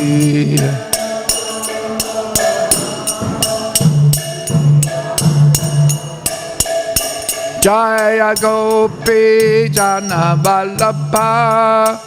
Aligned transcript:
Jaya 7.60 8.32
Gopi 8.40 9.68
Jana 9.68 10.38
Vallabha 10.42 11.98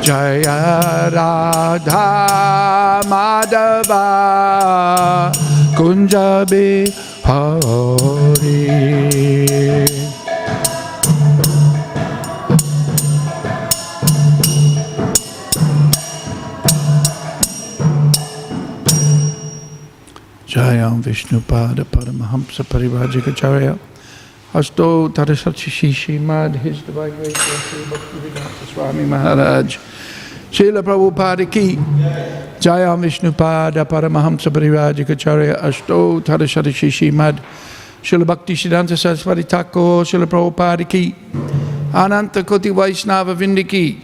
Jaya 0.00 1.11
Radha 1.11 3.03
Madhava 3.11 4.05
Kunja 5.75 6.47
Behari 6.47 7.84
Jayam 20.54 21.03
Vishnupada 21.03 21.82
Paramahamsa 21.84 22.62
Parivajikacharya 22.62 23.76
Asto 24.54 25.09
Tarasachi 25.09 25.69
Shishimad 25.69 26.54
His 26.54 26.81
Divine 26.82 27.10
Grace 27.10 27.32
Bhaktivedanta 27.34 28.72
Swami 28.72 29.04
Maharaj 29.04 29.78
Srila 30.53 30.81
Prabhupada 30.81 31.50
Ki 31.50 31.75
Jayam 32.60 33.03
Vishnupada 33.03 33.84
Paramahamsa 33.84 34.53
Parivajikacharya 34.53 35.60
Asto 35.60 36.20
Tarasachi 36.20 36.70
Shishimad 36.70 37.43
Srila 38.00 38.25
Bhakti 38.25 38.54
Siddhanta 38.54 38.97
Saraswati 38.97 39.43
Thakur 39.43 40.04
Srila 40.04 40.26
Prabhupada 40.26 40.88
Ki 40.88 41.16
Ananta 41.93 42.44
Koti 42.44 42.70
Vaishnava 42.70 43.34
Vindiki 43.34 44.00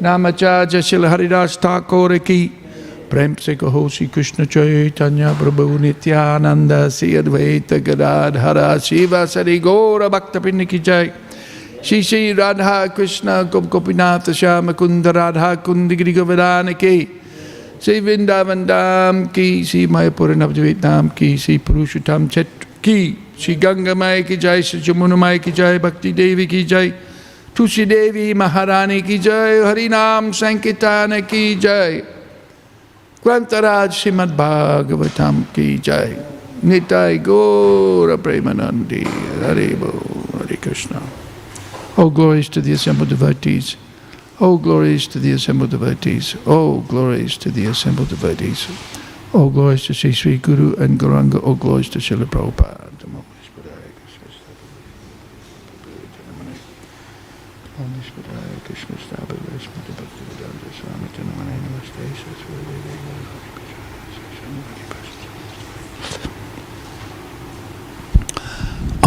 Namacharya 0.00 0.78
Srila 0.78 1.08
Haridas 1.08 1.56
Thakur 1.56 2.20
Ki 2.20 2.52
प्रेम 3.10 3.34
से 3.40 3.54
कहो 3.56 3.88
श्री 3.88 4.06
कृष्ण 4.06 4.44
चैतन्य 4.46 5.34
प्रभु 5.40 5.66
नित्यानंद 5.78 6.72
श्री 6.88 7.14
अद्वैत 7.16 7.72
गदाधरा 7.86 8.76
शिव 8.78 9.24
सरि 9.26 9.58
गौर 9.58 10.08
भक्त 10.08 10.36
पिंड 10.38 10.64
की 10.64 10.78
जय 10.78 11.12
श्री 11.84 12.02
श्री 12.02 12.32
राधा 12.32 12.74
कृष्ण 12.96 13.42
कुप 13.48 13.68
गोपीनाथ 13.72 14.30
श्याम 14.32 14.72
कुंद 14.72 15.06
राधा 15.16 15.54
कुंद 15.66 15.92
गिरी 15.92 16.12
गोवर्धन 16.12 16.74
के 16.80 16.96
श्री 17.84 17.98
वृंदावन 18.00 18.64
धाम 18.66 19.24
की 19.34 19.64
श्री 19.64 19.86
मयपुर 19.86 20.34
नवद्वीप 20.36 20.80
धाम 20.80 21.08
की 21.18 21.36
श्री 21.38 21.58
पुरुषोत्तम 21.66 22.26
क्षेत्र 22.28 22.66
की 22.84 22.98
श्री 23.40 23.54
गंगा 23.56 23.94
माई 23.94 24.22
की 24.22 24.36
जय 24.36 24.62
श्री 24.62 24.80
जमुना 24.80 25.16
माई 25.16 25.38
की 25.38 25.52
जय 25.52 25.78
भक्ति 25.78 26.12
देवी 26.12 26.46
की 26.46 26.62
जय 26.64 26.92
तुलसी 27.56 27.84
देवी 27.86 28.32
महारानी 28.34 29.00
की 29.02 29.18
जय 29.18 29.62
हरि 29.66 29.88
नाम 29.88 30.30
संकीर्तन 30.34 31.20
की 31.30 31.54
जय 31.56 32.02
Grantaraj 33.28 33.92
Srimad 33.92 34.34
Bhagavatam 34.34 35.52
Ki 35.52 35.76
Jai. 35.78 36.16
Nitai 36.62 37.22
Gora 37.22 38.16
Premanandi. 38.16 39.04
Harebo 39.04 39.92
Hare 40.38 40.56
Krishna. 40.56 41.02
All 41.98 42.08
glories 42.08 42.48
to 42.48 42.62
the 42.62 42.72
assembled 42.72 43.10
devotees. 43.10 43.76
All 44.40 44.56
glories 44.56 45.06
to 45.08 45.18
the 45.18 45.32
assembled 45.32 45.68
devotees. 45.68 46.36
All 46.46 46.80
glories 46.80 47.36
to 47.36 47.50
the 47.50 47.66
assembled 47.66 48.08
devotees. 48.08 48.66
All 49.34 49.50
glories 49.50 49.84
to 49.84 49.92
Sri 49.92 50.12
Sri 50.12 50.38
Guru 50.38 50.74
and 50.76 50.98
Gauranga 50.98 51.44
All 51.44 51.54
glories 51.54 51.90
to 51.90 51.98
Srila 51.98 52.24
Prabhupada. 52.24 52.88
Krishna 58.64 59.77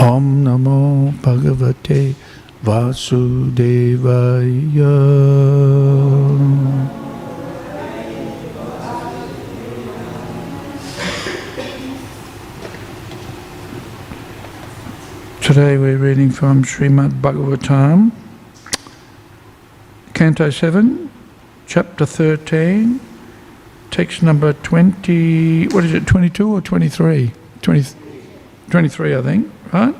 Om 0.00 0.44
Namo 0.44 1.12
Bhagavate 1.20 2.14
Vasudevaya. 2.64 3.20
Today 15.42 15.76
we're 15.76 15.98
reading 15.98 16.30
from 16.30 16.64
Srimad 16.64 17.20
Bhagavatam, 17.20 18.12
Canto 20.14 20.48
7, 20.48 21.10
Chapter 21.66 22.06
13, 22.06 22.98
text 23.90 24.22
number 24.22 24.54
20, 24.54 25.68
what 25.68 25.84
is 25.84 25.92
it, 25.92 26.06
22 26.06 26.50
or 26.50 26.62
23? 26.62 27.32
20, 27.60 27.96
23, 28.70 29.14
I 29.14 29.20
think. 29.20 29.52
Right? 29.72 29.94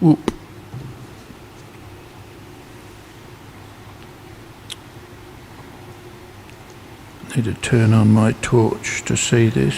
Whoop. 0.00 0.18
Need 7.34 7.44
to 7.44 7.54
turn 7.54 7.92
on 7.94 8.12
my 8.12 8.32
torch 8.32 9.02
to 9.06 9.16
see 9.16 9.48
this. 9.48 9.76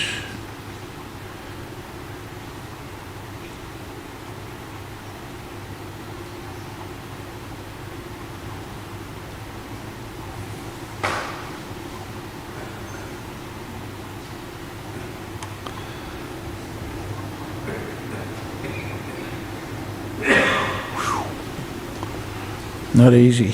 Not 23.08 23.16
easy. 23.16 23.46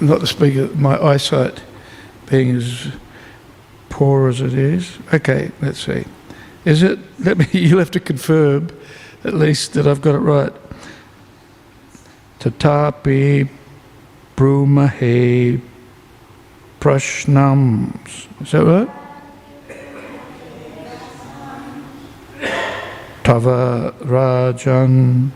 Not 0.00 0.18
to 0.18 0.26
speak 0.26 0.56
of 0.56 0.76
my 0.80 1.00
eyesight 1.00 1.62
being 2.28 2.56
as 2.56 2.88
poor 3.88 4.28
as 4.28 4.40
it 4.40 4.54
is. 4.54 4.98
Okay, 5.14 5.52
let's 5.62 5.78
see. 5.78 6.06
Is 6.64 6.82
it? 6.82 6.98
Let 7.20 7.38
me. 7.38 7.46
You'll 7.52 7.78
have 7.78 7.90
to 7.92 8.00
confirm, 8.00 8.68
at 9.24 9.34
least, 9.34 9.74
that 9.74 9.86
I've 9.86 10.00
got 10.00 10.14
it 10.14 10.18
right. 10.18 10.52
Tatapi 12.38 13.48
brumahe 14.36 15.60
prashnams. 16.80 18.26
Is 18.40 18.52
that 18.52 18.64
right? 18.64 18.90
Tava 23.22 23.94
rajan 24.00 25.30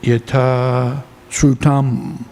yata 0.00 1.02
shrutam. 1.28 2.24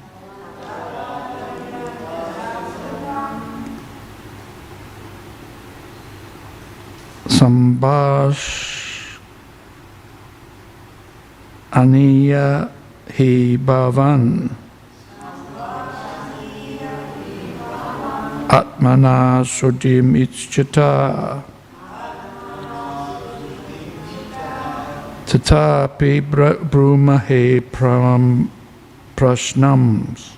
Sambhash 7.29 8.80
Aniya 11.73 12.69
Hi 13.17 13.57
Bhavan. 13.57 14.51
Atmana 18.49 19.45
Sudim 19.47 20.19
Ichchata 20.19 21.45
Tatapi 25.27 26.21
Brumahe 26.21 27.61
Pram 27.71 28.51
Prashnams 29.15 30.35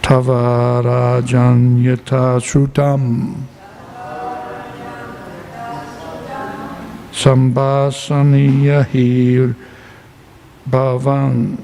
Tavarajan 0.00 1.82
yata 1.84 2.40
Sambhasaniya 7.24 8.84
hi 8.92 9.54
bhavan 10.68 11.56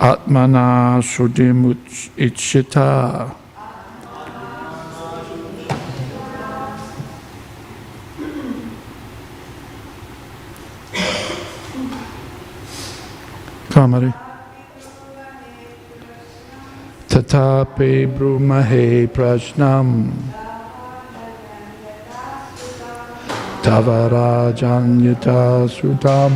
Atmana 0.00 1.02
shudim 1.04 1.76
ichita 2.16 3.28
Kamari. 13.68 14.14
Tatape 17.10 18.08
brumahe 18.16 19.06
prashnam. 19.08 20.47
Tavarajanyata 23.68 25.68
sutam. 25.68 26.32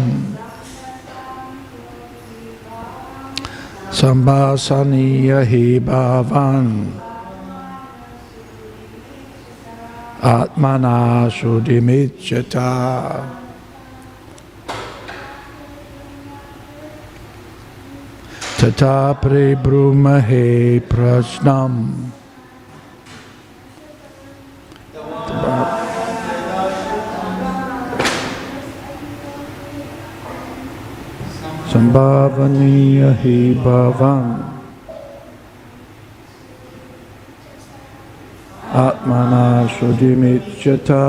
Sambhasaniya 3.88 5.40
hi 5.40 5.80
bhavan. 5.80 6.92
Atmana 10.20 11.32
sudimichyata. 11.32 13.24
Tata 18.60 19.16
Brumahe 19.64 20.84
Prasnam. 20.84 22.12
Sambhavaniya 31.82 33.10
hi 33.20 33.54
bhavan 33.58 34.26
Atmana 38.72 39.66
Sudimichyata 39.66 41.02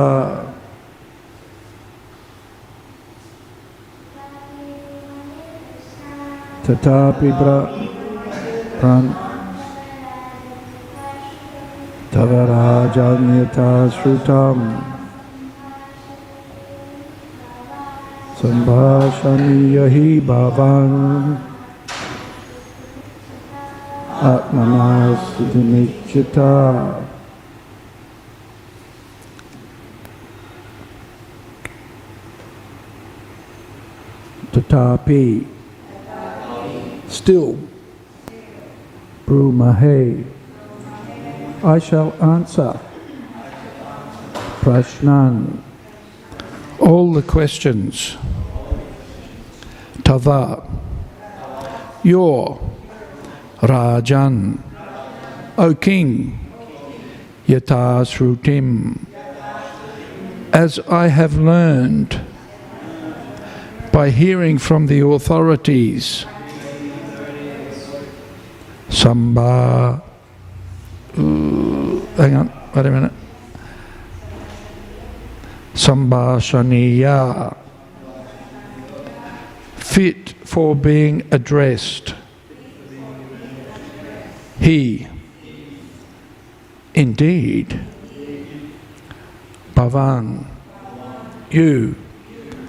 tatapi 6.66 7.30
bra 7.38 7.60
pran 8.82 9.14
tavarajanyata 18.44 18.44
shrutam 18.44 18.52
sambhashaniyahi 19.94 20.20
bhavan 20.22 21.40
atmanasiddhimichita 24.22 26.52
tatapi 34.52 35.48
still 37.08 37.58
brumahe 39.26 40.26
I 41.64 41.80
shall 41.80 42.12
answer 42.22 42.78
prashnan 44.62 45.64
all 46.84 47.14
the 47.14 47.22
questions 47.22 48.18
tava 50.04 50.62
your 52.04 52.60
rajan 53.62 54.60
o 55.58 55.74
king 55.74 56.38
yata 57.48 58.04
srutim 58.12 59.00
as 60.54 60.78
I 60.88 61.08
have 61.08 61.36
learned 61.36 62.22
by 63.92 64.12
hearing 64.12 64.60
from 64.60 64.86
the 64.86 65.02
authorities. 65.06 66.26
Samba. 68.90 70.02
Uh, 71.18 71.22
hang 72.18 72.36
on, 72.36 72.52
wait 72.76 72.86
a 72.86 72.92
minute. 72.92 73.23
Sambhashaniya. 75.74 77.58
Fit 79.76 80.30
for 80.46 80.76
being 80.76 81.28
addressed. 81.32 82.16
He. 84.60 85.08
Indeed. 86.94 87.80
Bhavan. 89.76 90.46
You. 91.52 91.96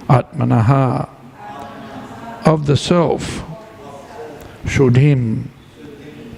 Atmanaha 0.07 1.09
of 2.45 2.67
the 2.67 2.77
self, 2.77 3.43
Shuddhim, 4.65 5.49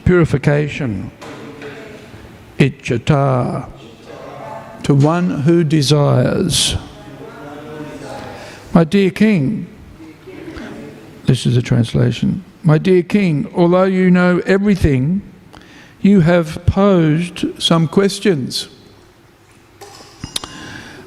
purification, 0.06 1.12
Ichata, 2.58 3.70
to 4.88 4.96
one 4.96 5.30
who 5.42 5.66
desires. 5.66 6.78
My 8.74 8.86
dear 8.86 9.12
King, 9.12 9.68
this 11.26 11.46
is 11.46 11.58
a 11.58 11.62
translation. 11.62 12.46
My 12.64 12.78
dear 12.78 13.04
King, 13.04 13.54
although 13.54 13.84
you 13.84 14.10
know 14.10 14.42
everything, 14.46 15.30
you 16.00 16.22
have 16.22 16.66
posed 16.66 17.62
some 17.62 17.90
questions, 17.90 18.70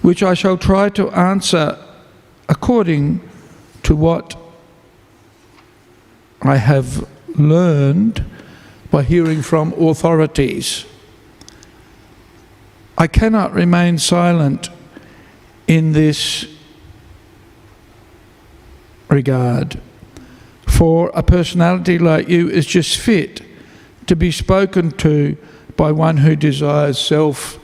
which 0.03 0.23
I 0.23 0.35
shall 0.35 0.59
try 0.59 0.91
to 0.91 1.09
answer 1.13 1.83
according 2.51 3.27
to 3.85 3.97
what 3.97 4.39
I 6.43 6.59
have 6.59 7.09
learned 7.29 8.27
by 8.91 9.05
hearing 9.05 9.41
from 9.41 9.73
authorities. 9.73 10.85
I 13.01 13.07
cannot 13.07 13.55
remain 13.55 13.97
silent 13.97 14.69
in 15.67 15.93
this 15.93 16.45
regard, 19.09 19.81
for 20.67 21.11
a 21.15 21.23
personality 21.23 21.99
like 21.99 22.29
you 22.29 22.51
is 22.51 22.67
just 22.67 22.99
fit 22.99 23.41
to 24.07 24.15
be 24.15 24.31
spoken 24.31 24.91
to 24.99 25.39
by 25.79 25.93
one 25.93 26.19
who 26.19 26.37
desires 26.37 26.99
self 26.99 27.59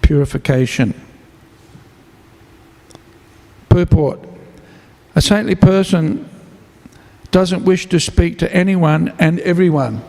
purification. 0.00 0.94
Purport 3.68 4.20
A 5.16 5.20
saintly 5.20 5.56
person 5.56 6.30
doesn't 7.32 7.64
wish 7.64 7.86
to 7.86 7.98
speak 7.98 8.38
to 8.38 8.54
anyone 8.54 9.12
and 9.18 9.40
everyone. 9.40 10.04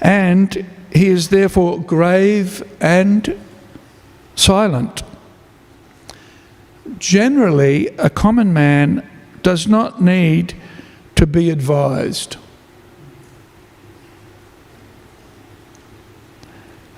And 0.00 0.64
he 0.92 1.08
is 1.08 1.28
therefore 1.28 1.80
grave 1.80 2.62
and 2.80 3.38
silent. 4.34 5.02
Generally, 6.98 7.88
a 7.98 8.10
common 8.10 8.52
man 8.52 9.08
does 9.42 9.66
not 9.66 10.02
need 10.02 10.54
to 11.16 11.26
be 11.26 11.50
advised. 11.50 12.36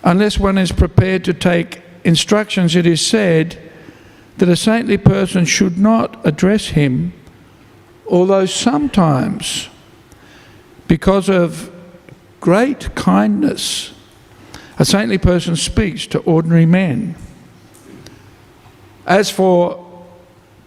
Unless 0.04 0.38
one 0.38 0.58
is 0.58 0.72
prepared 0.72 1.24
to 1.24 1.34
take 1.34 1.82
instructions, 2.02 2.74
it 2.74 2.86
is 2.86 3.04
said 3.04 3.58
that 4.38 4.48
a 4.48 4.56
saintly 4.56 4.98
person 4.98 5.44
should 5.44 5.78
not 5.78 6.24
address 6.26 6.68
him 6.68 7.12
although 8.12 8.44
sometimes, 8.44 9.70
because 10.86 11.30
of 11.30 11.71
great 12.42 12.92
kindness, 12.96 13.94
a 14.76 14.84
saintly 14.84 15.16
person 15.16 15.54
speaks 15.54 16.06
to 16.08 16.18
ordinary 16.24 16.66
men. 16.66 17.14
As 19.06 19.30
for 19.30 20.04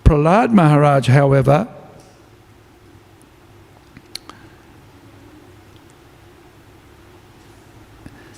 Prahlad 0.06 0.54
Maharaj, 0.54 1.10
however, 1.10 1.68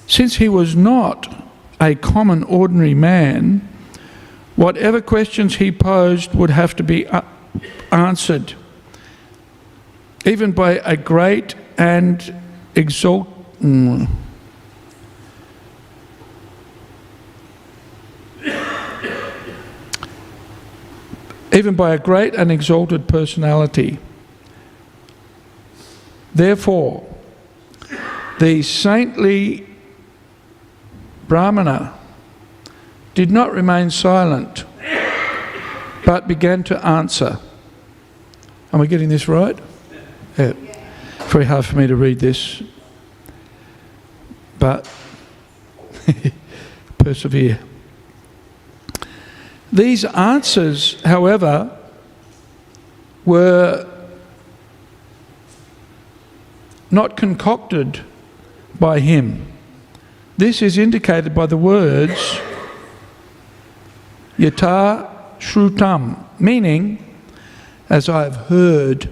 since 0.08 0.38
he 0.38 0.50
was 0.50 0.76
not 0.76 1.46
a 1.80 1.94
common 1.94 2.44
ordinary 2.44 2.96
man, 2.96 3.70
whatever 4.56 5.00
questions 5.00 5.58
he 5.58 5.72
posed 5.72 6.34
would 6.34 6.50
have 6.50 6.76
to 6.76 6.84
be 6.84 7.06
uh, 7.06 7.22
answered 7.92 8.56
even 10.26 10.52
by 10.52 10.82
a 10.84 10.98
great 10.98 11.54
and 11.78 12.34
exalt. 12.78 13.28
Mm, 13.60 14.08
even 21.52 21.76
by 21.76 21.94
a 21.94 21.98
great 21.98 22.36
and 22.36 22.52
exalted 22.52 23.08
personality. 23.08 23.98
Therefore, 26.36 27.04
the 28.40 28.62
saintly 28.62 29.68
Brahmana 31.28 31.98
did 33.16 33.32
not 33.32 33.52
remain 33.52 33.90
silent, 33.90 34.66
but 36.06 36.28
began 36.28 36.64
to 36.66 36.86
answer. 36.86 37.40
Am 38.72 38.80
I 38.80 38.86
getting 38.86 39.10
this 39.10 39.28
right? 39.28 39.58
Yeah. 40.38 40.54
Very 41.28 41.44
hard 41.44 41.66
for 41.66 41.76
me 41.76 41.88
to 41.88 41.96
read 41.98 42.20
this, 42.20 42.64
but 44.60 44.90
persevere. 46.98 47.60
These 49.74 50.06
answers, 50.06 51.02
however, 51.02 51.78
were 53.26 53.86
not 56.90 57.18
concocted 57.18 58.00
by 58.80 59.02
him. 59.02 59.52
This 60.38 60.62
is 60.62 60.78
indicated 60.78 61.36
by 61.36 61.46
the 61.46 61.58
words 61.58 62.40
yata 64.40 65.10
shrutam, 65.40 66.24
meaning, 66.40 67.04
as 67.90 68.08
I 68.08 68.24
have 68.24 68.36
heard 68.48 69.10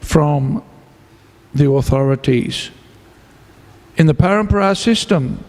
from 0.00 0.64
the 1.54 1.70
authorities. 1.70 2.70
In 3.96 4.06
the 4.06 4.14
parampara 4.14 4.76
system, 4.76 5.44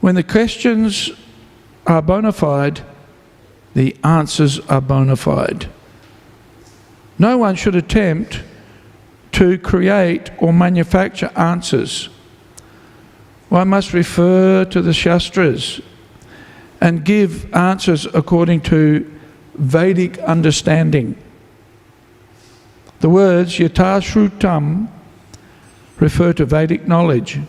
when 0.00 0.14
the 0.14 0.22
questions 0.22 1.10
are 1.86 2.00
bona 2.00 2.32
fide, 2.32 2.80
the 3.74 3.96
answers 4.02 4.60
are 4.60 4.80
bona 4.80 5.16
fide. 5.16 5.68
No 7.18 7.38
one 7.38 7.54
should 7.54 7.76
attempt 7.76 8.42
to 9.32 9.58
create 9.58 10.30
or 10.38 10.52
manufacture 10.52 11.30
answers. 11.36 12.08
One 13.48 13.68
must 13.68 13.92
refer 13.92 14.64
to 14.64 14.80
the 14.80 14.92
Shastras 14.92 15.80
and 16.80 17.04
give 17.04 17.52
answers 17.54 18.06
according 18.06 18.62
to 18.62 19.10
Vedic 19.54 20.18
understanding. 20.20 21.16
The 23.00 23.08
words 23.08 23.58
Yatashrutam 23.58 24.88
refer 25.98 26.32
to 26.32 26.44
Vedic 26.44 26.86
knowledge. 26.86 27.40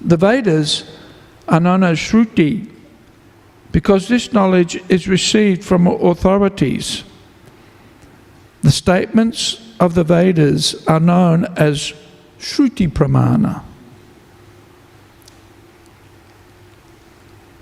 The 0.00 0.16
Vedas 0.16 0.84
are 1.48 1.60
known 1.60 1.82
as 1.84 1.98
Shruti 1.98 2.70
because 3.72 4.08
this 4.08 4.32
knowledge 4.32 4.76
is 4.88 5.08
received 5.08 5.64
from 5.64 5.86
authorities. 5.86 7.04
The 8.62 8.70
statements 8.70 9.74
of 9.80 9.94
the 9.94 10.04
Vedas 10.04 10.86
are 10.86 11.00
known 11.00 11.44
as 11.56 11.92
Shruti 12.38 12.88
Pramana. 12.88 13.62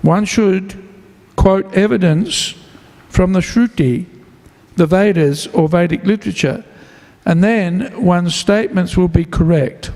One 0.01 0.25
should 0.25 0.81
quote 1.35 1.73
evidence 1.73 2.55
from 3.09 3.33
the 3.33 3.39
Shruti, 3.39 4.05
the 4.75 4.85
Vedas 4.85 5.47
or 5.47 5.67
Vedic 5.67 6.03
literature, 6.03 6.63
and 7.25 7.43
then 7.43 8.03
one's 8.03 8.35
statements 8.35 8.97
will 8.97 9.07
be 9.07 9.25
correct. 9.25 9.91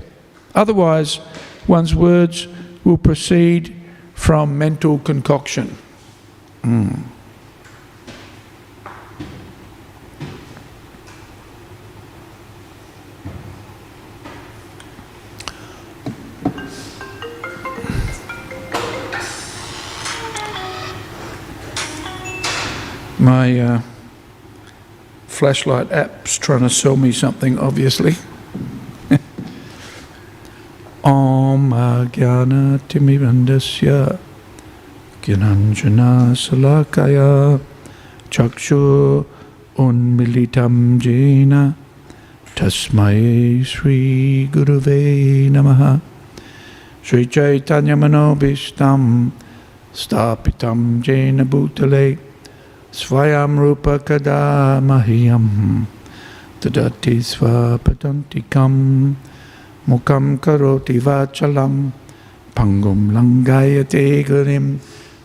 Otherwise, 0.54 1.20
one's 1.66 1.94
words 1.94 2.48
will 2.84 2.98
proceed 2.98 3.74
from 4.14 4.56
mental 4.56 4.98
concoction. 4.98 5.76
Mm. 6.62 7.04
My 23.20 23.60
uh, 23.60 23.82
flashlight 25.38 25.86
app's 25.92 26.36
trying 26.36 26.62
to 26.62 26.68
sell 26.68 26.96
me 26.96 27.12
something, 27.12 27.56
obviously. 27.60 28.16
Om 31.04 31.70
Jnana 31.70 32.80
Timirandasya 32.90 34.18
Gyananjana 35.22 36.34
Salakaya 36.34 37.60
Chakshu 38.28 39.24
Unmilitam 39.76 40.98
Jena 40.98 41.76
Tasmai 42.56 43.64
Sri 43.64 44.48
Guruve 44.50 45.50
Namaha 45.50 46.00
Sri 47.00 47.26
Chaitanya 47.26 47.94
Manobishtam 47.94 49.30
Stapitam 49.94 51.00
Jena 51.00 51.44
Bhutale 51.44 52.27
Swayam 52.98 53.54
Rupa 53.54 54.02
Kada 54.02 54.82
Mahiyam 54.82 55.86
Tadati 56.58 57.22
Swapadantikam 57.22 59.14
Mukam 59.86 60.40
Karoti 60.40 60.98
Vachalam 60.98 61.92
Pangum 62.52 63.14
Langayate 63.14 64.26
Gurim 64.26 64.80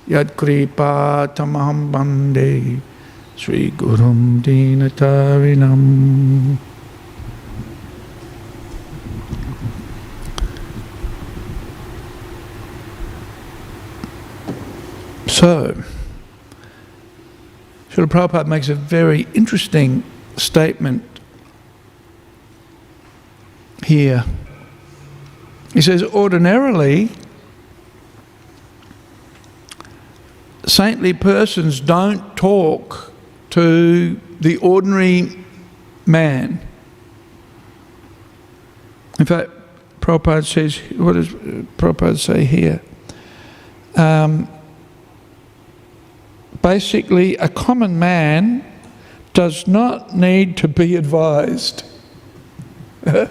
Yad 0.08 0.38
Kripa 0.38 1.28
Tamaham 1.34 1.90
Bande 1.92 2.80
Sri 3.36 3.72
Gurum 3.72 4.44
Dinatarinam 4.44 5.82
So, 15.26 15.74
Srila 17.94 18.08
Prabhupada 18.08 18.48
makes 18.48 18.70
a 18.70 18.76
very 18.76 19.28
interesting 19.36 20.04
statement 20.36 21.04
here. 23.86 24.26
He 25.76 25.82
says, 25.82 26.02
ordinarily, 26.02 27.12
saintly 30.66 31.14
persons 31.14 31.80
don't 31.80 32.36
talk 32.36 33.14
to 33.52 34.20
the 34.42 34.58
ordinary 34.58 35.46
man. 36.08 36.60
In 39.20 39.26
fact, 39.28 39.52
Prabhupada 40.02 40.46
says, 40.46 40.78
what 40.98 41.14
does 41.14 41.28
Prabhupada 41.28 42.18
say 42.18 42.44
here? 42.46 42.82
Um, 43.96 44.48
basically, 46.64 47.36
a 47.38 47.50
common 47.50 48.00
man 48.00 48.66
does 49.34 49.68
not 49.68 50.16
need 50.16 50.58
to 50.58 50.68
be 50.68 50.96
advised. 50.96 51.84
a 53.06 53.30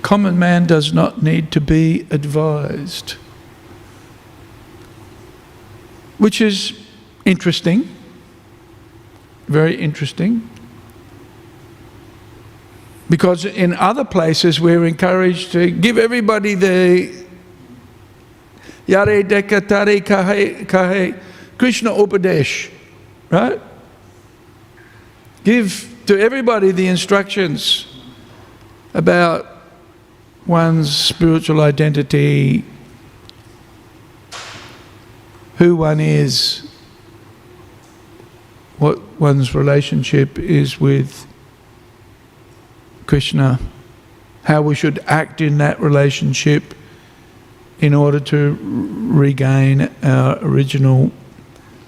common 0.00 0.38
man 0.38 0.66
does 0.66 0.94
not 0.94 1.22
need 1.22 1.50
to 1.52 1.60
be 1.60 2.06
advised. 2.10 3.16
Which 6.16 6.40
is 6.40 6.78
interesting, 7.24 7.88
very 9.48 9.74
interesting. 9.74 10.48
Because 13.08 13.44
in 13.44 13.74
other 13.74 14.04
places 14.04 14.60
we're 14.60 14.84
encouraged 14.84 15.50
to 15.52 15.70
give 15.72 15.98
everybody 15.98 16.54
the 16.54 17.19
Yare 18.90 19.22
Dekatare 19.22 20.04
Kahe, 20.04 20.66
kahe 20.66 21.14
Krishna 21.56 21.90
Upadesh, 21.90 22.72
right? 23.30 23.60
Give 25.44 25.96
to 26.06 26.20
everybody 26.20 26.72
the 26.72 26.88
instructions 26.88 27.86
about 28.92 29.46
one's 30.44 30.92
spiritual 30.92 31.60
identity, 31.60 32.64
who 35.58 35.76
one 35.76 36.00
is, 36.00 36.68
what 38.78 38.98
one's 39.20 39.54
relationship 39.54 40.36
is 40.36 40.80
with 40.80 41.28
Krishna, 43.06 43.60
how 44.42 44.62
we 44.62 44.74
should 44.74 44.98
act 45.06 45.40
in 45.40 45.58
that 45.58 45.78
relationship 45.78 46.74
in 47.80 47.94
order 47.94 48.20
to 48.20 48.58
regain 48.60 49.90
our 50.02 50.38
original 50.42 51.10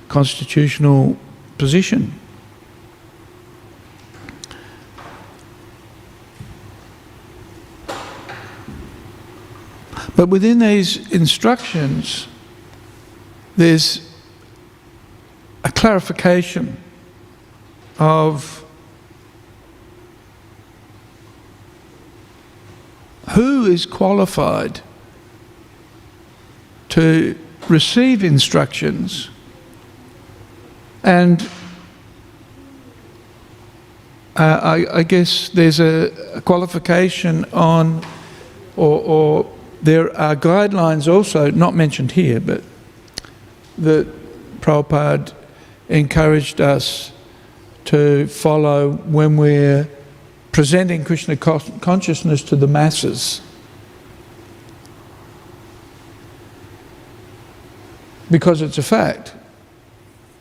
constitutional 0.08 1.16
position. 1.58 2.12
But 10.16 10.28
within 10.28 10.58
these 10.58 11.10
instructions, 11.12 12.28
there's 13.56 14.08
a 15.64 15.70
clarification 15.70 16.76
of 17.98 18.64
who 23.30 23.66
is 23.66 23.86
qualified 23.86 24.80
to 26.92 27.38
receive 27.68 28.22
instructions 28.22 29.30
and 31.02 31.48
uh, 34.36 34.60
I, 34.62 34.98
I, 34.98 35.02
guess 35.02 35.48
there's 35.48 35.80
a, 35.80 36.10
a 36.34 36.40
qualification 36.42 37.44
on, 37.52 38.04
or, 38.76 39.00
or, 39.00 39.58
there 39.82 40.14
are 40.16 40.36
guidelines 40.36 41.12
also, 41.12 41.50
not 41.50 41.74
mentioned 41.74 42.12
here, 42.12 42.40
but 42.40 42.62
that 43.78 44.06
Prabhupada 44.60 45.34
encouraged 45.88 46.60
us 46.60 47.10
to 47.86 48.26
follow 48.28 48.92
when 48.92 49.36
we're 49.36 49.88
presenting 50.52 51.04
Krishna 51.04 51.36
consciousness 51.36 52.42
to 52.44 52.54
the 52.54 52.68
masses. 52.68 53.40
Because 58.32 58.62
it's 58.62 58.78
a 58.78 58.82
fact. 58.82 59.34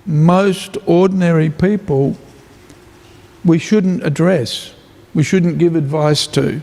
Most 0.06 0.78
ordinary 0.88 1.50
people 1.50 2.18
we 3.44 3.60
shouldn't 3.60 4.04
address, 4.04 4.74
we 5.14 5.24
shouldn't 5.24 5.58
give 5.58 5.76
advice 5.76 6.26
to, 6.28 6.62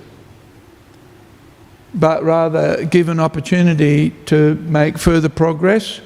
but 1.94 2.22
rather 2.24 2.84
give 2.84 3.08
an 3.08 3.20
opportunity 3.20 4.10
to 4.26 4.54
make 4.54 4.98
further 4.98 5.28
progress 5.28 6.00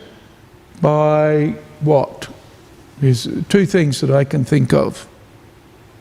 by 0.80 1.54
what? 1.80 2.28
There's 3.00 3.28
two 3.48 3.66
things 3.66 4.00
that 4.00 4.11
I 4.11 4.24
can 4.24 4.44
think 4.44 4.72
of. 4.72 5.08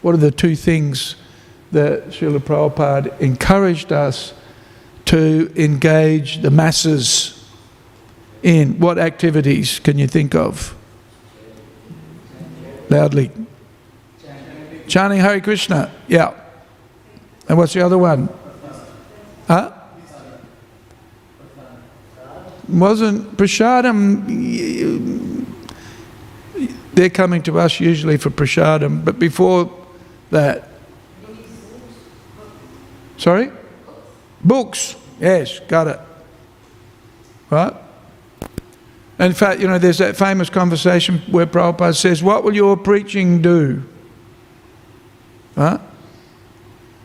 What 0.02 0.16
are 0.16 0.20
the 0.20 0.32
two 0.32 0.56
things 0.56 1.16
that 1.72 2.08
Srila 2.08 2.40
Prabhupada 2.40 3.20
encouraged 3.20 3.92
us 3.92 4.34
to 5.06 5.52
engage 5.56 6.42
the 6.42 6.52
masses 6.52 7.41
in 8.44 8.80
what 8.80 8.98
activities 8.98 9.80
can 9.80 10.00
you 10.00 10.08
think 10.08 10.36
of? 10.36 10.76
Loudly. 12.90 13.32
Chanting 14.88 15.20
Hare 15.20 15.40
Krishna. 15.40 15.92
Yeah. 16.08 16.34
And 17.48 17.58
what's 17.58 17.74
the 17.74 17.82
other 17.82 17.98
one? 17.98 18.30
Huh? 19.48 19.72
Wasn't 22.68 23.38
Prashadam. 23.38 25.46
They're 26.94 27.10
coming 27.10 27.42
to 27.44 27.60
us 27.60 27.80
usually 27.80 28.18
for 28.18 28.30
Prashadam, 28.30 29.06
but 29.06 29.20
before 29.20 29.72
that. 30.30 30.68
Sorry? 33.18 33.52
Books. 34.44 34.96
Yes, 35.20 35.60
got 35.68 35.88
it. 35.88 36.00
Right? 37.50 37.74
In 39.22 39.34
fact, 39.34 39.62
you 39.62 39.68
know, 39.68 39.78
there's 39.78 40.00
that 40.00 40.18
famous 40.18 40.50
conversation 40.50 41.20
where 41.30 41.46
Prabhupada 41.46 41.96
says, 41.96 42.24
What 42.24 42.44
will 42.44 42.56
your 42.56 42.76
preaching 42.76 43.40
do? 43.40 43.84
Right? 45.56 45.80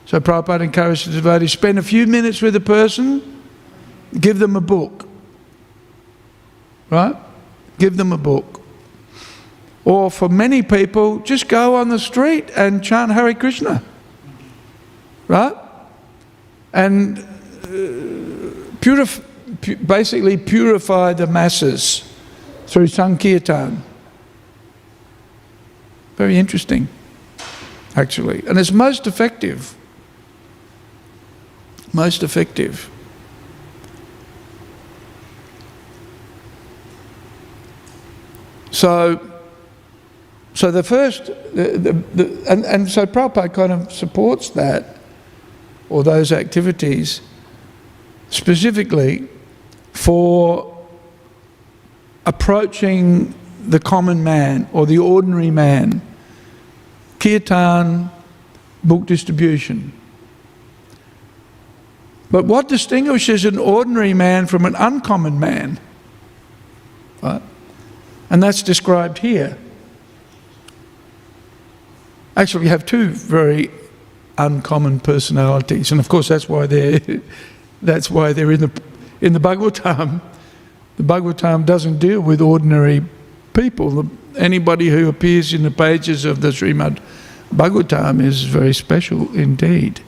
So 0.07 0.19
Prabhupada 0.19 0.63
encourages 0.63 1.07
the 1.07 1.13
devotees 1.13 1.53
spend 1.53 1.79
a 1.79 1.83
few 1.83 2.07
minutes 2.07 2.41
with 2.41 2.57
a 2.57 2.61
person, 2.61 3.43
give 4.19 4.39
them 4.39 4.57
a 4.57 4.63
book. 4.63 5.07
Right? 6.89 7.15
Give 7.79 7.99
them 7.99 8.13
a 8.13 8.19
book. 8.19 8.63
Or 9.85 10.11
for 10.11 10.31
many 10.31 10.63
people, 10.63 11.19
just 11.19 11.49
go 11.49 11.75
on 11.75 11.91
the 11.91 11.99
street 11.99 12.51
and 12.57 12.83
chant 12.83 13.13
Hare 13.13 13.35
Krishna. 13.35 13.83
Right? 15.29 15.55
And 16.73 17.19
uh, 17.19 17.67
purif- 18.81 19.23
basically 19.61 20.37
purify 20.37 21.13
the 21.13 21.27
masses 21.27 22.13
through 22.67 22.89
Sankirtan. 22.89 23.83
Very 26.17 26.39
interesting, 26.39 26.89
actually. 27.95 28.43
And 28.47 28.59
it's 28.59 28.73
most 28.73 29.07
effective. 29.07 29.75
Most 31.93 32.23
effective. 32.23 32.91
So, 38.71 39.21
so 40.55 40.71
the 40.71 40.83
first, 40.83 41.27
the, 41.27 41.79
the, 41.79 41.93
the, 41.93 42.45
and, 42.51 42.65
and 42.67 42.91
so 42.91 43.07
Prabhupada 43.07 43.55
kind 43.55 43.73
of 43.73 43.93
supports 43.93 44.51
that, 44.51 44.99
or 45.89 46.03
those 46.03 46.33
activities, 46.33 47.21
specifically 48.29 49.29
for 49.97 50.77
approaching 52.27 53.35
the 53.67 53.81
common 53.81 54.23
man 54.23 54.69
or 54.73 54.87
the 54.87 54.99
ordinary 54.99 55.51
man. 55.51 56.03
Kirtan, 57.19 58.11
book 58.85 59.07
distribution. 59.07 59.93
But 62.31 62.45
what 62.45 62.69
distinguishes 62.69 63.45
an 63.45 63.59
ordinary 63.59 64.13
man 64.13 64.47
from 64.47 64.67
an 64.67 64.75
uncommon 64.77 65.41
man? 65.41 65.81
Right? 67.23 67.43
And 68.29 68.43
that's 68.43 68.63
described 68.63 69.19
here. 69.19 69.57
Actually, 72.37 72.65
we 72.65 72.69
have 72.69 72.85
two 72.85 73.09
very 73.09 73.71
uncommon 74.37 75.01
personalities, 75.01 75.91
and 75.91 75.99
of 75.99 76.09
course 76.09 76.29
that's 76.29 76.49
why 76.49 76.67
they're 76.67 77.01
that's 77.83 78.11
why 78.11 78.33
they're 78.35 78.53
in 78.53 78.61
the 78.61 78.83
in 79.21 79.33
the 79.33 79.41
Bhagavatam. 79.41 80.21
The 80.97 81.03
Bhagavatam 81.03 81.67
doesn't 81.67 81.99
deal 81.99 82.21
with 82.21 82.41
ordinary 82.41 83.05
people. 83.53 84.09
Anybody 84.37 84.89
who 84.89 85.09
appears 85.09 85.53
in 85.53 85.63
the 85.63 85.71
pages 85.71 86.25
of 86.25 86.41
the 86.41 86.49
Srimad 86.49 87.01
Bhagavatam 87.55 88.23
is 88.23 88.45
very 88.45 88.75
special 88.75 89.33
indeed. 89.35 90.01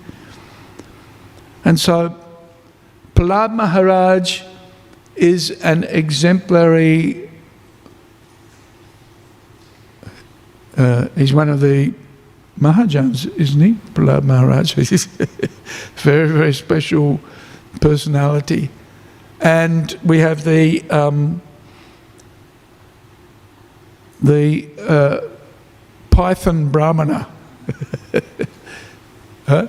And 1.65 1.79
so, 1.79 2.17
Prahlad 3.15 3.53
Maharaj 3.53 4.43
is 5.17 5.51
an 5.63 5.85
exemplary 5.85 7.29
Uh, 10.79 11.09
he's 11.17 11.35
one 11.35 11.49
of 11.49 11.59
the 11.59 11.93
Mahajans, 12.61 13.27
isn't 13.37 13.61
he? 13.61 13.73
Prahlad 13.95 14.23
Maharaj. 14.23 14.75
Very, 15.97 16.29
very 16.29 16.55
special 16.55 17.21
personality. 17.81 18.71
And 19.41 19.99
we 20.05 20.19
have 20.19 20.45
the 20.45 20.89
um, 20.91 21.41
the 24.21 24.69
uh, 24.79 25.21
Python 26.11 26.71
Brahmana. 26.71 27.29
huh? 29.47 29.69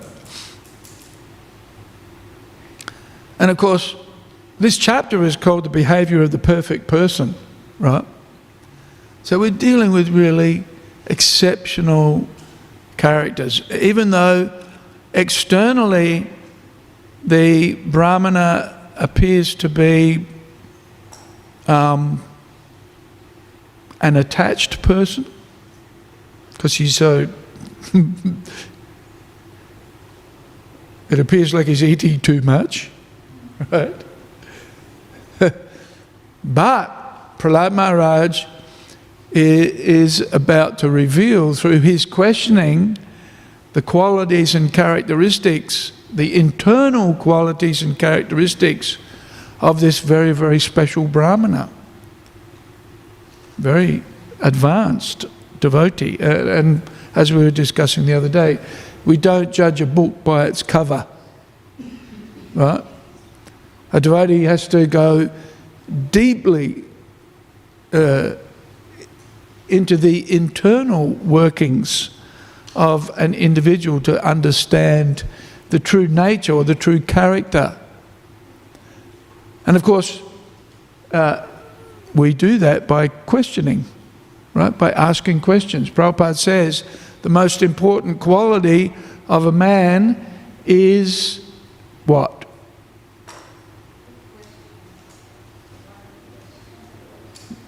And 3.38 3.51
of 3.51 3.58
course, 3.58 3.95
this 4.60 4.77
chapter 4.77 5.23
is 5.23 5.36
called 5.36 5.63
The 5.63 5.69
Behavior 5.69 6.21
of 6.21 6.32
the 6.32 6.38
Perfect 6.38 6.88
Person, 6.88 7.36
right? 7.79 8.05
So 9.23 9.39
we're 9.39 9.51
dealing 9.51 9.91
with 9.91 10.10
really 10.10 10.63
exceptional 11.05 12.27
characters. 12.97 13.62
Even 13.71 14.10
though 14.10 14.51
externally 15.13 16.27
the 17.23 17.75
Brahmana 17.75 18.79
appears 18.99 19.55
to 19.55 19.69
be 19.69 20.25
um, 21.67 22.23
an 24.01 24.15
attached 24.17 24.81
person, 24.81 25.25
because 26.53 26.75
he's 26.75 26.95
so. 26.95 27.27
it 31.09 31.19
appears 31.19 31.53
like 31.53 31.67
he's 31.67 31.83
eating 31.83 32.19
too 32.19 32.41
much, 32.41 32.91
right? 33.71 33.95
but 36.43 37.38
Prahlad 37.38 37.71
Maharaj 37.71 38.45
is 39.31 40.21
about 40.33 40.77
to 40.79 40.89
reveal 40.89 41.53
through 41.53 41.79
his 41.79 42.05
questioning 42.05 42.97
the 43.73 43.81
qualities 43.81 44.55
and 44.55 44.73
characteristics, 44.73 45.91
the 46.12 46.36
internal 46.36 47.13
qualities 47.13 47.82
and 47.82 47.98
characteristics 47.98 48.98
of 49.62 49.80
this 49.80 50.00
very, 50.00 50.32
very 50.32 50.60
special 50.60 51.08
Brahmana. 51.08 51.69
Very 53.58 54.04
advanced 54.41 55.26
devotee. 55.60 56.17
Uh, 56.19 56.48
and 56.48 56.82
as 57.15 57.32
we 57.32 57.43
were 57.43 57.52
discussing 57.52 58.06
the 58.06 58.13
other 58.13 58.30
day, 58.30 58.60
we 59.06 59.17
don't 59.17 59.52
judge 59.52 59.82
a 59.82 59.86
book 59.86 60.24
by 60.24 60.45
its 60.45 60.63
cover. 60.63 61.06
Right? 62.56 62.84
A 63.91 64.00
devotee 64.00 64.43
has 64.43 64.67
to 64.69 64.88
go 64.88 65.30
deeply. 66.12 66.84
Uh, 67.91 68.36
into 69.69 69.95
the 69.95 70.32
internal 70.34 71.08
workings 71.08 72.10
of 72.76 73.10
an 73.17 73.34
individual 73.34 74.02
to 74.02 74.24
understand 74.28 75.24
the 75.69 75.79
true 75.79 76.08
nature 76.08 76.53
or 76.53 76.63
the 76.63 76.75
true 76.75 76.99
character. 76.99 77.77
And 79.65 79.75
of 79.75 79.84
course, 79.84 80.21
uh, 81.12 81.45
we 82.15 82.34
do 82.34 82.58
that 82.60 82.88
by 82.88 83.08
questioning, 83.08 83.86
right? 84.53 84.75
By 84.75 84.91
asking 84.91 85.41
questions. 85.41 85.89
Prabhupada 85.89 86.38
says 86.38 86.84
the 87.21 87.29
most 87.29 87.62
important 87.62 88.19
quality 88.19 88.93
of 89.27 89.45
a 89.45 89.51
man 89.51 90.25
is 90.65 91.45
what? 92.05 92.45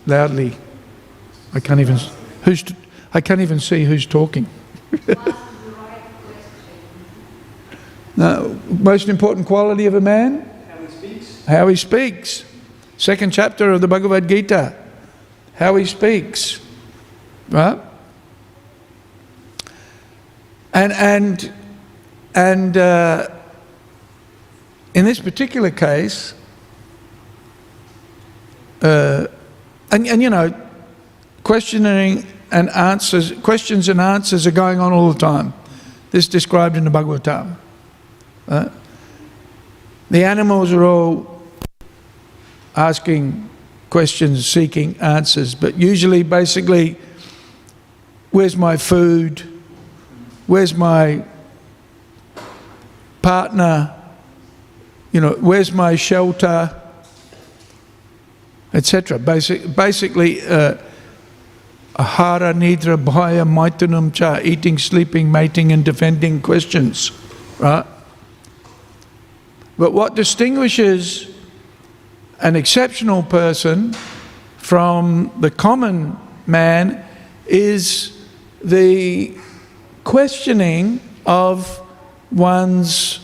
Loudly. 0.08 0.58
I 1.54 1.60
can't 1.60 1.80
even. 1.80 1.98
Who's? 2.44 2.64
I 3.14 3.22
can't 3.22 3.42
even 3.42 3.60
see 3.60 3.86
who's 3.86 4.06
talking. 4.06 4.48
now, 8.16 8.56
most 8.68 9.08
important 9.08 9.48
quality 9.48 9.86
of 9.86 9.94
a 9.94 10.02
man? 10.02 10.42
How 10.70 10.78
he 10.78 10.88
speaks. 10.88 11.46
How 11.46 11.68
he 11.68 11.76
speaks. 11.76 12.46
Second 12.98 13.32
chapter 13.32 13.72
of 13.72 13.82
the 13.82 13.88
Bhagavad 13.88 14.28
Gita. 14.28 14.76
How 15.56 15.76
he 15.76 15.86
speaks. 15.86 16.60
Right? 17.50 17.80
And 20.74 20.94
and 20.94 21.54
and 22.34 22.78
uh, 22.78 23.28
in 24.94 25.06
this 25.06 25.20
particular 25.20 25.72
case, 25.72 26.34
uh, 28.82 29.28
and 29.92 30.08
and 30.08 30.22
you 30.22 30.30
know 30.30 30.54
questioning 31.44 32.26
and 32.52 32.70
answers, 32.70 33.32
questions 33.44 33.90
and 33.90 34.00
answers 34.00 34.46
are 34.46 34.52
going 34.52 34.80
on 34.80 34.94
all 34.94 35.12
the 35.12 35.20
time. 35.20 35.54
This 36.12 36.26
is 36.26 36.30
described 36.30 36.76
in 36.76 36.84
the 36.84 36.92
Bhagavatam. 36.92 37.56
Uh, 38.48 38.70
the 40.10 40.24
animals 40.24 40.72
are 40.72 40.84
all 40.84 41.42
asking 42.76 43.50
questions, 43.90 44.46
seeking 44.46 44.98
answers, 45.00 45.56
but 45.56 45.78
usually, 45.78 46.24
basically, 46.24 46.98
where's 48.32 48.56
my 48.56 48.78
food? 48.78 49.52
where's 50.52 50.76
my 50.76 51.24
partner, 53.22 53.96
you 55.14 55.22
know, 55.22 55.38
where's 55.40 55.72
my 55.72 55.96
shelter, 55.96 56.76
etc. 58.74 59.18
Basic, 59.18 59.74
basically, 59.74 60.42
uh, 60.42 60.76
ahara, 61.96 62.54
nidra, 62.54 63.02
bhaya, 63.02 63.48
maitunam 63.48 64.14
cha, 64.14 64.40
eating, 64.44 64.78
sleeping, 64.78 65.32
mating, 65.32 65.72
and 65.72 65.86
defending 65.86 66.42
questions, 66.42 67.12
right? 67.58 67.86
But 69.78 69.94
what 69.94 70.16
distinguishes 70.16 71.30
an 72.40 72.56
exceptional 72.56 73.24
person 73.24 73.94
from 74.58 75.32
the 75.40 75.52
common 75.52 76.18
man 76.48 77.06
is 77.48 78.18
the 78.64 79.36
questioning 80.04 81.00
of 81.26 81.82
one's 82.32 83.20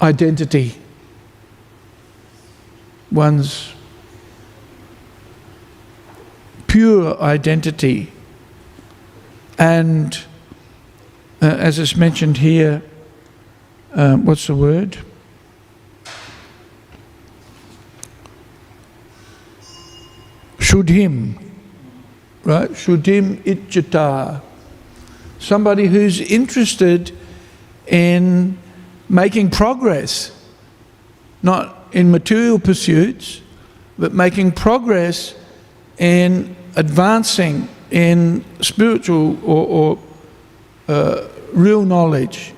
identity, 0.00 0.74
one's 3.10 3.72
pure 6.66 7.20
identity. 7.20 8.12
And 9.58 10.16
uh, 11.40 11.46
as 11.46 11.78
is 11.78 11.96
mentioned 11.96 12.38
here, 12.38 12.82
um, 13.92 14.24
what's 14.24 14.46
the 14.46 14.54
word? 14.54 14.98
Shudhim, 20.58 21.40
right? 22.44 22.70
Shudhim 22.70 23.36
Icchata. 23.44 24.42
Somebody 25.38 25.86
who's 25.86 26.20
interested 26.20 27.16
in 27.86 28.58
making 29.08 29.50
progress, 29.50 30.32
not 31.42 31.86
in 31.92 32.10
material 32.10 32.58
pursuits, 32.58 33.40
but 33.96 34.12
making 34.12 34.52
progress 34.52 35.34
in 35.98 36.56
advancing 36.76 37.68
in 37.90 38.44
spiritual 38.60 39.38
or, 39.44 39.66
or 39.66 39.98
uh, 40.88 41.28
real 41.52 41.84
knowledge 41.84 42.52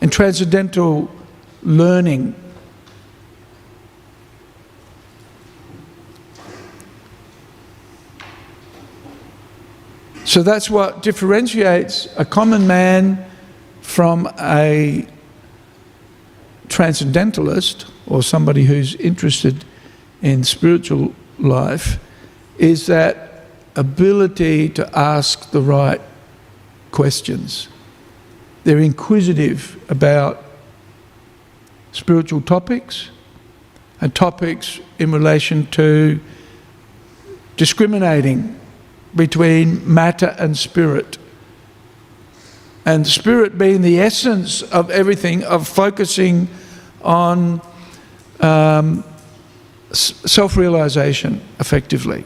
and 0.00 0.12
transcendental 0.12 1.10
learning. 1.62 2.34
So 10.24 10.42
that's 10.42 10.68
what 10.68 11.02
differentiates 11.02 12.08
a 12.18 12.24
common 12.24 12.66
man 12.66 13.24
from 13.80 14.28
a 14.38 15.06
transcendentalist 16.68 17.86
or 18.06 18.22
somebody 18.22 18.64
who's 18.64 18.94
interested 18.96 19.64
in 20.20 20.44
spiritual 20.44 21.14
life 21.38 21.98
is 22.58 22.86
that 22.86 23.44
ability 23.74 24.68
to 24.68 24.98
ask 24.98 25.50
the 25.50 25.60
right 25.62 26.00
questions. 26.90 27.68
They're 28.64 28.78
inquisitive 28.78 29.82
about 29.90 30.44
spiritual 31.92 32.40
topics 32.40 33.10
and 34.00 34.14
topics 34.14 34.80
in 34.98 35.10
relation 35.10 35.66
to 35.66 36.20
discriminating 37.56 38.58
between 39.14 39.92
matter 39.92 40.36
and 40.38 40.56
spirit. 40.56 41.18
And 42.84 43.06
spirit 43.06 43.58
being 43.58 43.82
the 43.82 44.00
essence 44.00 44.62
of 44.62 44.90
everything, 44.90 45.44
of 45.44 45.68
focusing 45.68 46.48
on 47.02 47.60
um, 48.40 49.04
self 49.92 50.56
realization 50.56 51.40
effectively. 51.58 52.24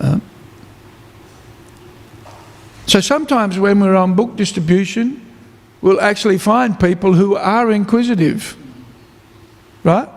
Uh, 0.00 0.20
so 2.88 3.00
sometimes 3.00 3.58
when 3.58 3.80
we're 3.80 3.94
on 3.94 4.14
book 4.14 4.36
distribution, 4.36 5.24
we'll 5.80 6.00
actually 6.00 6.38
find 6.38 6.80
people 6.80 7.12
who 7.12 7.36
are 7.36 7.70
inquisitive, 7.70 8.56
right? 9.84 10.08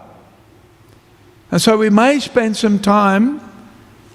And 1.52 1.62
so 1.62 1.78
we 1.78 1.90
may 1.90 2.20
spend 2.20 2.56
some 2.56 2.80
time 2.80 3.42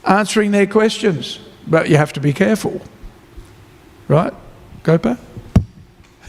answering 0.04 0.52
their 0.52 0.66
questions. 0.66 1.38
But 1.66 1.90
you 1.90 1.96
have 1.96 2.12
to 2.14 2.20
be 2.20 2.32
careful. 2.32 2.80
Right? 4.08 4.32
Gopa? 4.82 5.18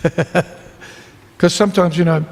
Because 0.01 1.53
sometimes, 1.53 1.97
you 1.97 2.05
know, 2.05 2.25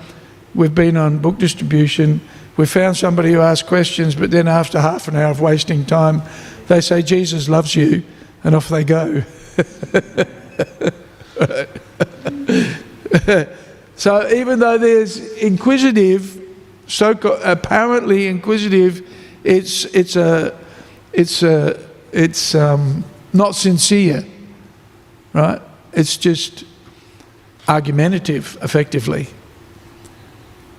we've 0.53 0.73
been 0.73 0.97
on 0.97 1.19
book 1.19 1.37
distribution, 1.37 2.19
we've 2.57 2.69
found 2.69 2.97
somebody 2.97 3.31
who 3.31 3.41
asked 3.41 3.67
questions, 3.67 4.15
but 4.15 4.31
then 4.31 4.47
after 4.47 4.81
half 4.81 5.07
an 5.07 5.15
hour 5.15 5.29
of 5.29 5.39
wasting 5.39 5.85
time, 5.85 6.21
they 6.67 6.81
say, 6.81 7.01
Jesus 7.01 7.47
loves 7.47 7.75
you, 7.75 8.03
and 8.43 8.55
off 8.55 8.69
they 8.69 8.83
go. 8.83 9.23
so 13.95 14.29
even 14.29 14.59
though 14.59 14.77
there's 14.77 15.17
inquisitive, 15.37 16.41
so 16.87 17.11
apparently 17.43 18.27
inquisitive, 18.27 19.09
it's, 19.43 19.85
it's 19.85 20.15
a 20.15 20.55
it's, 21.15 21.43
uh, 21.43 21.81
it's 22.11 22.55
um, 22.55 23.05
not 23.31 23.55
sincere, 23.55 24.25
right? 25.31 25.61
It's 25.93 26.17
just 26.17 26.65
argumentative, 27.69 28.57
effectively. 28.61 29.27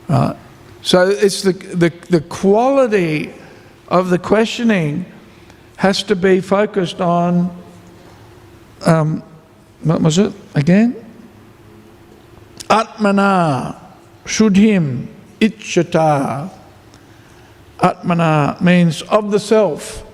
Right? 0.08 0.36
So 0.82 1.08
it's 1.08 1.42
the, 1.42 1.52
the, 1.52 1.90
the 2.10 2.20
quality 2.20 3.32
of 3.88 4.10
the 4.10 4.18
questioning 4.18 5.06
has 5.78 6.02
to 6.04 6.14
be 6.14 6.40
focused 6.40 7.00
on, 7.00 7.56
um, 8.84 9.22
what 9.82 10.00
was 10.00 10.18
it 10.18 10.32
again? 10.54 10.94
Atmana, 12.68 13.76
Shuddhim, 14.24 15.06
Icchata. 15.40 16.50
Atmana 17.78 18.60
means 18.60 19.02
of 19.02 19.30
the 19.30 19.38
self. 19.38 20.04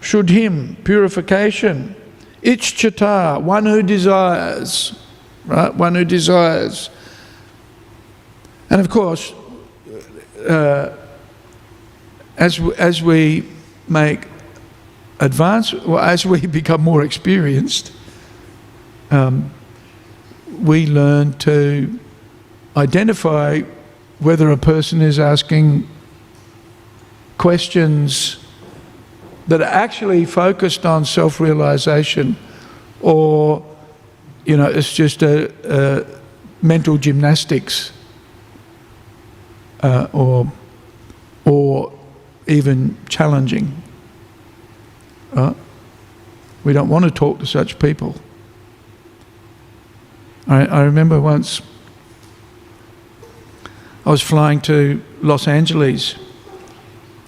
Shuddhim, 0.00 0.82
purification. 0.84 1.94
Icchata, 2.42 3.40
one 3.40 3.66
who 3.66 3.82
desires, 3.82 4.98
right? 5.44 5.72
One 5.74 5.94
who 5.94 6.04
desires. 6.04 6.90
And 8.70 8.80
of 8.80 8.88
course, 8.88 9.32
uh, 10.48 10.96
as, 12.36 12.58
as 12.78 13.02
we 13.02 13.48
make 13.86 14.26
advance, 15.22 15.72
well, 15.72 16.00
as 16.00 16.26
we 16.26 16.46
become 16.60 16.82
more 16.82 17.02
experienced, 17.02 17.92
um, 19.10 19.52
we 20.60 20.86
learn 20.86 21.32
to 21.38 21.98
identify 22.76 23.60
whether 24.18 24.50
a 24.50 24.56
person 24.56 25.00
is 25.00 25.18
asking 25.18 25.88
questions 27.38 28.38
that 29.48 29.60
are 29.60 29.74
actually 29.84 30.24
focused 30.24 30.86
on 30.86 31.04
self 31.04 31.40
realization 31.40 32.36
or, 33.00 33.64
you 34.44 34.56
know, 34.56 34.66
it's 34.66 34.94
just 34.94 35.22
a, 35.22 35.52
a 35.64 36.06
mental 36.62 36.96
gymnastics 36.96 37.92
uh, 39.82 40.06
or, 40.12 40.50
or 41.44 41.92
even 42.46 42.96
challenging. 43.08 43.81
Right? 45.32 45.56
We 46.64 46.72
don't 46.72 46.88
want 46.88 47.04
to 47.04 47.10
talk 47.10 47.38
to 47.40 47.46
such 47.46 47.78
people. 47.78 48.16
I, 50.46 50.66
I 50.66 50.82
remember 50.82 51.20
once 51.20 51.62
I 54.04 54.10
was 54.10 54.22
flying 54.22 54.60
to 54.62 55.02
Los 55.20 55.46
Angeles 55.46 56.16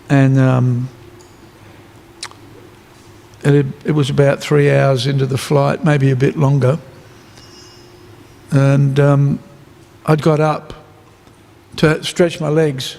and 0.08 0.38
um, 0.38 0.88
it, 3.44 3.66
it 3.84 3.92
was 3.92 4.10
about 4.10 4.40
three 4.40 4.70
hours 4.70 5.06
into 5.06 5.26
the 5.26 5.38
flight, 5.38 5.84
maybe 5.84 6.10
a 6.10 6.16
bit 6.16 6.36
longer. 6.36 6.78
And 8.50 8.98
um, 8.98 9.38
I'd 10.06 10.22
got 10.22 10.40
up 10.40 10.72
to 11.76 12.02
stretch 12.02 12.40
my 12.40 12.48
legs. 12.48 12.96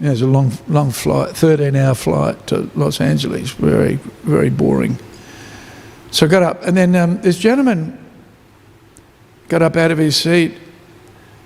It 0.00 0.08
was 0.08 0.22
a 0.22 0.26
long, 0.26 0.52
long 0.68 0.90
flight, 0.90 1.36
13 1.36 1.76
hour 1.76 1.94
flight 1.94 2.46
to 2.48 2.70
Los 2.74 3.00
Angeles, 3.00 3.52
very, 3.52 3.96
very 4.24 4.50
boring. 4.50 4.98
So 6.10 6.26
I 6.26 6.28
got 6.28 6.42
up, 6.42 6.62
and 6.62 6.76
then 6.76 6.94
um, 6.96 7.20
this 7.22 7.38
gentleman 7.38 7.98
got 9.48 9.62
up 9.62 9.76
out 9.76 9.90
of 9.90 9.98
his 9.98 10.16
seat 10.16 10.56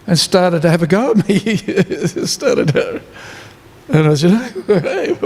and 0.07 0.19
started 0.19 0.63
to 0.63 0.71
have 0.71 0.83
a 0.83 0.87
go 0.87 1.11
at 1.13 1.29
me. 1.29 1.39
started 2.27 2.69
to, 2.69 3.03
and 3.89 4.07
I 4.07 4.15
said, 4.15 4.31
hey, 4.67 5.19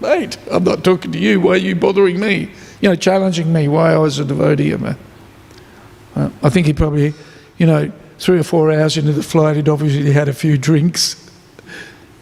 mate, 0.00 0.38
I'm 0.50 0.64
not 0.64 0.84
talking 0.84 1.12
to 1.12 1.18
you. 1.18 1.40
Why 1.40 1.52
are 1.52 1.56
you 1.56 1.74
bothering 1.74 2.18
me? 2.18 2.50
you 2.84 2.90
know, 2.90 2.96
challenging 2.96 3.50
me 3.50 3.66
why 3.66 3.94
I 3.94 3.96
was 3.96 4.18
a 4.18 4.26
devotee. 4.26 4.72
of 4.72 4.84
Uh, 4.84 6.28
I 6.42 6.50
think 6.50 6.66
he 6.66 6.74
probably, 6.74 7.14
you 7.56 7.64
know, 7.64 7.90
three 8.18 8.38
or 8.38 8.42
four 8.42 8.70
hours 8.70 8.98
into 8.98 9.12
the 9.12 9.22
flight, 9.22 9.56
he'd 9.56 9.70
obviously 9.70 10.12
had 10.12 10.28
a 10.28 10.34
few 10.34 10.58
drinks, 10.58 11.23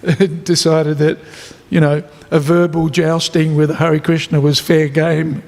decided 0.44 0.98
that, 0.98 1.18
you 1.70 1.80
know, 1.80 2.02
a 2.30 2.40
verbal 2.40 2.88
jousting 2.88 3.56
with 3.56 3.74
Hare 3.76 4.00
Krishna 4.00 4.40
was 4.40 4.58
fair 4.58 4.88
game. 4.88 5.42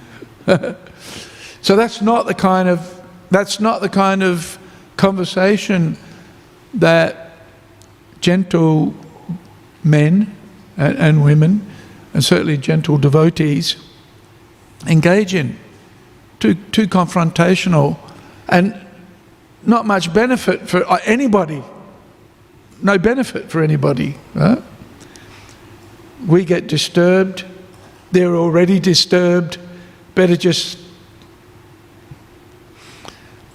so 0.46 1.76
that's 1.76 2.00
not 2.00 2.26
the 2.26 2.34
kind 2.34 2.68
of 2.68 3.00
that's 3.30 3.60
not 3.60 3.80
the 3.80 3.88
kind 3.88 4.22
of 4.22 4.58
conversation 4.96 5.96
that 6.74 7.30
gentle 8.20 8.94
men 9.84 10.36
and, 10.76 10.98
and 10.98 11.24
women, 11.24 11.64
and 12.12 12.24
certainly 12.24 12.56
gentle 12.56 12.98
devotees, 12.98 13.76
engage 14.86 15.34
in. 15.34 15.58
Too, 16.40 16.54
too 16.54 16.88
confrontational 16.88 17.98
and 18.48 18.74
not 19.62 19.86
much 19.86 20.12
benefit 20.12 20.68
for 20.68 20.84
anybody. 21.02 21.62
No 22.82 22.98
benefit 22.98 23.50
for 23.50 23.62
anybody. 23.62 24.16
Right? 24.34 24.62
We 26.26 26.44
get 26.44 26.66
disturbed, 26.66 27.44
they're 28.12 28.36
already 28.36 28.80
disturbed, 28.80 29.58
better 30.14 30.36
just. 30.36 30.78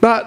But 0.02 0.26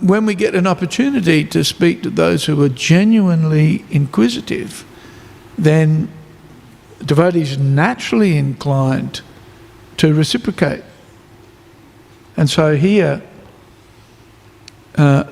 when 0.00 0.26
we 0.26 0.34
get 0.34 0.54
an 0.54 0.66
opportunity 0.66 1.44
to 1.44 1.64
speak 1.64 2.02
to 2.02 2.10
those 2.10 2.46
who 2.46 2.62
are 2.62 2.68
genuinely 2.68 3.84
inquisitive, 3.90 4.84
then 5.58 6.08
devotees 7.04 7.58
naturally 7.58 8.36
inclined 8.36 9.20
to 9.98 10.14
reciprocate. 10.14 10.82
And 12.36 12.48
so 12.48 12.76
here, 12.76 13.22
uh, 14.96 15.24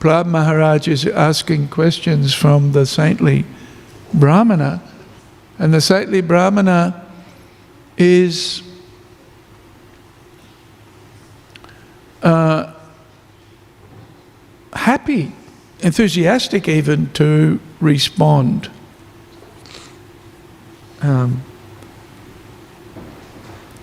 Prahlad 0.00 0.26
Maharaj 0.26 0.86
is 0.86 1.04
asking 1.06 1.68
questions 1.68 2.32
from 2.32 2.70
the 2.70 2.86
saintly 2.86 3.44
Brahmana, 4.14 4.80
and 5.58 5.74
the 5.74 5.80
saintly 5.80 6.20
Brahmana 6.20 7.04
is 7.96 8.62
uh, 12.22 12.72
happy, 14.72 15.32
enthusiastic 15.80 16.68
even 16.68 17.12
to 17.14 17.58
respond. 17.80 18.70
Um, 21.00 21.42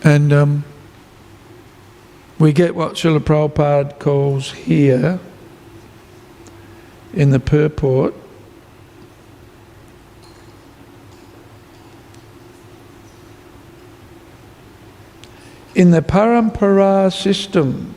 and 0.02 0.32
um, 0.32 0.64
we 2.40 2.54
get 2.54 2.74
what 2.74 2.94
Srila 2.94 3.20
Prabhupada 3.20 4.00
calls 4.00 4.52
here 4.54 5.20
in 7.16 7.30
the 7.32 7.40
purport 7.40 8.14
in 15.74 15.92
the 15.92 16.02
parampara 16.02 17.12
system 17.12 17.96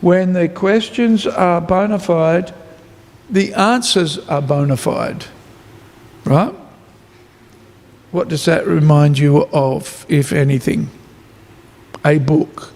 when 0.00 0.32
the 0.34 0.48
questions 0.48 1.26
are 1.26 1.60
bona 1.60 1.98
fide 1.98 2.52
the 3.30 3.52
answers 3.54 4.18
are 4.28 4.42
bona 4.42 4.76
fide 4.76 5.24
right 6.24 6.54
what 8.14 8.28
does 8.28 8.44
that 8.44 8.64
remind 8.64 9.18
you 9.18 9.46
of, 9.46 10.06
if 10.08 10.32
anything? 10.32 10.88
A 12.04 12.18
book. 12.18 12.72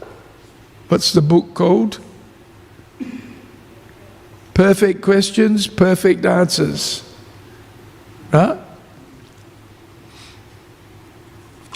What's 0.88 1.12
the 1.12 1.22
book 1.22 1.54
called? 1.54 2.00
Perfect 4.58 5.02
questions, 5.02 5.68
perfect 5.68 6.24
answers. 6.24 7.04
Right? 8.32 8.58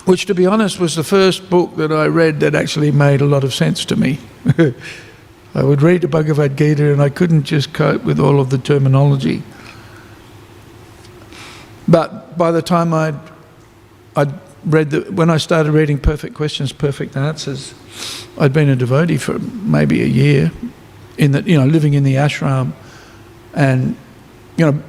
Which, 0.04 0.26
to 0.26 0.34
be 0.34 0.46
honest, 0.46 0.80
was 0.80 0.96
the 0.96 1.04
first 1.04 1.48
book 1.48 1.76
that 1.76 1.92
I 1.92 2.06
read 2.06 2.40
that 2.40 2.56
actually 2.56 2.90
made 2.90 3.20
a 3.20 3.24
lot 3.24 3.44
of 3.44 3.54
sense 3.54 3.84
to 3.84 3.94
me. 3.94 4.18
I 5.54 5.62
would 5.62 5.80
read 5.80 6.00
the 6.00 6.08
Bhagavad 6.08 6.56
Gita 6.56 6.92
and 6.92 7.00
I 7.00 7.08
couldn't 7.08 7.44
just 7.44 7.72
cope 7.72 8.02
with 8.02 8.18
all 8.18 8.40
of 8.40 8.50
the 8.50 8.58
terminology. 8.58 9.44
But 11.86 12.36
by 12.36 12.50
the 12.50 12.62
time 12.62 12.92
I'd 12.92 13.20
I'd 14.16 14.34
read 14.64 14.90
that 14.90 15.12
when 15.12 15.30
I 15.30 15.36
started 15.36 15.70
reading 15.70 15.98
Perfect 15.98 16.34
Questions, 16.34 16.72
Perfect 16.72 17.16
Answers, 17.16 17.74
I'd 18.40 18.52
been 18.52 18.68
a 18.68 18.74
devotee 18.74 19.18
for 19.18 19.38
maybe 19.38 20.02
a 20.02 20.06
year, 20.06 20.50
in 21.18 21.32
that 21.32 21.46
you 21.46 21.58
know 21.58 21.66
living 21.66 21.94
in 21.94 22.04
the 22.04 22.14
ashram, 22.14 22.72
and 23.54 23.96
you 24.56 24.70
know, 24.70 24.82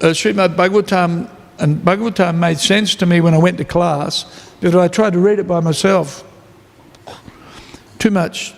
uh, 0.00 0.06
Srimad 0.06 0.56
Bhagavatam 0.56 1.30
and 1.58 1.78
Bhagavatam 1.78 2.38
made 2.38 2.58
sense 2.58 2.94
to 2.96 3.06
me 3.06 3.20
when 3.20 3.34
I 3.34 3.38
went 3.38 3.58
to 3.58 3.64
class, 3.64 4.52
but 4.60 4.74
I 4.74 4.88
tried 4.88 5.14
to 5.14 5.18
read 5.18 5.38
it 5.38 5.46
by 5.46 5.60
myself. 5.60 6.24
Too 7.98 8.10
much. 8.10 8.54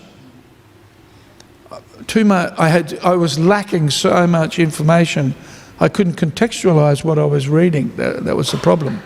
Too 2.07 2.24
much. 2.24 2.53
I 2.59 2.68
had. 2.68 2.98
I 3.01 3.14
was 3.14 3.38
lacking 3.38 3.90
so 3.90 4.27
much 4.27 4.59
information. 4.59 5.35
I 5.81 5.88
couldn't 5.88 6.14
contextualize 6.14 7.05
what 7.05 7.18
I 7.18 7.24
was 7.24 7.48
reading. 7.48 7.94
That, 7.96 8.24
that 8.24 8.37
was 8.37 8.51
the 8.51 8.59
problem. 8.59 9.01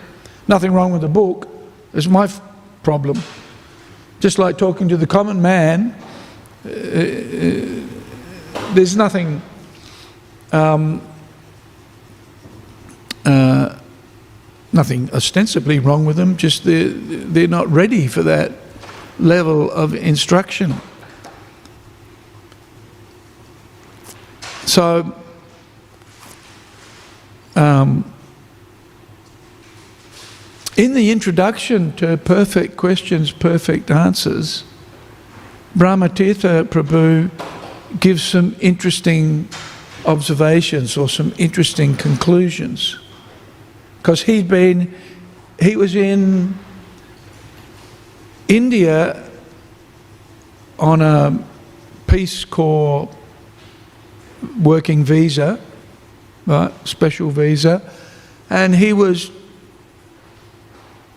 Nothing 0.48 0.72
wrong 0.72 0.92
with 0.92 1.02
the 1.02 1.08
book. 1.08 1.48
It's 1.92 2.06
my 2.06 2.24
f- 2.24 2.40
problem. 2.82 3.20
Just 4.20 4.38
like 4.38 4.56
talking 4.56 4.88
to 4.88 4.96
the 4.96 5.06
common 5.06 5.42
man, 5.42 5.94
there's 8.74 8.96
nothing. 8.96 9.42
Um, 10.52 11.00
uh, 13.24 13.78
nothing 14.72 15.10
ostensibly 15.12 15.78
wrong 15.78 16.04
with 16.04 16.16
them, 16.16 16.36
just 16.36 16.64
they're, 16.64 16.88
they're 16.88 17.46
not 17.46 17.68
ready 17.68 18.06
for 18.06 18.22
that 18.22 18.52
level 19.18 19.70
of 19.70 19.94
instruction. 19.94 20.74
So, 24.64 25.14
um, 27.54 28.12
in 30.76 30.94
the 30.94 31.10
introduction 31.10 31.94
to 31.96 32.16
Perfect 32.16 32.76
Questions, 32.76 33.30
Perfect 33.30 33.90
Answers, 33.90 34.64
Brahmatirtha 35.76 36.64
Prabhu 36.64 37.30
gives 37.98 38.22
some 38.22 38.54
interesting 38.60 39.48
observations 40.04 40.98
or 40.98 41.08
some 41.08 41.32
interesting 41.38 41.96
conclusions. 41.96 42.98
Because 43.98 44.22
he'd 44.22 44.48
been, 44.48 44.94
he 45.58 45.76
was 45.76 45.94
in 45.94 46.58
India 48.48 49.30
on 50.78 51.00
a 51.00 51.42
Peace 52.06 52.44
Corps 52.44 53.08
working 54.60 55.04
visa, 55.04 55.58
right, 56.46 56.72
special 56.86 57.30
visa, 57.30 57.80
and 58.50 58.74
he 58.74 58.92
was 58.92 59.30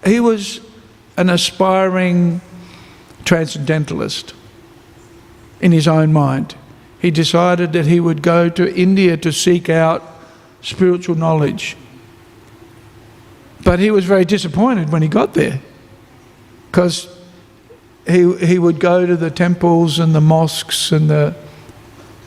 he 0.05 0.19
was 0.19 0.61
an 1.17 1.29
aspiring 1.29 2.39
transcendentalist 3.25 4.35
in 5.65 5.71
his 5.71 5.87
own 5.87 6.13
mind. 6.13 6.53
He 6.99 7.09
decided 7.09 7.73
that 7.73 7.87
he 7.87 7.99
would 7.99 8.21
go 8.21 8.49
to 8.49 8.75
India 8.75 9.17
to 9.17 9.31
seek 9.31 9.67
out 9.67 10.03
spiritual 10.61 11.15
knowledge. 11.15 11.75
But 13.63 13.79
he 13.79 13.89
was 13.89 14.05
very 14.05 14.25
disappointed 14.25 14.91
when 14.91 15.01
he 15.01 15.07
got 15.07 15.33
there 15.33 15.59
because 16.69 17.09
he, 18.05 18.31
he 18.45 18.59
would 18.59 18.79
go 18.79 19.07
to 19.07 19.17
the 19.17 19.31
temples 19.31 19.97
and 19.97 20.13
the 20.13 20.21
mosques 20.21 20.91
and 20.91 21.09
the 21.09 21.35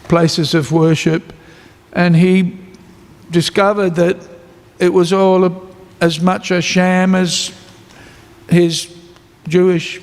places 0.09 0.53
of 0.53 0.73
worship 0.73 1.33
and 1.93 2.17
he 2.17 2.59
discovered 3.31 3.95
that 3.95 4.17
it 4.81 4.93
was 4.93 5.13
all 5.13 5.45
a, 5.45 5.61
as 6.01 6.19
much 6.21 6.51
a 6.51 6.61
sham 6.61 7.15
as 7.15 7.53
his 8.49 8.93
Jewish 9.47 10.01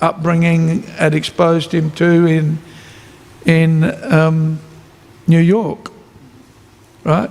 upbringing 0.00 0.82
had 0.82 1.14
exposed 1.14 1.72
him 1.72 1.90
to 1.92 2.26
in, 2.26 2.58
in 3.46 3.84
um, 4.12 4.58
New 5.26 5.40
York, 5.40 5.90
right? 7.04 7.30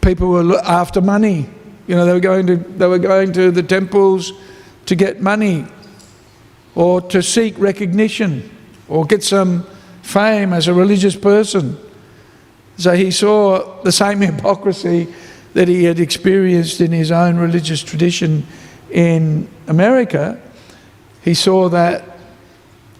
People 0.00 0.28
were 0.28 0.58
after 0.64 1.00
money. 1.00 1.48
You 1.86 1.96
know, 1.96 2.04
they 2.04 2.12
were 2.12 2.20
going 2.20 2.46
to, 2.46 2.56
they 2.56 2.86
were 2.86 2.98
going 2.98 3.32
to 3.32 3.50
the 3.50 3.62
temples 3.62 4.32
to 4.86 4.94
get 4.94 5.20
money 5.20 5.66
or 6.74 7.00
to 7.00 7.22
seek 7.22 7.58
recognition 7.58 8.50
or 8.88 9.04
get 9.04 9.22
some 9.22 9.64
fame 10.02 10.52
as 10.52 10.68
a 10.68 10.74
religious 10.74 11.16
person. 11.16 11.78
So 12.78 12.92
he 12.92 13.10
saw 13.10 13.82
the 13.82 13.92
same 13.92 14.20
hypocrisy 14.20 15.12
that 15.54 15.68
he 15.68 15.84
had 15.84 16.00
experienced 16.00 16.80
in 16.80 16.92
his 16.92 17.10
own 17.10 17.36
religious 17.36 17.82
tradition 17.82 18.46
in 18.90 19.48
America 19.68 20.40
he 21.22 21.34
saw 21.34 21.68
that 21.68 22.18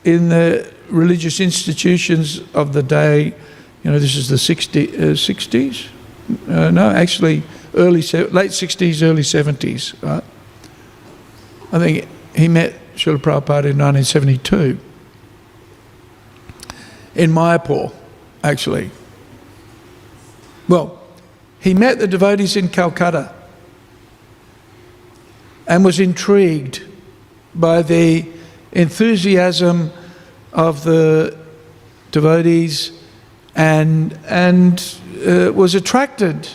in 0.04 0.28
the 0.28 0.72
religious 0.88 1.40
institutions 1.40 2.42
of 2.54 2.72
the 2.72 2.82
day, 2.82 3.34
you 3.82 3.90
know, 3.90 3.98
this 3.98 4.16
is 4.16 4.28
the 4.28 4.38
60, 4.38 4.88
uh, 4.88 5.00
60s? 5.12 5.88
Uh, 6.48 6.70
no, 6.70 6.90
actually, 6.90 7.42
early 7.74 8.00
late 8.00 8.50
60s, 8.50 9.02
early 9.02 9.22
70s. 9.22 10.00
Right? 10.02 10.24
I 11.72 11.78
think 11.78 12.08
he 12.36 12.48
met 12.48 12.74
Srila 12.94 13.18
Prabhupada 13.18 13.70
in 13.70 13.78
1972 13.78 14.78
in 17.14 17.30
Mayapur, 17.30 17.92
actually. 18.42 18.90
Well, 20.68 21.00
he 21.60 21.74
met 21.74 21.98
the 21.98 22.06
devotees 22.06 22.56
in 22.56 22.68
Calcutta 22.68 23.34
and 25.66 25.84
was 25.84 26.00
intrigued 26.00 26.84
by 27.54 27.82
the 27.82 28.26
enthusiasm 28.72 29.90
of 30.52 30.84
the 30.84 31.36
devotees 32.10 32.92
and, 33.54 34.18
and 34.26 34.98
uh, 35.26 35.52
was 35.52 35.74
attracted 35.74 36.48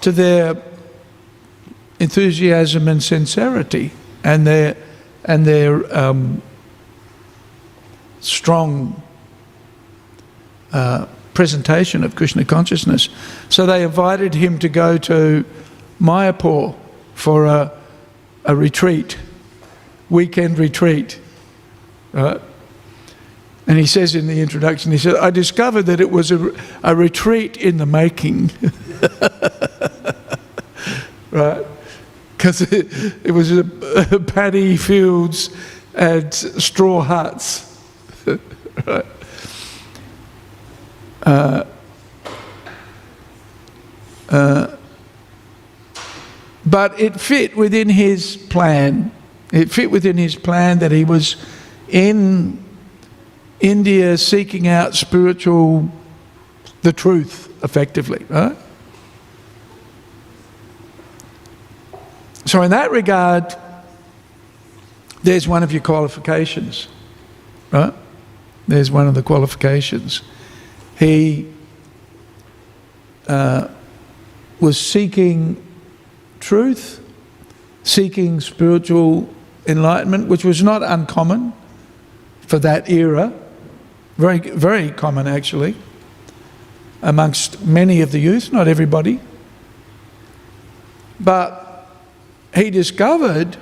to 0.00 0.12
their 0.12 0.62
enthusiasm 1.98 2.88
and 2.88 3.02
sincerity 3.02 3.90
and 4.22 4.46
their, 4.46 4.76
and 5.24 5.44
their 5.44 5.96
um, 5.96 6.42
strong 8.20 9.02
uh, 10.72 11.06
presentation 11.34 12.02
of 12.02 12.16
Krishna 12.16 12.44
consciousness. 12.44 13.08
So 13.48 13.66
they 13.66 13.82
invited 13.82 14.34
him 14.34 14.58
to 14.58 14.68
go 14.68 14.98
to 14.98 15.44
Mayapur 16.00 16.74
for 17.14 17.46
a, 17.46 17.72
a 18.44 18.56
retreat, 18.56 19.16
weekend 20.08 20.58
retreat. 20.58 21.20
Right? 22.12 22.40
And 23.66 23.78
he 23.78 23.86
says 23.86 24.14
in 24.14 24.28
the 24.28 24.40
introduction, 24.40 24.92
he 24.92 24.98
said, 24.98 25.16
I 25.16 25.30
discovered 25.30 25.82
that 25.84 26.00
it 26.00 26.10
was 26.10 26.30
a, 26.30 26.54
a 26.84 26.94
retreat 26.94 27.56
in 27.56 27.78
the 27.78 27.86
making. 27.86 28.52
right? 31.32 31.66
Because 32.36 32.62
it, 32.62 32.86
it, 33.24 33.32
was 33.32 33.50
a, 33.50 33.66
a 34.12 34.20
paddy 34.20 34.76
fields 34.76 35.50
and 35.94 36.32
straw 36.32 37.00
huts. 37.00 37.82
right? 38.86 39.06
Uh, 41.22 41.64
uh, 44.28 44.76
but 46.64 47.00
it 47.00 47.20
fit 47.20 47.56
within 47.56 47.88
his 47.88 48.36
plan. 48.36 49.12
It 49.52 49.70
fit 49.70 49.90
within 49.90 50.18
his 50.18 50.34
plan 50.34 50.80
that 50.80 50.90
he 50.90 51.04
was 51.04 51.36
in 51.88 52.62
India 53.60 54.18
seeking 54.18 54.66
out 54.66 54.94
spiritual, 54.94 55.90
the 56.82 56.92
truth, 56.92 57.52
effectively, 57.62 58.24
right? 58.28 58.56
So, 62.44 62.62
in 62.62 62.70
that 62.70 62.90
regard, 62.90 63.54
there's 65.22 65.48
one 65.48 65.62
of 65.62 65.72
your 65.72 65.82
qualifications, 65.82 66.88
right? 67.72 67.92
There's 68.68 68.90
one 68.90 69.08
of 69.08 69.14
the 69.14 69.22
qualifications. 69.22 70.22
He 70.98 71.52
uh, 73.26 73.68
was 74.60 74.78
seeking 74.78 75.62
truth, 76.40 77.04
seeking 77.82 78.40
spiritual 78.40 79.28
enlightenment, 79.66 80.28
which 80.28 80.44
was 80.44 80.62
not 80.62 80.82
uncommon 80.82 81.52
for 82.40 82.58
that 82.60 82.88
era, 82.88 83.32
very, 84.16 84.38
very 84.38 84.90
common 84.90 85.26
actually, 85.26 85.76
amongst 87.02 87.64
many 87.64 88.00
of 88.00 88.12
the 88.12 88.18
youth, 88.18 88.52
not 88.52 88.68
everybody. 88.68 89.20
But 91.20 91.88
he 92.54 92.70
discovered 92.70 93.56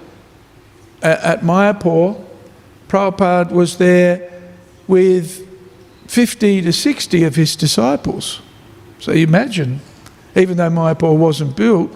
at, 1.03 1.41
Mayapur, 1.41 2.25
Prabhupada 2.89 3.51
was 3.51 3.79
there 3.79 4.31
with 4.87 5.47
50 6.09 6.63
to 6.63 6.73
60 6.73 7.25
of 7.25 7.35
his 7.35 7.57
disciples. 7.57 8.41
So 9.01 9.13
you 9.13 9.25
imagine, 9.25 9.81
even 10.37 10.57
though 10.57 10.71
Mayapur 10.71 11.17
wasn't 11.17 11.57
built, 11.57 11.93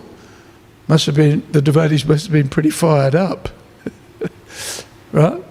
must 0.88 1.06
have 1.06 1.14
been 1.14 1.46
the 1.52 1.60
devotees 1.60 2.04
must 2.06 2.26
have 2.26 2.32
been 2.32 2.48
pretty 2.48 2.70
fired 2.70 3.14
up. 3.14 3.50
Right? 5.12 5.42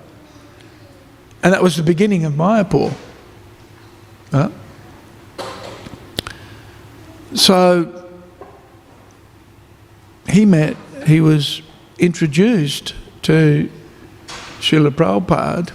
And 1.43 1.53
that 1.53 1.63
was 1.63 1.75
the 1.77 1.83
beginning 1.83 2.25
of 2.25 2.33
Mayapur. 2.33 2.93
Right? 4.31 4.51
So 7.33 8.09
he 10.27 10.45
met, 10.45 10.75
he 11.05 11.21
was 11.21 11.61
introduced 11.99 12.95
to 13.23 13.69
Srila 14.59 14.91
Prabhupada 14.91 15.71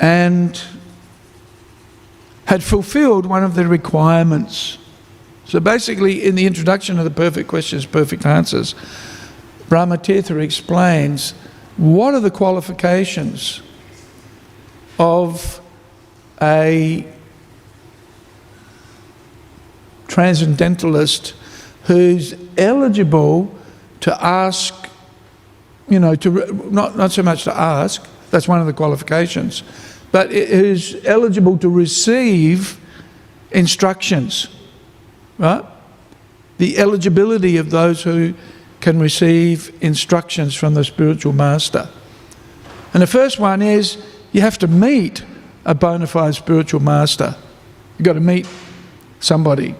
and 0.00 0.60
had 2.46 2.62
fulfilled 2.62 3.24
one 3.26 3.44
of 3.44 3.54
the 3.54 3.66
requirements. 3.66 4.78
So 5.46 5.60
basically, 5.60 6.24
in 6.24 6.34
the 6.34 6.46
introduction 6.46 6.98
of 6.98 7.04
the 7.04 7.10
Perfect 7.10 7.48
Questions, 7.48 7.86
Perfect 7.86 8.26
Answers, 8.26 8.74
Brahmatirtha 9.68 10.40
explains 10.42 11.34
what 11.76 12.14
are 12.14 12.20
the 12.20 12.30
qualifications 12.30 13.62
of 14.98 15.60
a 16.40 17.06
transcendentalist 20.06 21.34
who's 21.84 22.34
eligible 22.58 23.54
to 24.00 24.24
ask, 24.24 24.88
you 25.88 25.98
know, 25.98 26.14
to 26.14 26.30
not, 26.70 26.96
not 26.96 27.12
so 27.12 27.22
much 27.22 27.44
to 27.44 27.56
ask, 27.56 28.06
that's 28.30 28.46
one 28.46 28.60
of 28.60 28.66
the 28.66 28.72
qualifications, 28.72 29.62
but 30.10 30.30
who's 30.30 31.02
eligible 31.04 31.56
to 31.58 31.68
receive 31.68 32.78
instructions, 33.50 34.48
right? 35.38 35.64
The 36.58 36.78
eligibility 36.78 37.56
of 37.56 37.70
those 37.70 38.02
who 38.02 38.34
can 38.82 38.98
receive 38.98 39.72
instructions 39.80 40.54
from 40.54 40.74
the 40.74 40.84
spiritual 40.84 41.32
master. 41.32 41.88
And 42.92 43.02
the 43.02 43.06
first 43.06 43.38
one 43.38 43.62
is 43.62 43.96
you 44.32 44.42
have 44.42 44.58
to 44.58 44.66
meet 44.66 45.24
a 45.64 45.74
bona 45.74 46.06
fide 46.06 46.34
spiritual 46.34 46.80
master. 46.80 47.34
You've 47.96 48.04
got 48.04 48.14
to 48.14 48.20
meet 48.20 48.46
somebody. 49.20 49.74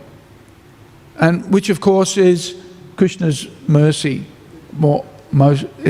And 1.17 1.53
which, 1.53 1.69
of 1.69 1.81
course, 1.81 2.17
is 2.17 2.57
Krishna's 2.97 3.49
mercy, 3.69 4.25
more, 4.73 5.05
most, 5.33 5.65
uh, 5.65 5.89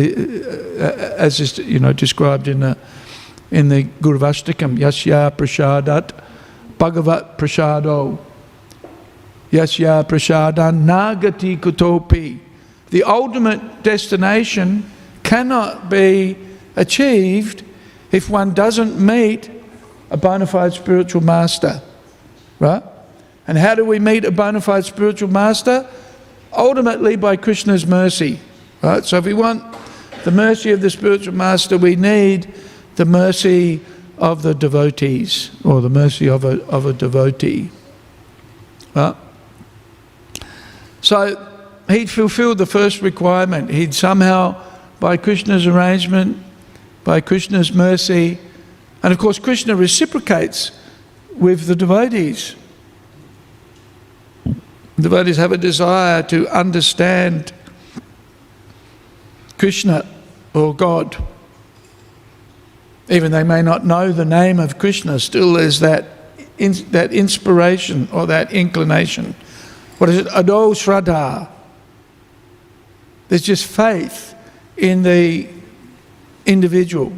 as 1.18 1.38
is 1.38 1.58
you 1.58 1.78
know 1.78 1.92
described 1.92 2.48
in 2.48 2.60
the 2.60 2.76
in 3.50 3.68
the 3.68 3.84
Gurvashtakam, 3.84 4.78
Yasya 4.78 5.36
Prashadat 5.36 6.12
Bhagavat 6.78 7.38
Prashado. 7.38 8.18
Yasya 9.52 10.08
Prasadan 10.08 10.84
Nagati 10.84 11.58
Kutopi. 11.58 12.51
The 12.93 13.05
ultimate 13.05 13.82
destination 13.82 14.84
cannot 15.22 15.88
be 15.88 16.36
achieved 16.76 17.64
if 18.11 18.28
one 18.28 18.53
doesn't 18.53 19.01
meet 19.01 19.51
a 20.11 20.18
bona 20.18 20.47
fide 20.47 20.74
spiritual 20.74 21.22
master. 21.22 21.80
Right? 22.59 22.82
And 23.49 23.57
how 23.57 23.74
do 23.76 23.86
we 23.86 23.99
meet 23.99 24.26
a 24.26 24.30
bona 24.30 24.61
fide 24.61 24.84
spiritual 24.84 25.30
master? 25.30 25.88
Ultimately 26.53 27.16
by 27.16 27.36
Krishna's 27.36 27.86
mercy. 27.86 28.40
Right? 28.82 29.03
So 29.07 29.16
if 29.16 29.24
we 29.24 29.32
want 29.32 29.64
the 30.24 30.30
mercy 30.30 30.70
of 30.72 30.82
the 30.82 30.90
spiritual 30.90 31.32
master, 31.32 31.78
we 31.78 31.97
need 31.97 32.53
the 32.97 33.07
mercy 33.07 33.80
of 34.18 34.43
the 34.43 34.53
devotees 34.53 35.51
or 35.64 35.80
the 35.80 35.88
mercy 35.88 36.28
of 36.28 36.45
a, 36.45 36.62
of 36.66 36.84
a 36.84 36.93
devotee. 36.93 37.70
Right? 38.95 39.16
So 41.01 41.51
he'd 41.93 42.11
fulfilled 42.11 42.59
the 42.59 42.66
first 42.66 43.03
requirement. 43.03 43.70
He'd 43.70 43.95
somehow, 43.95 44.62
by 45.01 45.16
Krishna's 45.16 45.66
arrangement, 45.66 46.38
by 47.05 47.20
Krishna's 47.20 47.72
mercy, 47.72 48.38
and 49.03 49.12
of 49.12 49.18
course, 49.18 49.38
Krishna 49.38 49.74
reciprocates 49.74 50.70
with 51.34 51.66
the 51.66 51.74
devotees. 51.74 52.55
Devotees 55.01 55.36
have 55.38 55.51
a 55.51 55.59
desire 55.59 56.22
to 56.24 56.47
understand 56.49 57.53
Krishna 59.59 60.07
or 60.55 60.74
God. 60.74 61.16
Even 63.09 63.32
they 63.32 63.43
may 63.43 63.62
not 63.62 63.84
know 63.84 64.12
the 64.12 64.24
name 64.24 64.61
of 64.61 64.78
Krishna, 64.78 65.18
still 65.18 65.55
there's 65.55 65.80
that, 65.80 66.05
in, 66.59 66.72
that 66.90 67.12
inspiration 67.12 68.09
or 68.12 68.26
that 68.26 68.53
inclination. 68.53 69.34
What 69.99 70.11
is 70.11 70.18
it? 70.18 70.28
Ado 70.32 70.74
Shraddha. 70.74 71.49
There's 73.32 73.40
just 73.40 73.64
faith 73.64 74.34
in 74.76 75.04
the 75.04 75.48
individual. 76.44 77.14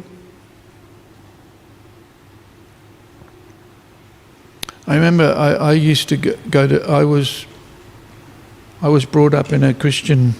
I 4.87 4.95
remember 4.95 5.25
I, 5.25 5.55
I 5.55 5.71
used 5.73 6.07
to 6.07 6.15
go 6.15 6.67
to, 6.69 6.81
I 6.89 7.03
was, 7.03 7.45
I 8.81 8.87
was 8.87 9.03
brought 9.03 9.33
up 9.33 9.51
in 9.51 9.61
a 9.61 9.73
Christian 9.73 10.35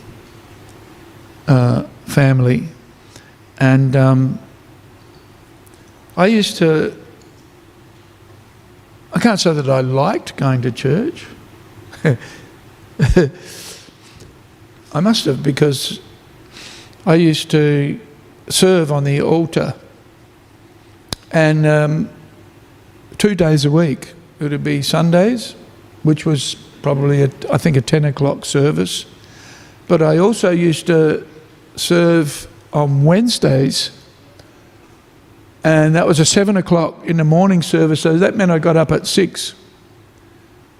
uh, 1.45 1.83
family, 2.05 2.69
and 3.57 3.97
um, 3.97 4.39
I 6.15 6.27
used 6.27 6.55
to, 6.59 6.97
I 9.11 9.19
can't 9.19 9.41
say 9.41 9.53
that 9.53 9.69
I 9.69 9.81
liked 9.81 10.37
going 10.37 10.61
to 10.61 10.71
church. 10.71 11.27
I 14.95 15.01
must 15.01 15.25
have 15.25 15.43
because 15.43 15.99
I 17.05 17.15
used 17.15 17.51
to 17.51 17.99
serve 18.47 18.93
on 18.93 19.03
the 19.03 19.21
altar 19.21 19.73
and 21.31 21.65
um, 21.65 22.09
two 23.17 23.35
days 23.35 23.65
a 23.65 23.71
week. 23.71 24.13
It 24.39 24.49
would 24.49 24.63
be 24.63 24.81
Sundays, 24.81 25.53
which 26.03 26.25
was 26.25 26.55
probably, 26.81 27.23
a, 27.23 27.29
I 27.51 27.57
think, 27.57 27.75
a 27.75 27.81
10 27.81 28.05
o'clock 28.05 28.45
service. 28.45 29.05
But 29.89 30.01
I 30.01 30.17
also 30.17 30.51
used 30.51 30.87
to 30.87 31.27
serve 31.75 32.47
on 32.71 33.03
Wednesdays 33.03 33.91
and 35.65 35.93
that 35.95 36.07
was 36.07 36.21
a 36.21 36.25
seven 36.25 36.55
o'clock 36.55 37.03
in 37.05 37.17
the 37.17 37.23
morning 37.25 37.61
service 37.61 38.01
so 38.01 38.17
that 38.17 38.35
meant 38.35 38.51
i 38.51 38.59
got 38.59 38.77
up 38.77 38.91
at 38.91 39.07
six 39.07 39.55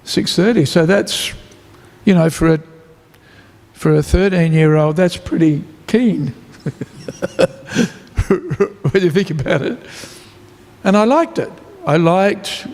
6.30 0.03 0.67
so 0.67 0.85
that's 0.85 1.33
you 2.05 2.13
know 2.13 2.29
for 2.29 2.53
a 2.53 2.61
for 3.85 3.93
a 3.93 4.01
13 4.01 4.51
year 4.51 4.77
old, 4.77 4.95
that's 4.95 5.15
pretty 5.15 5.63
keen 5.85 6.29
when 8.89 9.03
you 9.03 9.11
think 9.11 9.29
about 9.29 9.61
it. 9.61 9.77
And 10.83 10.97
I 10.97 11.03
liked 11.03 11.37
it. 11.37 11.51
I 11.85 11.97
liked 11.97 12.65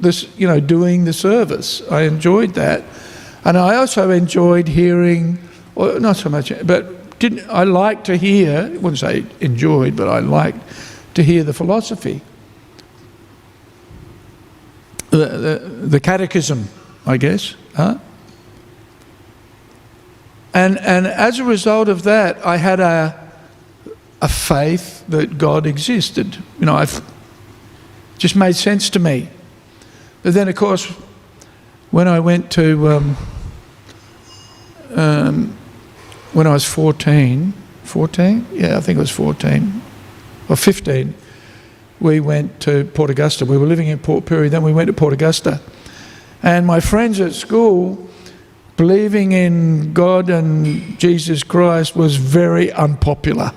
this, 0.00 0.26
you 0.38 0.46
know, 0.46 0.60
doing 0.60 1.04
the 1.04 1.12
service. 1.12 1.82
I 1.90 2.04
enjoyed 2.04 2.54
that. 2.54 2.82
And 3.44 3.58
I 3.58 3.76
also 3.76 4.08
enjoyed 4.08 4.68
hearing, 4.68 5.38
or 5.74 6.00
not 6.00 6.16
so 6.16 6.30
much, 6.30 6.50
but 6.66 7.18
didn't, 7.18 7.46
I 7.50 7.64
liked 7.64 8.06
to 8.06 8.16
hear, 8.16 8.60
I 8.60 8.68
wouldn't 8.78 9.00
say 9.00 9.26
enjoyed, 9.40 9.96
but 9.96 10.08
I 10.08 10.20
liked 10.20 10.60
to 11.12 11.22
hear 11.22 11.44
the 11.44 11.52
philosophy. 11.52 12.22
The, 15.10 15.18
the, 15.18 15.58
the 15.88 16.00
catechism, 16.00 16.70
I 17.04 17.18
guess. 17.18 17.54
Huh? 17.76 17.98
And, 20.54 20.78
and 20.78 21.08
as 21.08 21.40
a 21.40 21.44
result 21.44 21.88
of 21.88 22.04
that, 22.04 22.44
I 22.46 22.58
had 22.58 22.78
a, 22.78 23.28
a 24.22 24.28
faith 24.28 25.04
that 25.08 25.36
God 25.36 25.66
existed. 25.66 26.38
You 26.60 26.66
know, 26.66 26.78
it 26.78 27.02
just 28.18 28.36
made 28.36 28.54
sense 28.54 28.88
to 28.90 29.00
me. 29.00 29.28
But 30.22 30.34
then, 30.34 30.48
of 30.48 30.54
course, 30.54 30.86
when 31.90 32.06
I 32.06 32.20
went 32.20 32.52
to, 32.52 32.88
um, 32.88 33.16
um, 34.94 35.56
when 36.32 36.46
I 36.46 36.52
was 36.52 36.64
14, 36.64 37.52
14? 37.82 38.46
Yeah, 38.52 38.76
I 38.76 38.80
think 38.80 38.96
it 38.96 39.00
was 39.00 39.10
14 39.10 39.82
or 40.48 40.56
15, 40.56 41.14
we 42.00 42.20
went 42.20 42.60
to 42.60 42.84
Port 42.84 43.10
Augusta. 43.10 43.44
We 43.44 43.58
were 43.58 43.66
living 43.66 43.88
in 43.88 43.98
Port 43.98 44.24
Pirie, 44.24 44.50
then 44.50 44.62
we 44.62 44.72
went 44.72 44.86
to 44.86 44.92
Port 44.92 45.12
Augusta. 45.12 45.60
And 46.42 46.64
my 46.66 46.78
friends 46.78 47.20
at 47.20 47.32
school 47.32 48.08
believing 48.76 49.32
in 49.32 49.92
God 49.92 50.28
and 50.30 50.98
Jesus 50.98 51.42
Christ 51.42 51.94
was 51.96 52.16
very 52.16 52.72
unpopular. 52.72 53.52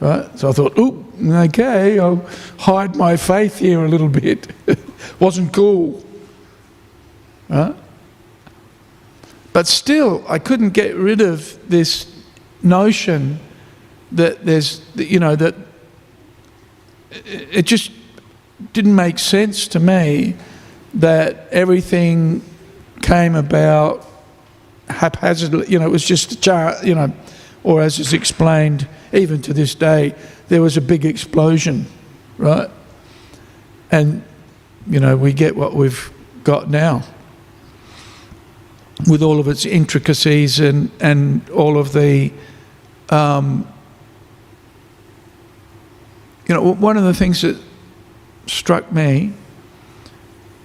Right? 0.00 0.38
So 0.38 0.48
I 0.48 0.52
thought, 0.52 0.74
oh, 0.76 1.04
okay, 1.22 1.98
I'll 1.98 2.24
hide 2.58 2.96
my 2.96 3.16
faith 3.16 3.58
here 3.58 3.84
a 3.84 3.88
little 3.88 4.08
bit. 4.08 4.48
Wasn't 5.20 5.52
cool. 5.52 6.04
Right? 7.48 7.74
But 9.52 9.66
still, 9.66 10.24
I 10.28 10.38
couldn't 10.38 10.70
get 10.70 10.96
rid 10.96 11.20
of 11.20 11.58
this 11.68 12.12
notion 12.62 13.38
that 14.12 14.44
there's, 14.44 14.82
you 14.96 15.20
know, 15.20 15.36
that 15.36 15.54
it 17.10 17.62
just 17.62 17.92
didn't 18.72 18.94
make 18.94 19.18
sense 19.18 19.68
to 19.68 19.80
me 19.80 20.34
that 20.94 21.48
everything 21.50 22.42
came 23.04 23.34
about 23.34 24.06
haphazardly. 24.88 25.66
You 25.68 25.78
know, 25.78 25.84
it 25.84 25.90
was 25.90 26.04
just 26.04 26.46
a 26.46 26.80
you 26.82 26.94
know, 26.94 27.12
or 27.62 27.82
as 27.82 27.98
is 27.98 28.14
explained, 28.14 28.88
even 29.12 29.42
to 29.42 29.52
this 29.52 29.74
day, 29.74 30.14
there 30.48 30.62
was 30.62 30.78
a 30.78 30.80
big 30.80 31.04
explosion, 31.04 31.86
right? 32.38 32.70
And, 33.90 34.22
you 34.86 35.00
know, 35.00 35.16
we 35.18 35.34
get 35.34 35.54
what 35.54 35.74
we've 35.74 36.10
got 36.44 36.70
now 36.70 37.02
with 39.06 39.22
all 39.22 39.38
of 39.38 39.48
its 39.48 39.66
intricacies 39.66 40.58
and, 40.58 40.90
and 40.98 41.48
all 41.50 41.76
of 41.76 41.92
the, 41.92 42.32
um, 43.10 43.68
you 46.48 46.54
know, 46.54 46.72
one 46.72 46.96
of 46.96 47.04
the 47.04 47.14
things 47.14 47.42
that 47.42 47.60
struck 48.46 48.90
me 48.92 49.32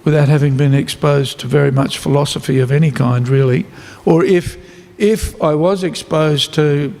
without 0.04 0.28
having 0.28 0.56
been 0.56 0.74
exposed 0.74 1.38
to 1.40 1.46
very 1.46 1.70
much 1.70 1.98
philosophy 1.98 2.58
of 2.58 2.72
any 2.72 2.90
kind, 2.90 3.28
really. 3.28 3.66
Or 4.04 4.24
if, 4.24 4.56
if 4.98 5.40
I 5.42 5.54
was 5.54 5.84
exposed 5.84 6.54
to 6.54 6.98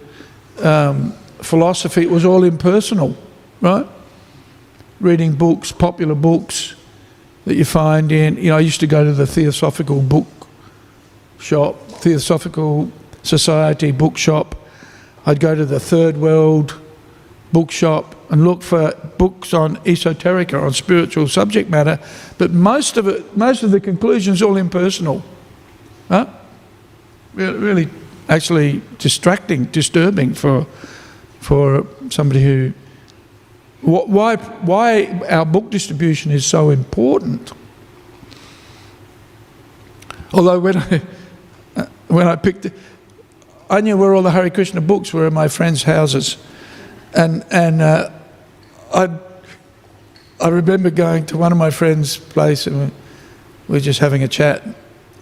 um, 0.62 1.12
philosophy, 1.38 2.02
it 2.02 2.10
was 2.10 2.24
all 2.24 2.44
impersonal, 2.44 3.16
right? 3.60 3.86
Reading 5.00 5.34
books, 5.34 5.72
popular 5.72 6.14
books 6.14 6.74
that 7.46 7.54
you 7.54 7.64
find 7.64 8.12
in, 8.12 8.36
you 8.36 8.50
know, 8.50 8.58
I 8.58 8.60
used 8.60 8.80
to 8.80 8.86
go 8.86 9.02
to 9.04 9.12
the 9.12 9.26
Theosophical 9.26 10.02
book 10.02 10.26
shop, 11.38 11.88
Theosophical 11.88 12.92
Society 13.22 13.92
bookshop. 13.92 14.54
I'd 15.24 15.40
go 15.40 15.54
to 15.54 15.64
the 15.64 15.80
Third 15.80 16.16
World 16.18 16.78
bookshop 17.52 18.14
and 18.30 18.44
look 18.44 18.62
for 18.62 18.92
books 19.18 19.52
on 19.52 19.76
esoterica, 19.78 20.62
on 20.62 20.72
spiritual 20.72 21.26
subject 21.26 21.68
matter, 21.68 21.98
but 22.38 22.52
most 22.52 22.96
of 22.96 23.08
it, 23.08 23.36
most 23.36 23.64
of 23.64 23.72
the 23.72 23.80
conclusions 23.80 24.40
all 24.40 24.56
impersonal. 24.56 25.22
Huh? 26.08 26.26
Really, 27.34 27.88
actually 28.28 28.82
distracting, 28.98 29.64
disturbing 29.66 30.34
for, 30.34 30.64
for 31.40 31.86
somebody 32.10 32.42
who, 32.42 32.72
why, 33.82 34.36
why 34.36 35.06
our 35.28 35.44
book 35.44 35.70
distribution 35.70 36.30
is 36.30 36.46
so 36.46 36.70
important. 36.70 37.52
Although 40.32 40.60
when 40.60 40.76
I, 40.76 41.02
when 42.06 42.28
I 42.28 42.36
picked, 42.36 42.70
I 43.68 43.80
knew 43.80 43.96
where 43.96 44.14
all 44.14 44.22
the 44.22 44.30
Hare 44.30 44.50
Krishna 44.50 44.80
books 44.80 45.12
were 45.12 45.26
in 45.26 45.34
my 45.34 45.48
friends' 45.48 45.82
houses. 45.82 46.36
And, 47.12 47.44
and 47.50 47.82
uh, 47.82 48.10
I, 48.92 49.08
I 50.40 50.48
remember 50.48 50.90
going 50.90 51.26
to 51.26 51.38
one 51.38 51.52
of 51.52 51.58
my 51.58 51.70
friends' 51.70 52.16
place 52.16 52.66
and 52.66 52.90
we 53.68 53.74
were 53.74 53.80
just 53.80 54.00
having 54.00 54.22
a 54.22 54.28
chat. 54.28 54.62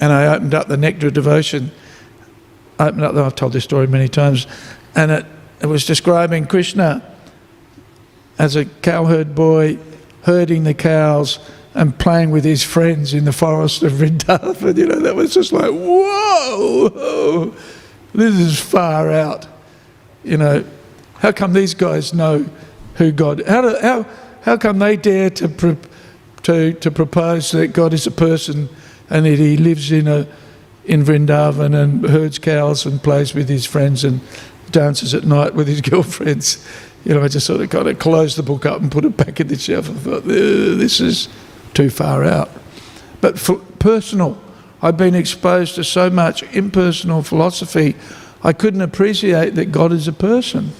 And 0.01 0.13
I 0.13 0.27
opened 0.27 0.55
up 0.55 0.69
the 0.69 0.77
Nectar 0.77 1.09
of 1.09 1.13
Devotion. 1.13 1.71
I 2.79 2.89
opened 2.89 3.05
up, 3.05 3.15
I've 3.15 3.35
told 3.35 3.53
this 3.53 3.65
story 3.65 3.87
many 3.87 4.09
times. 4.09 4.47
And 4.95 5.11
it, 5.11 5.27
it 5.61 5.67
was 5.67 5.85
describing 5.85 6.47
Krishna 6.47 7.03
as 8.39 8.57
a 8.57 8.65
cowherd 8.65 9.35
boy 9.35 9.79
herding 10.23 10.65
the 10.65 10.75
cows 10.75 11.39
and 11.75 11.97
playing 11.99 12.31
with 12.31 12.45
his 12.45 12.63
friends 12.63 13.15
in 13.15 13.25
the 13.25 13.33
forest 13.33 13.83
of 13.83 13.93
Vrindavan. 13.93 14.77
You 14.77 14.87
know, 14.87 15.01
that 15.01 15.15
was 15.15 15.35
just 15.35 15.53
like, 15.53 15.71
whoa, 15.71 17.55
this 18.13 18.35
is 18.35 18.59
far 18.59 19.11
out. 19.11 19.47
You 20.25 20.37
know, 20.37 20.65
how 21.15 21.33
come 21.33 21.53
these 21.53 21.75
guys 21.75 22.15
know 22.15 22.49
who 22.99 23.11
God? 23.13 23.43
How 23.47 23.63
do, 23.63 23.77
how 23.81 24.07
how 24.43 24.57
come 24.57 24.79
they 24.79 24.97
dare 24.97 25.31
to 25.31 25.49
pro, 25.49 25.77
to 26.43 26.75
to 26.75 26.91
propose 26.91 27.51
that 27.53 27.69
God 27.69 27.95
is 27.95 28.07
a 28.07 28.11
person 28.11 28.69
and 29.09 29.25
that 29.25 29.39
He 29.39 29.57
lives 29.57 29.91
in 29.91 30.07
a 30.07 30.29
in 30.85 31.05
Vrindavan 31.05 31.75
and 31.75 32.05
herds 32.09 32.39
cows 32.39 32.87
and 32.87 33.03
plays 33.03 33.35
with 33.35 33.49
his 33.49 33.67
friends 33.67 34.05
and 34.05 34.21
dances 34.71 35.15
at 35.15 35.25
night 35.25 35.55
with 35.55 35.69
his 35.69 35.81
girlfriends? 35.91 36.67
You 37.05 37.15
know, 37.15 37.23
I 37.23 37.29
just 37.29 37.47
sort 37.47 37.61
of 37.61 37.71
kind 37.71 37.87
of 37.87 37.99
closed 37.99 38.37
the 38.37 38.43
book 38.43 38.67
up 38.67 38.81
and 38.81 38.91
put 38.91 39.05
it 39.05 39.17
back 39.17 39.39
in 39.39 39.47
the 39.47 39.57
shelf. 39.57 39.89
I 39.89 39.93
thought 39.93 40.25
uh, 40.25 40.77
this 40.77 41.01
is 41.01 41.29
too 41.75 41.91
far 41.91 42.25
out. 42.25 42.51
But 43.21 43.39
for 43.39 43.57
personal, 43.79 44.41
I've 44.83 44.97
been 44.97 45.15
exposed 45.15 45.75
to 45.77 45.85
so 45.85 46.11
much 46.11 46.43
impersonal 46.55 47.23
philosophy. 47.23 47.95
I 48.43 48.53
couldn't 48.53 48.83
appreciate 48.83 49.55
that 49.57 49.67
God 49.67 49.93
is 49.93 50.09
a 50.09 50.13
person. 50.13 50.73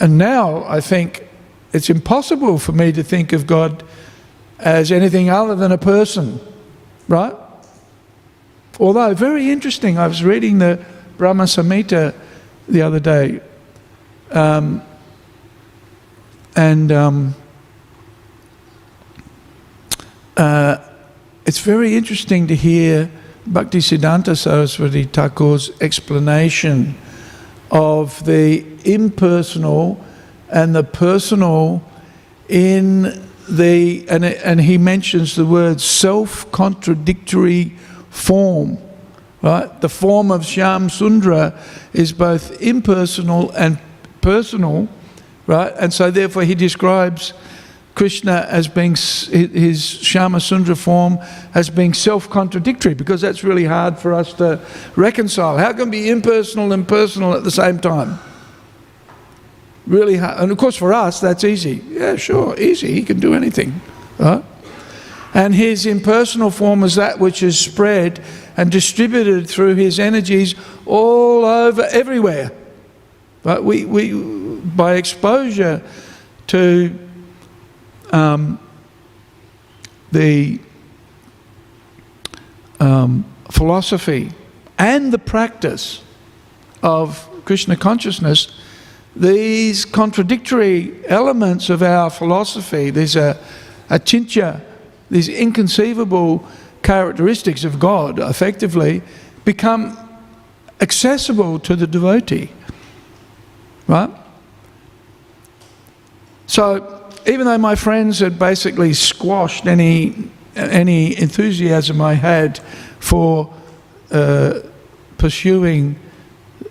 And 0.00 0.18
now 0.18 0.64
I 0.64 0.80
think 0.80 1.26
it's 1.72 1.90
impossible 1.90 2.58
for 2.58 2.72
me 2.72 2.92
to 2.92 3.02
think 3.02 3.32
of 3.32 3.46
God 3.46 3.82
as 4.58 4.92
anything 4.92 5.30
other 5.30 5.54
than 5.54 5.72
a 5.72 5.78
person, 5.78 6.40
right? 7.08 7.34
Although, 8.78 9.14
very 9.14 9.50
interesting, 9.50 9.98
I 9.98 10.06
was 10.06 10.22
reading 10.22 10.58
the 10.58 10.84
Brahma 11.16 11.44
Samhita 11.44 12.14
the 12.68 12.82
other 12.82 13.00
day, 13.00 13.40
Um, 14.30 14.82
and 16.54 16.92
um, 16.92 17.34
uh, 20.36 20.76
it's 21.44 21.58
very 21.58 21.96
interesting 21.96 22.46
to 22.46 22.54
hear 22.54 23.10
Bhaktisiddhanta 23.48 24.36
Saraswati 24.36 25.06
Thakur's 25.06 25.70
explanation 25.80 26.94
of 27.70 28.24
the 28.24 28.64
impersonal 28.84 30.04
and 30.48 30.74
the 30.74 30.82
personal 30.82 31.82
in 32.48 33.22
the, 33.48 34.06
and, 34.08 34.24
and 34.24 34.60
he 34.60 34.78
mentions 34.78 35.36
the 35.36 35.44
word 35.44 35.80
self 35.80 36.50
contradictory 36.52 37.76
form. 38.10 38.78
Right? 39.42 39.80
The 39.80 39.88
form 39.88 40.30
of 40.30 40.42
Shyam 40.42 40.90
Sundra 40.90 41.58
is 41.92 42.12
both 42.12 42.60
impersonal 42.60 43.50
and 43.52 43.78
personal, 44.20 44.88
right? 45.46 45.72
And 45.78 45.94
so, 45.94 46.10
therefore, 46.10 46.44
he 46.44 46.54
describes 46.54 47.32
Krishna 48.00 48.46
as 48.48 48.66
being 48.66 48.92
his 48.92 49.82
Shyama 49.82 50.40
Sundra 50.40 50.74
form 50.74 51.18
as 51.52 51.68
being 51.68 51.92
self 51.92 52.30
contradictory 52.30 52.94
because 52.94 53.20
that's 53.20 53.44
really 53.44 53.66
hard 53.66 53.98
for 53.98 54.14
us 54.14 54.32
to 54.40 54.58
reconcile. 54.96 55.58
How 55.58 55.74
can 55.74 55.90
be 55.90 56.08
impersonal 56.08 56.72
and 56.72 56.88
personal 56.88 57.34
at 57.34 57.44
the 57.44 57.50
same 57.50 57.78
time? 57.78 58.18
Really 59.86 60.16
hard. 60.16 60.40
And 60.40 60.50
of 60.50 60.56
course, 60.56 60.76
for 60.76 60.94
us, 60.94 61.20
that's 61.20 61.44
easy. 61.44 61.84
Yeah, 61.90 62.16
sure, 62.16 62.58
easy. 62.58 62.90
He 62.90 63.02
can 63.02 63.20
do 63.20 63.34
anything. 63.34 63.82
Right? 64.18 64.42
And 65.34 65.54
his 65.54 65.84
impersonal 65.84 66.50
form 66.50 66.82
is 66.84 66.94
that 66.94 67.18
which 67.18 67.42
is 67.42 67.58
spread 67.58 68.24
and 68.56 68.72
distributed 68.72 69.46
through 69.46 69.74
his 69.74 70.00
energies 70.00 70.54
all 70.86 71.44
over 71.44 71.82
everywhere. 71.92 72.50
But 73.42 73.62
we, 73.62 73.84
we 73.84 74.14
by 74.14 74.94
exposure 74.94 75.82
to 76.46 77.09
um, 78.12 78.58
the 80.12 80.60
um, 82.80 83.24
philosophy 83.50 84.32
and 84.78 85.12
the 85.12 85.18
practice 85.18 86.02
of 86.82 87.28
Krishna 87.44 87.76
consciousness, 87.76 88.58
these 89.14 89.84
contradictory 89.84 91.04
elements 91.06 91.68
of 91.68 91.82
our 91.82 92.10
philosophy, 92.10 92.90
these 92.90 93.16
a, 93.16 93.38
achintya, 93.88 94.60
these 95.10 95.28
inconceivable 95.28 96.46
characteristics 96.82 97.64
of 97.64 97.78
God, 97.78 98.18
effectively, 98.18 99.02
become 99.44 99.98
accessible 100.80 101.58
to 101.58 101.76
the 101.76 101.86
devotee. 101.86 102.50
Right? 103.86 104.10
So, 106.46 106.99
even 107.30 107.46
though 107.46 107.58
my 107.58 107.76
friends 107.76 108.18
had 108.18 108.38
basically 108.38 108.92
squashed 108.92 109.66
any, 109.66 110.30
any 110.56 111.16
enthusiasm 111.16 112.00
I 112.00 112.14
had 112.14 112.58
for 112.98 113.52
uh, 114.10 114.60
pursuing 115.16 115.96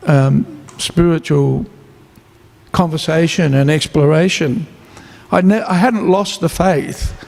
um, 0.03 0.65
spiritual 0.77 1.65
conversation 2.73 3.53
and 3.53 3.71
exploration, 3.71 4.67
I, 5.31 5.41
ne- 5.41 5.61
I 5.61 5.75
hadn't 5.75 6.09
lost 6.09 6.41
the 6.41 6.49
faith 6.49 7.25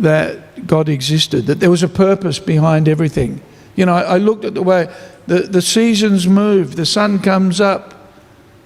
that 0.00 0.66
God 0.66 0.88
existed, 0.88 1.46
that 1.46 1.60
there 1.60 1.70
was 1.70 1.84
a 1.84 1.88
purpose 1.88 2.40
behind 2.40 2.88
everything. 2.88 3.40
You 3.76 3.86
know, 3.86 3.94
I, 3.94 4.02
I 4.02 4.18
looked 4.18 4.44
at 4.44 4.54
the 4.54 4.62
way 4.62 4.92
the, 5.28 5.40
the 5.40 5.62
seasons 5.62 6.26
move, 6.26 6.74
the 6.74 6.86
sun 6.86 7.20
comes 7.20 7.60
up, 7.60 7.94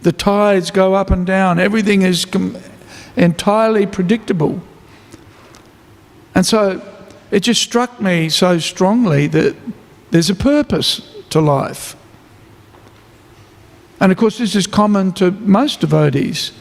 the 0.01 0.13
tides 0.13 0.71
go 0.71 0.95
up 0.95 1.11
and 1.11 1.27
down, 1.27 1.59
everything 1.59 2.03
is 2.03 2.25
com- 2.25 2.57
entirely 3.19 3.87
predictable. 3.87 4.61
And 6.35 6.47
so 6.47 6.81
it 7.31 7.41
just 7.41 7.61
struck 7.61 8.01
me 8.01 8.29
so 8.29 8.59
strongly 8.59 9.27
that 9.27 9.57
there's 10.11 10.31
a 10.31 10.35
purpose 10.35 11.03
to 11.31 11.41
life. 11.41 11.97
And 14.01 14.13
of 14.13 14.19
course, 14.19 14.39
this 14.39 14.55
is 14.55 14.67
common 14.67 15.13
to 15.15 15.33
most 15.33 15.81
devotees. 15.81 16.53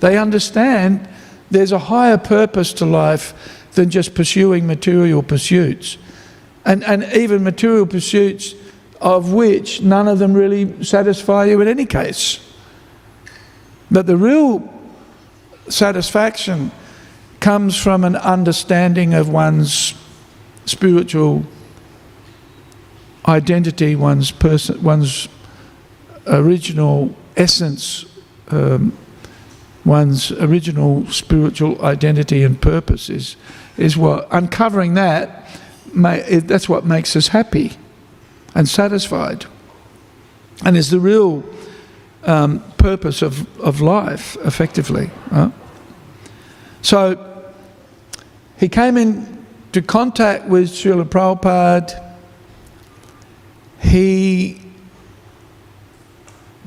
They 0.00 0.16
understand 0.16 1.08
there's 1.50 1.72
a 1.72 1.78
higher 1.78 2.16
purpose 2.16 2.72
to 2.74 2.86
life 2.86 3.68
than 3.72 3.90
just 3.90 4.14
pursuing 4.14 4.66
material 4.66 5.22
pursuits. 5.22 5.98
And, 6.64 6.84
and 6.84 7.04
even 7.12 7.42
material 7.42 7.86
pursuits 7.86 8.54
of 9.00 9.32
which 9.32 9.82
none 9.82 10.08
of 10.08 10.18
them 10.18 10.32
really 10.32 10.82
satisfy 10.84 11.46
you 11.46 11.60
in 11.60 11.68
any 11.68 11.84
case. 11.84 12.40
But 13.90 14.06
the 14.06 14.16
real 14.16 14.73
satisfaction 15.68 16.70
comes 17.40 17.76
from 17.76 18.04
an 18.04 18.16
understanding 18.16 19.14
of 19.14 19.28
one's 19.28 19.94
spiritual 20.66 21.44
identity, 23.26 23.96
one's 23.96 24.30
person, 24.30 24.82
one's 24.82 25.28
original 26.26 27.14
essence, 27.36 28.04
um, 28.48 28.96
one's 29.84 30.32
original 30.32 31.06
spiritual 31.08 31.82
identity 31.84 32.42
and 32.42 32.60
purpose 32.60 33.10
is, 33.10 33.36
is 33.76 33.96
what 33.96 34.26
uncovering 34.30 34.94
that. 34.94 35.48
May, 35.92 36.38
that's 36.40 36.68
what 36.68 36.84
makes 36.84 37.14
us 37.14 37.28
happy 37.28 37.72
and 38.54 38.68
satisfied, 38.68 39.46
and 40.64 40.76
is 40.76 40.90
the 40.90 41.00
real 41.00 41.44
um, 42.26 42.60
purpose 42.78 43.22
of, 43.22 43.60
of 43.60 43.80
life, 43.80 44.36
effectively. 44.44 45.10
Right? 45.30 45.52
So 46.82 47.52
he 48.58 48.68
came 48.68 48.96
into 48.96 49.82
contact 49.82 50.46
with 50.46 50.70
Srila 50.70 51.04
Prabhupada. 51.04 52.00
He 53.80 54.60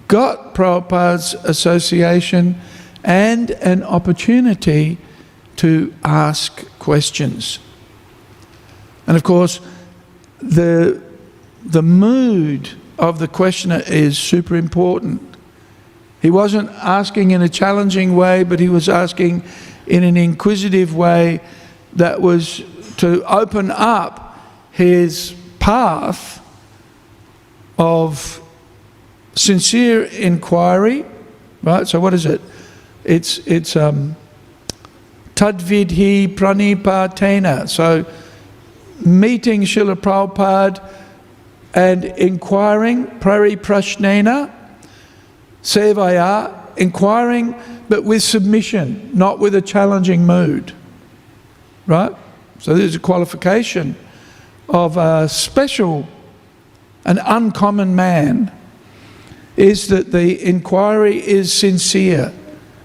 got 0.08 0.56
Prabhupada's 0.56 1.34
association 1.34 2.60
and 3.04 3.52
an 3.52 3.84
opportunity 3.84 4.98
to 5.58 5.94
ask 6.04 6.68
questions. 6.80 7.60
And 9.06 9.16
of 9.16 9.24
course, 9.24 9.60
the, 10.40 11.02
the 11.64 11.82
mood 11.82 12.72
of 13.00 13.20
the 13.20 13.28
questioner 13.28 13.82
is 13.88 14.18
super 14.18 14.56
important. 14.56 15.37
He 16.28 16.32
wasn't 16.32 16.70
asking 16.72 17.32
in 17.32 17.42
a 17.42 17.48
challenging 17.48 18.14
way, 18.14 18.44
but 18.44 18.60
he 18.60 18.68
was 18.68 18.90
asking 18.90 19.44
in 19.88 20.04
an 20.04 20.18
inquisitive 20.18 20.94
way 20.94 21.40
that 21.94 22.20
was 22.20 22.64
to 22.98 23.24
open 23.24 23.72
up 23.72 24.38
his 24.72 25.34
path 25.60 26.46
of 27.80 28.42
sincere 29.36 30.04
inquiry, 30.04 31.06
right? 31.64 31.88
So 31.88 32.02
what 32.02 32.14
is 32.14 32.26
it? 32.26 32.42
It's 33.06 33.38
it's 33.48 33.78
um, 33.78 34.18
tadvidhi 35.36 36.36
pranipatena. 36.36 37.70
So 37.70 38.06
meeting 39.00 39.62
Srila 39.62 39.96
Prabhupada 39.96 40.92
and 41.74 42.04
inquiring, 42.04 43.08
prashnena, 43.22 44.57
sevaya, 45.68 46.78
inquiring, 46.78 47.54
but 47.90 48.06
with 48.06 48.24
submission, 48.24 49.12
not 49.14 49.38
with 49.38 49.54
a 49.54 49.62
challenging 49.62 50.26
mood. 50.26 50.72
Right? 51.86 52.14
So 52.60 52.74
there's 52.74 52.96
a 52.96 53.00
qualification 53.00 53.98
of 54.70 54.96
a 54.96 55.28
special, 55.28 56.08
an 57.06 57.20
uncommon 57.20 57.96
man 57.96 58.52
is 59.58 59.90
that 59.90 60.12
the 60.12 60.42
inquiry 60.42 61.18
is 61.18 61.52
sincere 61.52 62.34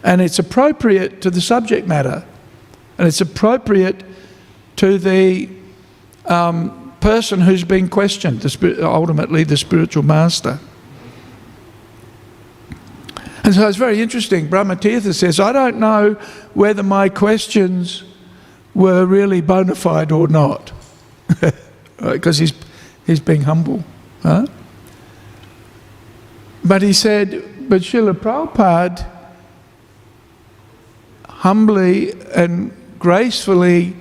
and 0.03 0.21
it's 0.21 0.41
appropriate 0.41 1.21
to 1.23 1.31
the 1.31 1.41
subject 1.41 1.87
matter 1.87 2.25
and 2.99 3.07
it's 3.07 3.21
appropriate 3.21 4.03
to 4.77 4.99
the 4.99 5.49
um, 6.27 6.93
person 7.01 7.41
who's 7.41 7.63
being 7.63 7.89
questioned, 7.89 8.41
the, 8.41 8.87
ultimately 8.89 9.45
the 9.45 9.57
spiritual 9.57 10.03
master. 10.03 10.59
And 13.45 13.55
so 13.55 13.67
it's 13.67 13.77
very 13.77 14.01
interesting. 14.01 14.49
Brahmatirtha 14.49 15.15
says, 15.15 15.41
I 15.41 15.53
don't 15.53 15.79
know 15.79 16.15
whether 16.55 16.83
my 16.83 17.09
questions 17.09 18.05
were 18.75 19.05
really 19.05 19.41
bona 19.41 19.75
fide 19.75 20.13
or 20.13 20.29
not, 20.29 20.73
because 21.97 22.39
he's, 22.39 22.53
he's 23.05 23.21
being 23.21 23.43
humble. 23.43 23.85
Huh? 24.23 24.47
But 26.65 26.83
he 26.83 26.93
said, 26.93 27.69
but 27.69 27.83
Srila 27.83 28.15
Prabhupada 28.15 29.09
humbly 31.29 32.13
and 32.35 32.73
gracefully 33.01 33.97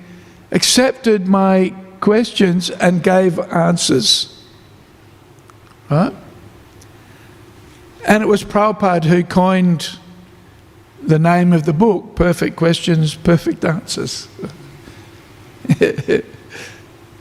accepted 0.52 1.26
my 1.26 1.74
questions 2.00 2.70
and 2.70 3.02
gave 3.02 3.38
answers. 3.38 4.44
Right? 5.90 6.14
And 8.06 8.22
it 8.22 8.26
was 8.26 8.42
Prabhupada 8.44 9.04
who 9.04 9.22
coined 9.22 9.98
the 11.02 11.18
name 11.18 11.52
of 11.52 11.64
the 11.64 11.72
book, 11.72 12.14
Perfect 12.14 12.56
Questions, 12.56 13.14
Perfect 13.14 13.64
Answers. 13.64 14.28
and 15.80 16.24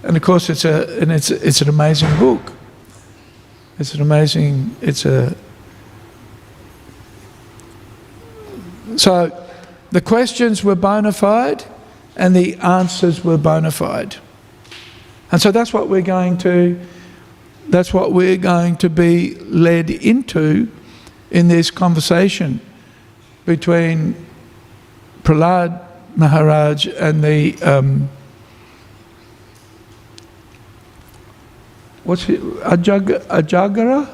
of 0.04 0.22
course, 0.22 0.50
it's, 0.50 0.66
a, 0.66 1.00
and 1.00 1.12
it's, 1.12 1.32
it's 1.32 1.62
an 1.62 1.70
amazing 1.70 2.18
book. 2.18 2.54
It's 3.80 3.94
an 3.96 4.02
amazing, 4.02 4.76
it's 4.82 5.06
a. 5.06 5.36
So 8.98 9.48
the 9.92 10.02
questions 10.02 10.64
were 10.64 10.76
bona 10.76 11.12
fide 11.12 11.66
and 12.16 12.36
the 12.36 12.56
answers 12.58 13.24
were 13.24 13.38
bona 13.38 13.72
fide. 13.72 14.18
And 15.32 15.42
so 15.42 15.52
that's 15.52 15.74
what 15.74 15.88
we're 15.88 16.02
going 16.02 16.38
to, 16.40 16.80
that's 17.70 17.94
what 17.94 18.12
we're 18.12 18.38
going 18.38 18.76
to 18.78 18.90
be 18.90 19.36
led 19.36 19.90
into 19.90 20.70
in 21.30 21.48
this 21.48 21.72
conversation 21.72 22.60
between 23.46 24.16
Prahlad 25.24 25.86
Maharaj 26.16 26.88
and 26.88 27.24
the 27.24 27.62
um, 27.64 28.10
what's 32.04 32.28
it, 32.28 32.42
Ajag, 32.42 33.26
Ajagara? 33.28 34.10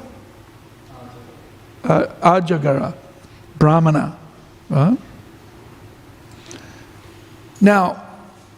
Uh, 1.83 2.05
Ajagara, 2.21 2.93
Brahmana. 3.57 4.17
Right? 4.69 4.97
Now, 7.61 8.03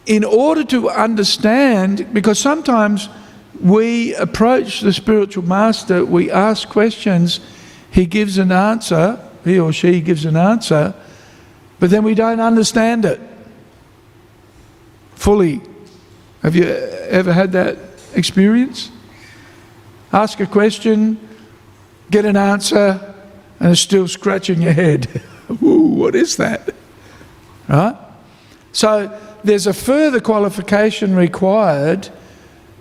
in 0.06 0.24
order 0.24 0.64
to 0.66 0.90
understand, 0.90 2.14
because 2.14 2.40
sometimes 2.40 3.10
we 3.62 4.16
approach 4.16 4.82
the 4.82 4.94
spiritual 4.94 5.44
master, 5.44 6.06
we 6.06 6.32
ask 6.32 6.68
questions, 6.70 7.40
he 7.92 8.06
gives 8.06 8.38
an 8.38 8.52
answer, 8.52 9.20
he 9.44 9.60
or 9.60 9.74
she 9.74 10.02
gives 10.02 10.26
an 10.26 10.38
answer, 10.38 10.94
but 11.80 11.90
then 11.90 12.04
we 12.04 12.14
don't 12.14 12.40
understand 12.40 13.06
it 13.06 13.20
fully. 15.16 15.62
Have 16.42 16.56
you 16.56 16.66
ever 16.66 17.34
had 17.34 17.52
that 17.52 17.78
experience? 18.14 18.92
Ask 20.14 20.40
a 20.40 20.46
question, 20.46 21.20
get 22.10 22.26
an 22.26 22.38
answer, 22.38 23.14
and 23.60 23.72
it's 23.72 23.82
still 23.82 24.08
scratching 24.08 24.62
your 24.62 24.74
head. 24.74 25.22
Ooh, 25.62 25.94
what 25.96 26.16
is 26.16 26.38
that? 26.38 26.74
Right? 27.68 27.96
So 28.72 29.20
there's 29.44 29.68
a 29.68 29.74
further 29.74 30.20
qualification 30.20 31.16
required 31.16 32.10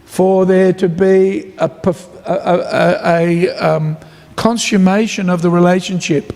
for 0.09 0.47
there 0.47 0.73
to 0.73 0.89
be 0.89 1.53
a, 1.59 1.71
a, 1.85 1.95
a, 2.25 3.47
a 3.47 3.49
um, 3.59 3.97
consummation 4.37 5.29
of 5.29 5.43
the 5.43 5.51
relationship, 5.51 6.35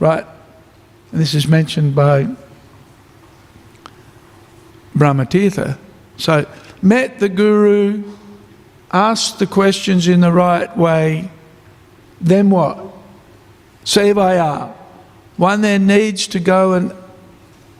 right? 0.00 0.26
And 1.12 1.20
this 1.20 1.32
is 1.32 1.46
mentioned 1.46 1.94
by 1.94 2.26
Brahmatirtha. 4.96 5.78
So, 6.16 6.44
met 6.82 7.20
the 7.20 7.28
Guru, 7.28 8.02
asked 8.92 9.38
the 9.38 9.46
questions 9.46 10.08
in 10.08 10.20
the 10.20 10.32
right 10.32 10.76
way, 10.76 11.30
then 12.20 12.50
what? 12.50 12.84
Sevaya. 13.84 14.74
One 15.36 15.60
then 15.60 15.86
needs 15.86 16.26
to 16.26 16.40
go 16.40 16.72
and 16.72 16.92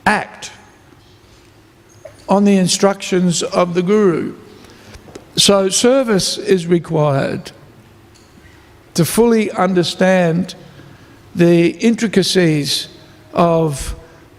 act 0.05 0.53
on 2.29 2.45
the 2.45 2.55
instructions 2.55 3.43
of 3.43 3.73
the 3.73 3.83
Guru. 3.83 4.37
So, 5.35 5.69
service 5.69 6.37
is 6.37 6.67
required 6.67 7.51
to 8.93 9.03
fully 9.03 9.49
understand 9.51 10.53
the 11.33 11.71
intricacies 11.77 12.87
of 13.33 13.95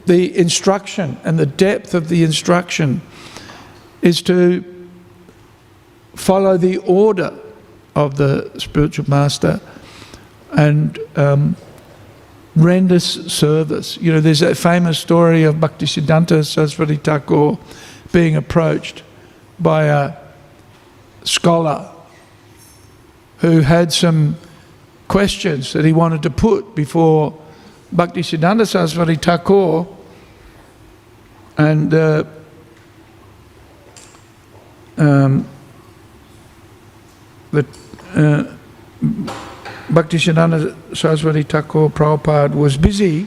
the 0.07 0.37
instruction 0.37 1.19
and 1.25 1.39
the 1.39 1.47
depth 1.47 1.95
of 1.95 2.09
the 2.09 2.23
instruction 2.23 3.01
is 4.03 4.23
to 4.23 4.63
follow 6.15 6.57
the 6.57 6.77
order 6.79 7.37
of 7.97 8.17
the 8.17 8.51
spiritual 8.59 9.09
master 9.09 9.61
and 10.53 10.99
um, 11.17 11.57
render 12.55 13.01
service. 13.01 13.97
You 13.97 14.13
know, 14.13 14.21
there's 14.21 14.41
that 14.41 14.57
famous 14.57 14.99
story 14.99 15.43
of 15.43 15.57
Bhaktisiddhanta 15.57 16.47
Saraswati 16.47 16.97
Thakur 16.97 17.59
being 18.13 18.37
approached 18.37 19.03
by 19.59 19.85
a 19.85 20.24
scholar 21.25 21.91
who 23.39 23.61
had 23.61 23.93
some 23.93 24.37
questions 25.09 25.73
that 25.73 25.85
he 25.85 25.93
wanted 25.93 26.23
to 26.23 26.31
put 26.31 26.75
before 26.75 27.39
Bhaktisiddhanta 27.95 28.67
Saraswati 28.67 29.17
Thakur 29.17 29.87
and 31.57 31.93
uh, 31.95 32.25
um, 34.97 35.47
the 37.53 37.67
uh, 38.15 38.57
Bhaktisiddhanta 39.89 40.97
Saraswati 40.97 41.43
Thakur 41.43 41.89
Prabhupada 41.91 42.55
was 42.55 42.77
busy, 42.77 43.27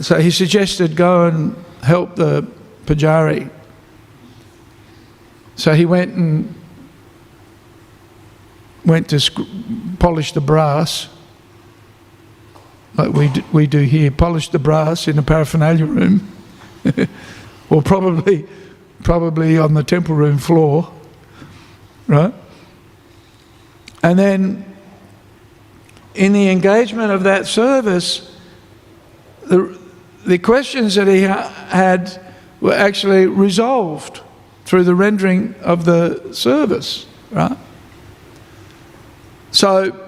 so 0.00 0.18
he 0.18 0.30
suggested 0.30 0.96
go 0.96 1.26
and 1.26 1.56
help 1.82 2.16
the 2.16 2.46
Pujari. 2.86 3.50
So 5.58 5.74
he 5.74 5.86
went 5.86 6.14
and 6.14 6.54
went 8.84 9.10
to 9.10 9.20
polish 9.98 10.30
the 10.30 10.40
brass, 10.40 11.08
like 12.94 13.12
we 13.12 13.28
do, 13.28 13.42
we 13.52 13.66
do 13.66 13.80
here, 13.80 14.12
polish 14.12 14.50
the 14.50 14.60
brass 14.60 15.08
in 15.08 15.16
the 15.16 15.22
paraphernalia 15.22 15.84
room, 15.84 16.32
or 17.70 17.82
probably 17.82 18.46
probably 19.02 19.58
on 19.58 19.74
the 19.74 19.82
temple 19.82 20.14
room 20.14 20.38
floor, 20.38 20.92
right? 22.06 22.32
And 24.04 24.16
then 24.16 24.64
in 26.14 26.32
the 26.32 26.50
engagement 26.50 27.10
of 27.10 27.24
that 27.24 27.48
service, 27.48 28.32
the, 29.44 29.76
the 30.24 30.38
questions 30.38 30.94
that 30.94 31.08
he 31.08 31.24
ha- 31.24 31.48
had 31.68 32.24
were 32.60 32.74
actually 32.74 33.26
resolved 33.26 34.22
through 34.68 34.84
the 34.84 34.94
rendering 34.94 35.54
of 35.62 35.86
the 35.86 36.30
service, 36.34 37.06
right? 37.30 37.56
So 39.50 39.98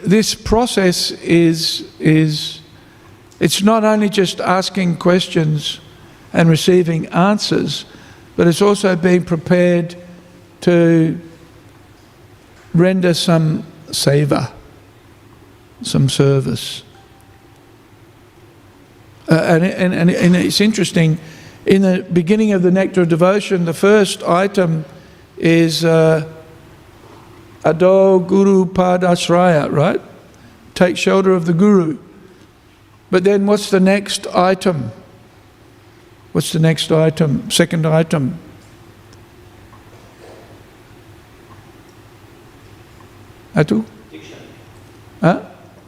this 0.00 0.34
process 0.34 1.12
is, 1.12 1.88
is 2.00 2.58
it's 3.38 3.62
not 3.62 3.84
only 3.84 4.08
just 4.08 4.40
asking 4.40 4.96
questions 4.96 5.78
and 6.32 6.48
receiving 6.48 7.06
answers, 7.10 7.84
but 8.34 8.48
it's 8.48 8.60
also 8.60 8.96
being 8.96 9.24
prepared 9.24 9.94
to 10.62 11.20
render 12.74 13.14
some 13.14 13.62
seva, 13.90 14.50
some 15.80 16.08
service. 16.08 16.82
Uh, 19.30 19.34
and, 19.34 19.64
and, 19.64 19.94
and, 19.94 20.10
and 20.10 20.34
it's 20.34 20.60
interesting, 20.60 21.20
in 21.66 21.82
the 21.82 22.06
beginning 22.12 22.52
of 22.52 22.62
the 22.62 22.70
Nectar 22.70 23.02
of 23.02 23.08
Devotion, 23.08 23.64
the 23.64 23.74
first 23.74 24.22
item 24.22 24.84
is 25.38 25.84
uh, 25.84 26.30
Ado 27.64 28.20
Guru 28.20 28.66
Padasraya, 28.66 29.72
right? 29.72 30.00
Take 30.74 30.96
shelter 30.96 31.32
of 31.32 31.46
the 31.46 31.54
Guru. 31.54 31.98
But 33.10 33.24
then 33.24 33.46
what's 33.46 33.70
the 33.70 33.80
next 33.80 34.26
item? 34.28 34.90
What's 36.32 36.52
the 36.52 36.58
next 36.58 36.90
item? 36.92 37.50
Second 37.50 37.86
item. 37.86 38.38
Atu? 43.54 43.84
Diksha. 44.10 44.36
Huh? 45.20 45.44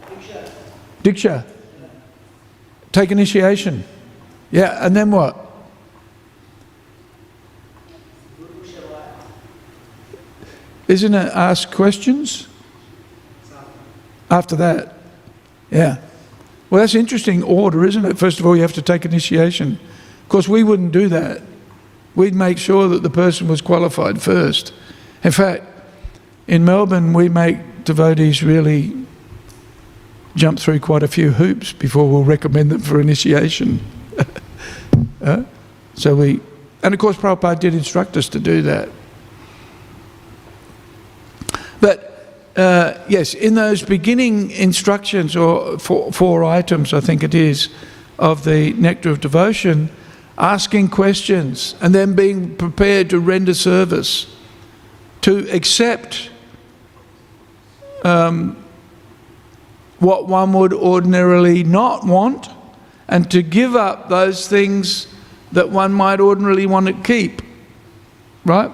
Diksha. 0.07 0.53
Diksha. 1.03 1.45
Take 2.93 3.11
initiation. 3.11 3.85
Yeah, 4.53 4.87
and 4.87 4.95
then 4.95 5.11
what? 5.11 5.46
Isn't 10.89 11.15
it 11.15 11.33
ask 11.33 11.71
questions? 11.71 12.49
After 14.31 14.57
that. 14.57 14.95
Yeah. 15.71 15.99
Well, 16.71 16.81
that's 16.81 16.95
interesting 16.95 17.43
order, 17.43 17.85
isn't 17.85 18.05
it? 18.05 18.19
First 18.19 18.41
of 18.41 18.47
all, 18.47 18.57
you 18.57 18.63
have 18.63 18.73
to 18.75 18.83
take 18.83 19.05
initiation. 19.05 19.79
Of 20.23 20.29
course, 20.29 20.49
we 20.49 20.65
wouldn't 20.65 20.93
do 20.93 21.09
that. 21.09 21.43
We'd 22.15 22.35
make 22.35 22.59
sure 22.59 22.89
that 22.89 23.03
the 23.03 23.11
person 23.11 23.47
was 23.47 23.61
qualified 23.61 24.21
first. 24.21 24.73
In 25.23 25.33
fact, 25.33 25.65
in 26.49 26.65
Melbourne, 26.65 27.13
we 27.13 27.29
make 27.29 27.85
devotees 27.85 28.43
really 28.43 29.07
jump 30.35 30.59
through 30.59 30.81
quite 30.81 31.03
a 31.03 31.09
few 31.09 31.33
hoops 31.33 31.73
before 31.73 32.09
we'll 32.09 32.25
recommend 32.25 32.71
them 32.71 32.81
for 32.81 33.01
initiation. 33.01 33.81
uh, 35.23 35.43
so 35.95 36.15
we, 36.15 36.41
and 36.83 36.95
of 36.95 37.01
course, 37.01 37.17
Prabhupada 37.17 37.59
did 37.59 37.75
instruct 37.75 38.17
us 38.17 38.29
to 38.31 38.41
do 38.41 38.63
that. 38.63 38.89
But 41.81 42.17
uh, 42.57 42.95
yes, 43.09 43.35
in 43.35 43.55
those 43.55 43.83
beginning 43.83 44.51
instructions, 44.51 45.37
or 45.37 45.79
four, 45.79 46.11
four 46.13 46.45
items, 46.45 46.95
I 46.95 47.01
think 47.01 47.23
it 47.23 47.35
is, 47.35 47.69
of 48.19 48.45
the 48.45 48.73
Nectar 48.75 49.11
of 49.11 49.21
Devotion, 49.21 49.91
asking 50.39 50.89
questions 50.89 51.75
and 51.81 51.95
then 51.95 52.15
being 52.15 52.57
prepared 52.57 53.11
to 53.11 53.21
render 53.21 53.55
service, 53.55 54.35
to 55.23 55.49
accept 55.51 56.31
um, 58.05 58.63
what 59.99 60.29
one 60.29 60.53
would 60.53 60.73
ordinarily 60.73 61.65
not 61.65 62.07
want, 62.07 62.49
and 63.09 63.31
to 63.31 63.43
give 63.43 63.77
up 63.77 64.09
those 64.09 64.49
things 64.49 65.09
that 65.53 65.71
one 65.71 65.93
might 65.93 66.21
ordinarily 66.21 66.67
want 66.67 66.87
to 66.87 66.93
keep. 66.93 67.43
Right? 68.45 68.71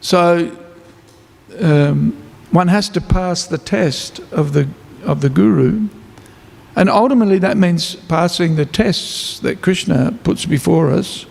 So, 0.00 0.57
um, 1.60 2.16
one 2.50 2.68
has 2.68 2.88
to 2.90 3.00
pass 3.00 3.46
the 3.46 3.58
test 3.58 4.20
of 4.32 4.52
the, 4.52 4.68
of 5.04 5.20
the 5.20 5.28
guru. 5.28 5.88
And 6.76 6.88
ultimately, 6.88 7.38
that 7.40 7.56
means 7.56 7.96
passing 7.96 8.56
the 8.56 8.64
tests 8.64 9.40
that 9.40 9.62
Krishna 9.62 10.16
puts 10.22 10.46
before 10.46 10.90
us 10.90 11.26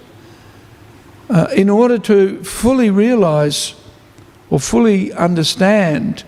uh, 1.29 1.47
in 1.55 1.69
order 1.69 1.97
to 1.99 2.43
fully 2.43 2.89
realize 2.89 3.73
or 4.49 4.59
fully 4.59 5.13
understand 5.13 6.23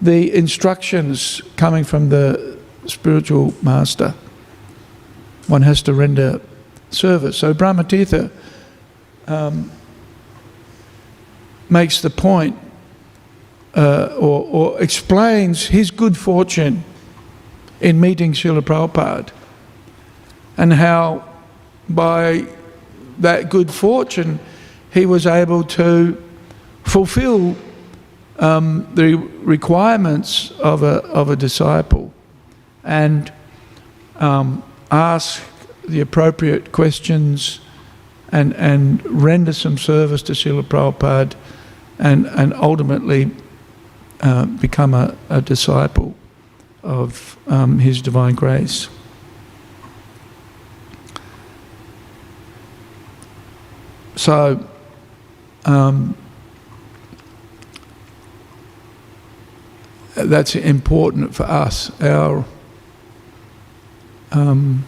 the 0.00 0.32
instructions 0.34 1.42
coming 1.56 1.84
from 1.84 2.08
the 2.08 2.58
spiritual 2.86 3.54
master. 3.62 4.14
One 5.48 5.62
has 5.62 5.82
to 5.82 5.94
render 5.94 6.40
service. 6.90 7.38
So, 7.38 7.54
Brahmatirtha 7.54 8.30
um, 9.26 9.70
makes 11.68 12.00
the 12.00 12.10
point 12.10 12.56
uh, 13.76 14.16
or, 14.18 14.46
or, 14.50 14.80
explains 14.80 15.66
his 15.66 15.90
good 15.90 16.16
fortune 16.16 16.82
in 17.78 18.00
meeting 18.00 18.32
Srila 18.32 18.62
Prabhupada 18.62 19.30
and 20.56 20.72
how 20.72 21.22
by 21.88 22.46
that 23.18 23.50
good 23.50 23.70
fortune 23.70 24.38
he 24.94 25.04
was 25.04 25.26
able 25.26 25.62
to 25.62 26.22
fulfill 26.84 27.54
um, 28.38 28.88
the 28.94 29.14
requirements 29.14 30.52
of 30.52 30.82
a, 30.82 31.02
of 31.04 31.28
a 31.28 31.36
disciple 31.36 32.14
and 32.82 33.30
um, 34.16 34.62
ask 34.90 35.42
the 35.86 36.00
appropriate 36.00 36.72
questions 36.72 37.60
and, 38.32 38.54
and 38.54 39.04
render 39.04 39.52
some 39.52 39.76
service 39.76 40.22
to 40.22 40.32
Srila 40.32 40.62
Prabhupada 40.62 41.34
and, 41.98 42.26
and 42.26 42.54
ultimately 42.54 43.30
uh, 44.20 44.46
become 44.46 44.94
a, 44.94 45.16
a, 45.28 45.40
disciple 45.42 46.14
of 46.82 47.38
um, 47.46 47.78
His 47.78 48.00
divine 48.00 48.34
grace. 48.34 48.88
So, 54.16 54.66
um, 55.64 56.16
that's 60.14 60.54
important 60.56 61.34
for 61.34 61.44
us. 61.44 61.90
Our 62.00 62.44
um, 64.32 64.86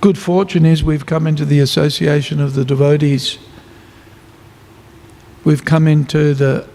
good 0.00 0.16
fortune 0.16 0.64
is 0.64 0.82
we've 0.82 1.06
come 1.06 1.26
into 1.26 1.44
the 1.44 1.60
association 1.60 2.40
of 2.40 2.54
the 2.54 2.64
devotees. 2.64 3.38
We've 5.44 5.64
come 5.64 5.86
into 5.86 6.34
the 6.34 6.66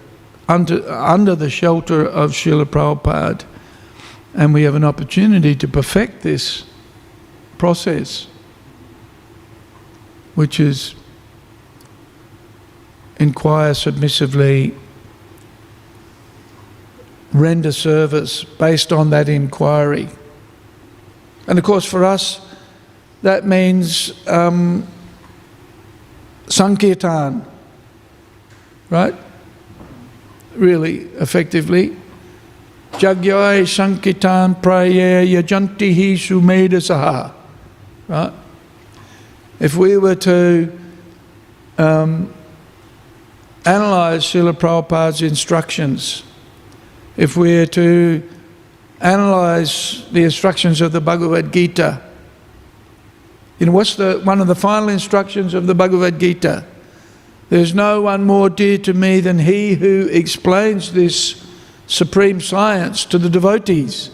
under, 0.47 0.89
under 0.91 1.35
the 1.35 1.49
shelter 1.49 2.05
of 2.05 2.31
Srila 2.31 2.65
Prabhupada, 2.65 3.45
and 4.33 4.53
we 4.53 4.63
have 4.63 4.75
an 4.75 4.83
opportunity 4.83 5.55
to 5.55 5.67
perfect 5.67 6.21
this 6.21 6.65
process, 7.57 8.27
which 10.35 10.59
is 10.59 10.95
inquire 13.17 13.73
submissively, 13.73 14.75
render 17.31 17.71
service 17.71 18.43
based 18.43 18.91
on 18.91 19.09
that 19.09 19.29
inquiry. 19.29 20.09
And 21.47 21.57
of 21.57 21.65
course, 21.65 21.85
for 21.85 22.03
us, 22.03 22.41
that 23.21 23.45
means 23.45 24.27
um, 24.27 24.87
Sankirtan, 26.47 27.45
right? 28.89 29.15
Really 30.57 31.01
effectively. 31.19 31.95
Jagyai 32.93 33.63
Sankitan 33.63 34.61
Praya 34.61 35.25
Yajantihi 35.25 36.13
Sumeda 36.13 36.79
Saha. 36.79 37.33
Right? 38.07 38.33
If 39.59 39.75
we 39.75 39.97
were 39.97 40.15
to 40.15 40.77
um, 41.77 42.33
analyze 43.65 44.23
Srila 44.23 44.53
Prabhupada's 44.53 45.21
instructions, 45.21 46.23
if 47.17 47.35
we 47.35 47.57
were 47.57 47.65
to 47.65 48.29
analyze 49.01 50.07
the 50.11 50.23
instructions 50.23 50.81
of 50.81 50.91
the 50.91 51.01
Bhagavad 51.01 51.51
Gita, 51.51 52.01
you 53.59 53.65
know, 53.65 53.71
what's 53.71 53.95
the, 53.95 54.21
one 54.23 54.41
of 54.41 54.47
the 54.47 54.55
final 54.55 54.89
instructions 54.89 55.53
of 55.53 55.67
the 55.67 55.75
Bhagavad 55.75 56.19
Gita? 56.19 56.65
There's 57.49 57.75
no 57.75 58.01
one 58.01 58.23
more 58.23 58.49
dear 58.49 58.77
to 58.79 58.93
me 58.93 59.19
than 59.19 59.39
he 59.39 59.75
who 59.75 60.09
explains 60.11 60.93
this 60.93 61.45
supreme 61.87 62.41
science 62.41 63.05
to 63.05 63.17
the 63.17 63.29
devotees. 63.29 64.09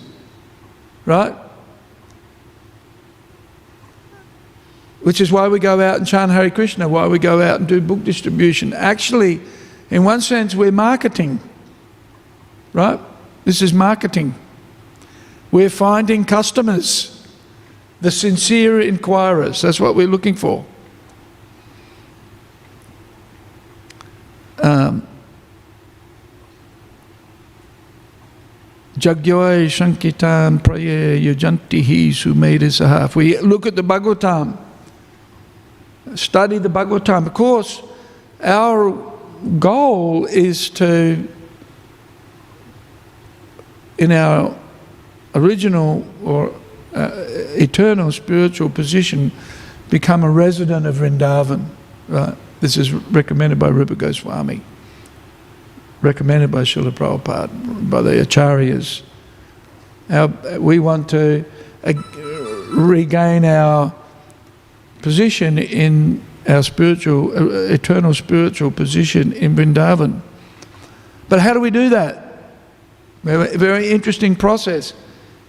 Right? 1.05 1.33
Which 5.01 5.21
is 5.21 5.31
why 5.31 5.47
we 5.47 5.59
go 5.59 5.79
out 5.79 5.97
and 5.97 6.07
chant 6.07 6.31
Hare 6.31 6.51
Krishna, 6.51 6.87
why 6.87 7.07
we 7.07 7.19
go 7.19 7.41
out 7.41 7.59
and 7.59 7.67
do 7.67 7.81
book 7.81 8.03
distribution. 8.03 8.73
Actually, 8.73 9.41
in 9.89 10.03
one 10.03 10.21
sense, 10.21 10.53
we're 10.53 10.71
marketing. 10.71 11.39
Right? 12.73 12.99
This 13.45 13.61
is 13.61 13.73
marketing. 13.73 14.35
We're 15.51 15.69
finding 15.69 16.23
customers, 16.23 17.27
the 17.99 18.11
sincere 18.11 18.79
inquirers. 18.79 19.61
That's 19.61 19.79
what 19.79 19.95
we're 19.95 20.07
looking 20.07 20.35
for. 20.35 20.65
Jagyoy 29.01 29.65
Shankitan 29.67 30.59
Praye 30.59 31.19
Yujantihi 31.23 32.09
Sumedisaha. 32.09 33.05
If 33.05 33.15
we 33.15 33.37
look 33.39 33.65
at 33.65 33.75
the 33.75 33.83
Bhagavatam, 33.83 34.57
study 36.15 36.57
the 36.59 36.69
Bhagavatam, 36.69 37.27
of 37.27 37.33
course, 37.33 37.81
our 38.43 38.91
goal 39.59 40.25
is 40.25 40.69
to, 40.69 41.27
in 43.97 44.11
our 44.11 44.55
original 45.33 46.05
or 46.23 46.53
uh, 46.93 47.09
eternal 47.55 48.11
spiritual 48.11 48.69
position, 48.69 49.31
become 49.89 50.23
a 50.23 50.29
resident 50.29 50.85
of 50.85 50.95
Vrindavan. 50.95 51.65
Right? 52.07 52.35
This 52.61 52.77
is 52.77 52.93
recommended 52.93 53.57
by 53.57 53.69
Rupa 53.69 53.95
Goswami, 53.95 54.61
recommended 56.03 56.51
by 56.51 56.61
Srila 56.61 56.91
Prabhupada, 56.91 57.89
by 57.89 58.03
the 58.03 58.11
Acharyas. 58.11 59.01
Our, 60.11 60.59
we 60.59 60.77
want 60.77 61.09
to 61.09 61.43
uh, 61.83 61.93
regain 62.69 63.45
our 63.45 63.91
position 65.01 65.57
in 65.57 66.21
our 66.47 66.61
spiritual, 66.61 67.35
uh, 67.35 67.73
eternal 67.73 68.13
spiritual 68.13 68.69
position 68.69 69.33
in 69.33 69.55
Vrindavan. 69.55 70.21
But 71.29 71.39
how 71.39 71.55
do 71.55 71.59
we 71.59 71.71
do 71.71 71.89
that? 71.89 72.43
A 73.25 73.57
very 73.57 73.89
interesting 73.89 74.35
process. 74.35 74.93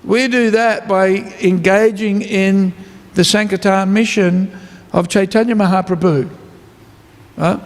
We 0.03 0.29
do 0.29 0.51
that 0.53 0.89
by 0.89 1.09
engaging 1.43 2.23
in 2.23 2.73
the 3.13 3.25
Sankirtan 3.25 3.93
mission 3.93 4.59
of 4.93 5.09
Chaitanya 5.09 5.55
Mahaprabhu. 5.55 6.39
Right? 7.37 7.61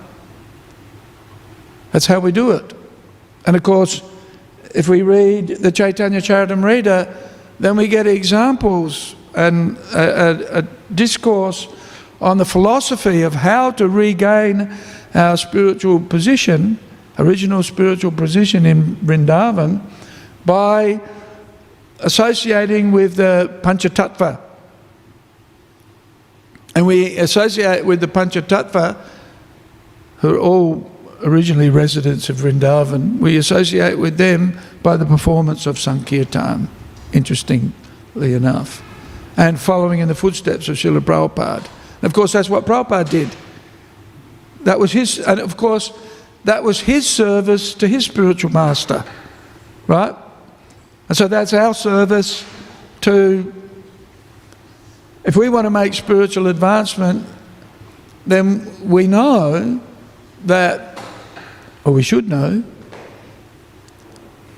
That's 1.93 2.07
how 2.07 2.21
we 2.21 2.33
do 2.33 2.51
it. 2.51 2.75
And 3.47 3.57
of 3.57 3.63
course, 3.63 4.03
if 4.75 4.89
we 4.89 5.03
read 5.03 5.49
the 5.49 5.73
Chaitanya 5.73 6.21
Charitamrita, 6.21 7.15
then 7.59 7.77
we 7.77 7.89
get 7.89 8.07
examples 8.07 9.15
and 9.35 9.79
a, 9.95 9.99
a, 9.99 10.59
a, 10.59 10.63
discourse 10.95 11.69
on 12.21 12.39
the 12.39 12.45
philosophy 12.45 13.23
of 13.23 13.35
how 13.35 13.71
to 13.73 13.89
regain 13.89 14.73
our 15.15 15.37
spiritual 15.37 16.01
position, 16.01 16.79
original 17.19 17.63
spiritual 17.63 18.13
position 18.13 18.65
in 18.67 18.97
Vrindavan, 18.97 19.81
by 20.45 21.01
associating 22.01 22.93
with 22.93 23.17
the 23.17 23.59
Panchatattva. 23.63 24.41
And 26.75 26.87
we 26.87 27.17
associate 27.17 27.85
with 27.85 28.01
the 28.01 28.09
Panchatattva 28.09 28.97
who 30.19 30.35
are 30.35 30.39
all 30.39 30.91
originally 31.23 31.71
residents 31.71 32.29
of 32.29 32.37
Vrindavan, 32.37 33.19
we 33.19 33.37
associate 33.37 33.99
with 33.99 34.19
them 34.19 34.59
by 34.83 34.97
the 34.97 35.07
performance 35.07 35.67
of 35.67 35.79
Sankirtan, 35.79 36.69
interestingly 37.13 38.35
enough, 38.35 38.83
and 39.37 39.59
following 39.59 40.01
in 40.01 40.09
the 40.09 40.15
footsteps 40.15 40.69
of 40.69 40.77
Srila 40.77 41.01
Prabhupada. 41.01 41.69
Of 42.03 42.13
course, 42.13 42.33
that's 42.33 42.51
what 42.51 42.67
Prabhupada 42.67 43.09
did. 43.09 43.35
That 44.63 44.79
was 44.79 44.93
his, 44.93 45.19
and 45.19 45.41
of 45.41 45.57
course, 45.57 45.93
that 46.45 46.63
was 46.63 46.81
his 46.81 47.09
service 47.09 47.75
to 47.75 47.89
his 47.89 48.05
spiritual 48.05 48.51
master, 48.51 49.05
right? 49.87 50.15
And 51.09 51.17
so 51.17 51.29
that's 51.29 51.53
our 51.53 51.75
service 51.75 52.45
to, 53.03 53.53
if 55.25 55.37
we 55.37 55.49
want 55.49 55.67
to 55.67 55.71
make 55.71 55.95
spiritual 55.95 56.49
advancement, 56.49 57.27
then 58.27 58.89
we 58.89 59.07
know 59.07 59.81
that, 60.47 61.01
or 61.85 61.93
we 61.93 62.03
should 62.03 62.29
know, 62.29 62.63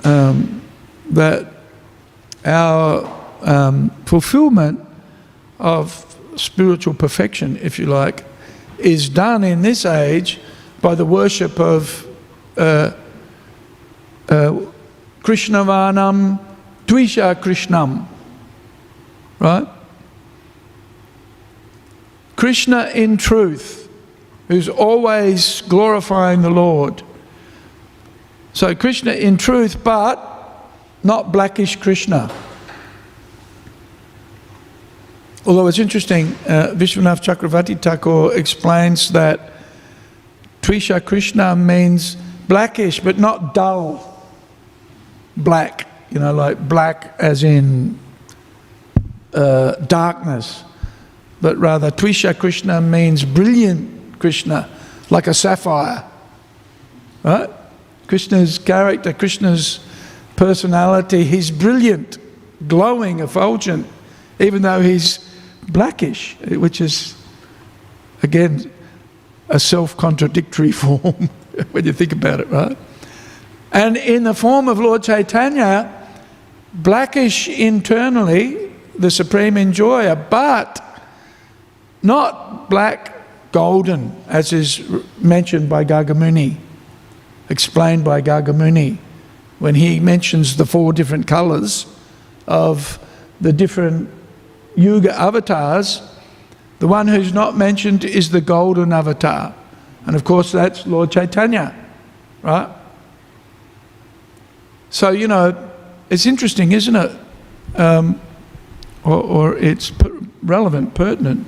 um, 0.05 0.63
that 1.11 1.53
our 2.45 3.07
um, 3.43 3.91
fulfillment 4.07 4.81
of 5.59 6.05
spiritual 6.37 6.95
perfection, 6.95 7.57
if 7.59 7.79
you 7.79 7.87
like, 7.87 8.25
is 8.79 9.09
done 9.09 9.43
in 9.45 9.63
this 9.63 9.85
age 9.85 10.41
by 10.81 10.95
the 10.95 11.05
worship 11.05 11.59
of 11.59 12.07
uh, 12.57 12.93
uh, 14.29 14.61
Krishnavarnam 15.23 16.39
Tvisha 16.87 17.35
Krishnam. 17.35 18.07
Right? 19.41 19.67
Krishna 22.37 22.91
in 22.95 23.17
truth, 23.17 23.88
who's 24.49 24.69
always 24.69 25.61
glorifying 25.63 26.43
the 26.43 26.51
Lord. 26.51 27.03
So 28.55 28.75
Krishna 28.75 29.13
in 29.13 29.37
truth, 29.37 29.85
but 29.85 30.19
not 31.05 31.31
blackish 31.31 31.77
Krishna. 31.77 32.31
Although 35.47 35.67
it's 35.69 35.79
interesting, 35.79 36.29
uh, 36.47 36.75
Vishwanath 36.75 37.23
Chakravarti 37.23 37.81
Thakur 37.81 38.35
explains 38.35 39.11
that 39.13 39.53
Tvisha 40.63 41.05
Krishna 41.05 41.55
means 41.55 42.17
blackish, 42.49 43.01
but 43.01 43.19
not 43.19 43.55
dull 43.55 44.27
black, 45.37 45.87
you 46.11 46.19
know, 46.19 46.33
like 46.33 46.69
black 46.69 47.15
as 47.19 47.45
in 47.45 47.99
uh, 49.35 49.73
darkness, 49.87 50.65
but 51.41 51.57
rather 51.57 51.91
Tvisha 51.91 52.37
Krishna 52.37 52.81
means 52.81 53.25
brilliant 53.25 53.98
Krishna, 54.19 54.69
like 55.11 55.27
a 55.27 55.35
sapphire. 55.35 56.05
Right? 57.23 57.51
Krishna's 58.07 58.59
character, 58.59 59.13
Krishna's 59.13 59.81
personality, 60.37 61.25
he's 61.25 61.51
brilliant, 61.51 62.19
glowing, 62.67 63.21
effulgent, 63.21 63.87
even 64.39 64.63
though 64.63 64.81
he's 64.81 65.19
blackish, 65.69 66.37
which 66.41 66.81
is, 66.81 67.15
again, 68.23 68.71
a 69.49 69.61
self 69.61 69.97
contradictory 69.97 70.73
form 70.83 71.29
when 71.73 71.85
you 71.85 71.93
think 71.93 72.13
about 72.13 72.41
it, 72.41 72.49
right? 72.49 72.77
And 73.73 73.97
in 73.97 74.25
the 74.25 74.35
form 74.35 74.69
of 74.69 74.79
Lord 74.79 75.03
Chaitanya, 75.03 75.93
blackish 76.73 77.49
internally, 77.49 78.73
the 78.99 79.11
supreme 79.11 79.57
enjoyer, 79.57 80.15
but 80.17 80.85
not 82.03 82.71
black 82.71 83.18
golden, 83.53 84.15
as 84.27 84.53
is 84.53 84.83
mentioned 85.19 85.69
by 85.69 85.85
Gargamuni, 85.85 86.57
explained 87.49 88.05
by 88.05 88.21
Gargamuni, 88.21 88.99
when 89.59 89.75
he 89.75 89.99
mentions 90.01 90.57
the 90.57 90.67
four 90.67 90.93
different 90.93 91.27
colours 91.27 91.87
of 92.47 92.99
the 93.41 93.53
different 93.53 94.11
Yuga 94.77 95.13
avatars, 95.19 96.03
the 96.79 96.87
one 96.87 97.09
who's 97.09 97.33
not 97.33 97.57
mentioned 97.57 98.05
is 98.05 98.31
the 98.31 98.41
golden 98.41 98.93
avatar. 98.93 99.55
And 100.07 100.15
of 100.15 100.25
course, 100.25 100.53
that's 100.53 100.87
Lord 100.87 101.11
Chaitanya, 101.11 101.75
right? 102.43 102.71
So, 104.91 105.11
you 105.11 105.27
know, 105.29 105.71
it's 106.09 106.25
interesting, 106.25 106.73
isn't 106.73 106.97
it? 106.97 107.11
Um, 107.75 108.21
or, 109.05 109.23
or 109.23 109.57
it's 109.57 109.93
relevant, 110.43 110.95
pertinent 110.95 111.47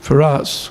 for 0.00 0.22
us. 0.22 0.70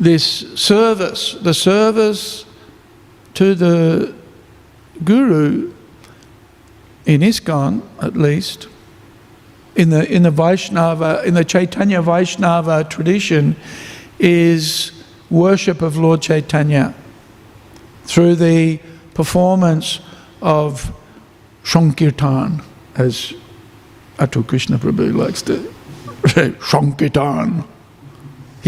This 0.00 0.24
service, 0.54 1.34
the 1.34 1.54
service 1.54 2.44
to 3.34 3.54
the 3.54 4.14
Guru, 5.04 5.72
in 7.06 7.20
ISKCON 7.20 7.82
at 8.00 8.16
least, 8.16 8.68
in 9.74 9.90
the, 9.90 10.10
in 10.12 10.24
the 10.24 10.30
Vaishnava, 10.30 11.22
in 11.24 11.34
the 11.34 11.44
Chaitanya 11.44 12.02
Vaishnava 12.02 12.84
tradition, 12.84 13.56
is 14.18 14.92
worship 15.30 15.82
of 15.82 15.96
Lord 15.96 16.20
Chaitanya 16.20 16.94
through 18.04 18.34
the 18.36 18.80
performance 19.14 20.00
of 20.42 20.92
Sankirtan, 21.64 22.62
as 22.96 23.34
Atul 24.16 24.46
Krishna 24.46 24.78
Prabhu 24.78 25.14
likes 25.14 25.42
to 25.42 25.72
say, 26.28 26.52
Sankirtan. 26.60 27.64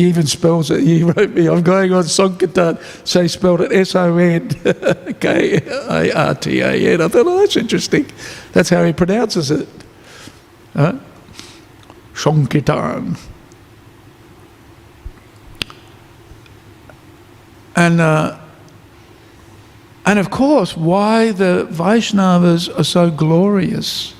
He 0.00 0.08
even 0.08 0.26
spells 0.26 0.70
it. 0.70 0.80
He 0.80 1.02
wrote 1.02 1.28
me, 1.28 1.46
I'm 1.46 1.62
going 1.62 1.92
on 1.92 2.04
Sankirtan. 2.04 2.78
So 3.04 3.20
he 3.20 3.28
spelled 3.28 3.60
it 3.60 3.70
S 3.70 3.94
O 3.94 4.16
N 4.16 4.48
K 5.20 5.60
A 5.90 6.10
R 6.10 6.34
T 6.34 6.60
A 6.60 6.72
N. 6.94 7.02
I 7.02 7.08
thought, 7.08 7.26
oh, 7.26 7.38
that's 7.38 7.58
interesting. 7.58 8.10
That's 8.52 8.70
how 8.70 8.82
he 8.82 8.94
pronounces 8.94 9.50
it. 9.50 9.68
Huh? 10.72 10.94
And, 17.76 18.00
uh, 18.00 18.38
and 20.06 20.18
of 20.18 20.30
course, 20.30 20.78
why 20.78 21.32
the 21.32 21.68
Vaishnavas 21.70 22.70
are 22.78 22.84
so 22.84 23.10
glorious 23.10 24.14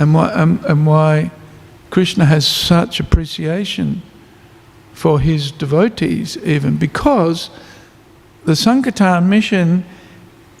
and 0.00 0.14
why, 0.14 0.32
and 0.32 0.84
why 0.84 1.30
Krishna 1.96 2.26
has 2.26 2.46
such 2.46 3.00
appreciation 3.00 4.02
for 4.92 5.18
his 5.18 5.50
devotees, 5.50 6.36
even 6.44 6.76
because 6.76 7.48
the 8.44 8.54
Sankirtan 8.54 9.30
mission 9.30 9.82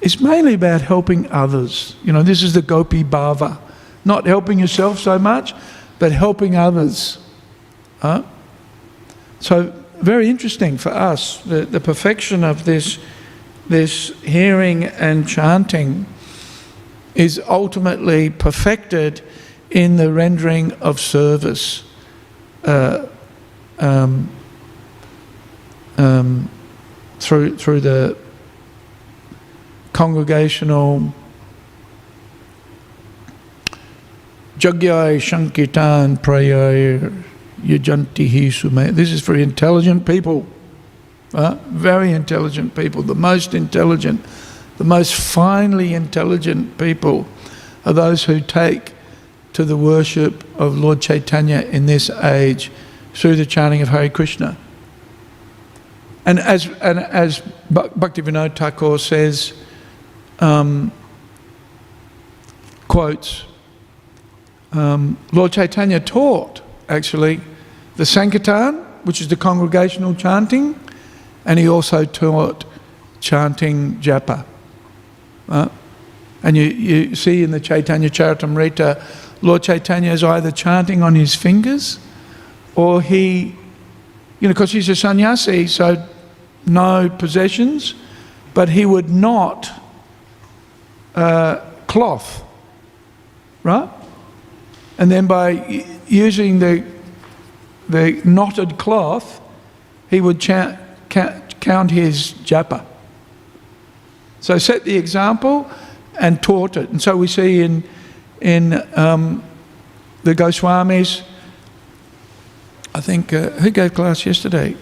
is 0.00 0.18
mainly 0.18 0.54
about 0.54 0.80
helping 0.80 1.30
others. 1.30 1.94
You 2.02 2.14
know, 2.14 2.22
this 2.22 2.42
is 2.42 2.54
the 2.54 2.62
Gopi 2.62 3.04
Bhava. 3.04 3.58
Not 4.02 4.24
helping 4.24 4.58
yourself 4.58 4.98
so 4.98 5.18
much, 5.18 5.52
but 5.98 6.10
helping 6.10 6.56
others. 6.56 7.18
Huh? 8.00 8.22
So, 9.38 9.74
very 10.00 10.30
interesting 10.30 10.78
for 10.78 10.88
us, 10.88 11.42
the, 11.42 11.66
the 11.66 11.80
perfection 11.80 12.44
of 12.44 12.64
this, 12.64 12.98
this 13.68 14.08
hearing 14.22 14.84
and 14.84 15.28
chanting 15.28 16.06
is 17.14 17.38
ultimately 17.46 18.30
perfected 18.30 19.20
in 19.76 19.96
the 19.96 20.10
rendering 20.10 20.72
of 20.80 20.98
service. 20.98 21.84
Uh, 22.64 23.06
um, 23.78 24.26
um, 25.98 26.48
through 27.18 27.58
through 27.58 27.80
the 27.80 28.16
congregational 29.92 31.12
Jagyai 34.58 35.20
Sankirtan 35.20 36.16
Prayar 36.16 37.22
Yajantihi. 37.60 38.94
This 38.94 39.12
is 39.12 39.20
for 39.20 39.34
intelligent 39.34 40.06
people. 40.06 40.46
Uh, 41.34 41.56
very 41.66 42.12
intelligent 42.12 42.74
people, 42.74 43.02
the 43.02 43.14
most 43.14 43.52
intelligent, 43.52 44.24
the 44.78 44.84
most 44.84 45.14
finely 45.14 45.92
intelligent 45.92 46.78
people 46.78 47.26
are 47.84 47.92
those 47.92 48.24
who 48.24 48.40
take 48.40 48.95
to 49.56 49.64
the 49.64 49.74
worship 49.74 50.44
of 50.60 50.76
Lord 50.76 51.00
Chaitanya 51.00 51.60
in 51.60 51.86
this 51.86 52.10
age 52.10 52.70
through 53.14 53.36
the 53.36 53.46
chanting 53.46 53.80
of 53.80 53.88
Hare 53.88 54.10
Krishna. 54.10 54.54
And 56.26 56.38
as, 56.38 56.66
and 56.82 56.98
as 56.98 57.40
Bhaktivinoda 57.72 58.54
Thakur 58.54 58.98
says, 58.98 59.54
um, 60.40 60.92
quotes, 62.86 63.46
um, 64.72 65.16
Lord 65.32 65.52
Chaitanya 65.52 66.00
taught 66.00 66.60
actually 66.90 67.40
the 67.96 68.04
Sankirtan, 68.04 68.74
which 69.04 69.22
is 69.22 69.28
the 69.28 69.36
congregational 69.36 70.14
chanting, 70.14 70.78
and 71.46 71.58
he 71.58 71.66
also 71.66 72.04
taught 72.04 72.66
chanting 73.20 73.96
japa. 74.02 74.44
Uh, 75.48 75.70
and 76.42 76.58
you, 76.58 76.64
you 76.64 77.14
see 77.14 77.42
in 77.42 77.52
the 77.52 77.60
Chaitanya 77.60 78.10
you 84.40 84.48
know, 84.48 84.54
because 84.54 84.72
he's 84.72 84.88
a 84.88 84.96
sannyasi, 84.96 85.66
so 85.66 86.06
no 86.66 87.08
possessions, 87.08 87.94
but 88.54 88.68
he 88.68 88.84
would 88.84 89.10
not 89.10 89.70
uh, 91.14 91.60
cloth, 91.86 92.44
right? 93.62 93.88
And 94.98 95.10
then 95.10 95.26
by 95.26 95.84
using 96.06 96.58
the, 96.58 96.84
the 97.88 98.20
knotted 98.24 98.78
cloth, 98.78 99.40
he 100.10 100.20
would 100.20 100.40
chant, 100.40 100.78
count 101.08 101.90
his 101.90 102.32
japa. 102.44 102.84
So 104.40 104.58
set 104.58 104.84
the 104.84 104.96
example 104.96 105.70
and 106.20 106.42
taught 106.42 106.76
it. 106.76 106.90
And 106.90 107.00
so 107.00 107.16
we 107.16 107.26
see 107.26 107.62
in, 107.62 107.82
in 108.40 108.82
um, 108.98 109.42
the 110.22 110.34
Goswamis, 110.34 111.22
I 112.94 113.00
think, 113.00 113.32
uh, 113.32 113.50
who 113.50 113.70
gave 113.70 113.94
class 113.94 114.24
yesterday? 114.24 114.76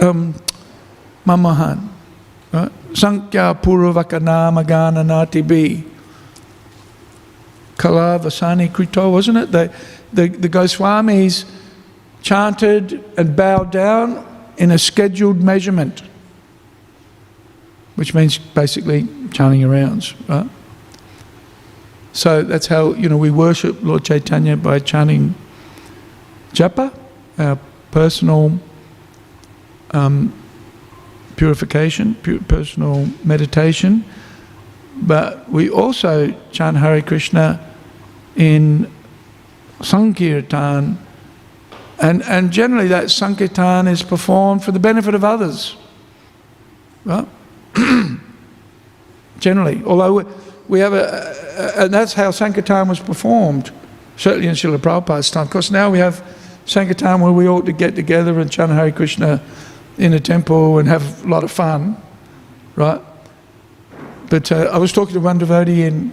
Um, 0.00 0.34
Mamahan. 1.26 1.88
Sankhya 2.94 3.58
Puravakana 3.60 4.50
Magana 4.50 5.04
Nati 5.04 5.42
B. 5.42 5.84
Kala 7.76 8.18
Vasani 8.18 8.70
Krito, 8.70 9.12
wasn't 9.12 9.36
it? 9.36 9.52
The, 9.52 9.72
the, 10.12 10.28
the 10.28 10.48
Goswamis 10.48 11.44
chanted 12.22 13.04
and 13.18 13.36
bowed 13.36 13.70
down 13.70 14.24
in 14.56 14.70
a 14.70 14.78
scheduled 14.78 15.42
measurement, 15.42 16.02
which 17.96 18.14
means 18.14 18.38
basically 18.38 19.06
chanting 19.30 19.60
arounds, 19.60 20.14
right? 20.26 20.48
So 22.16 22.42
that's 22.42 22.66
how, 22.66 22.94
you 22.94 23.10
know, 23.10 23.18
we 23.18 23.30
worship 23.30 23.82
Lord 23.82 24.02
Chaitanya 24.02 24.56
by 24.56 24.78
chanting 24.78 25.34
japa, 26.54 26.98
our 27.36 27.58
personal 27.90 28.58
um, 29.90 30.32
purification, 31.36 32.14
personal 32.48 33.06
meditation. 33.22 34.02
But 34.96 35.46
we 35.50 35.68
also 35.68 36.34
chant 36.52 36.78
Hare 36.78 37.02
Krishna 37.02 37.60
in 38.34 38.90
Sankirtan, 39.82 40.96
and, 42.00 42.22
and 42.22 42.50
generally 42.50 42.88
that 42.88 43.10
Sankirtan 43.10 43.88
is 43.88 44.02
performed 44.02 44.64
for 44.64 44.72
the 44.72 44.78
benefit 44.78 45.14
of 45.14 45.22
others. 45.22 45.76
Well, 47.04 47.28
generally, 49.38 49.84
although 49.84 50.26
we, 50.68 50.80
have 50.80 50.92
a, 50.92 51.34
a, 51.56 51.84
and 51.84 51.94
that's 51.94 52.12
how 52.12 52.30
Sankirtan 52.30 52.88
was 52.88 53.00
performed, 53.00 53.70
certainly 54.16 54.48
in 54.48 54.54
Srila 54.54 54.78
Prabhupada's 54.78 55.30
time. 55.30 55.44
Of 55.44 55.50
course, 55.50 55.70
now 55.70 55.90
we 55.90 55.98
have 55.98 56.22
Sankirtan 56.64 57.20
where 57.20 57.32
we 57.32 57.48
ought 57.48 57.66
to 57.66 57.72
get 57.72 57.94
together 57.94 58.40
and 58.40 58.50
chant 58.50 58.72
Hare 58.72 58.90
Krishna 58.90 59.40
in 59.98 60.12
a 60.12 60.20
temple 60.20 60.78
and 60.78 60.88
have 60.88 61.24
a 61.24 61.28
lot 61.28 61.44
of 61.44 61.50
fun, 61.50 61.96
right? 62.74 63.00
But 64.28 64.50
uh, 64.50 64.70
I 64.72 64.78
was 64.78 64.92
talking 64.92 65.14
to 65.14 65.20
one 65.20 65.38
devotee 65.38 65.82
in, 65.82 66.12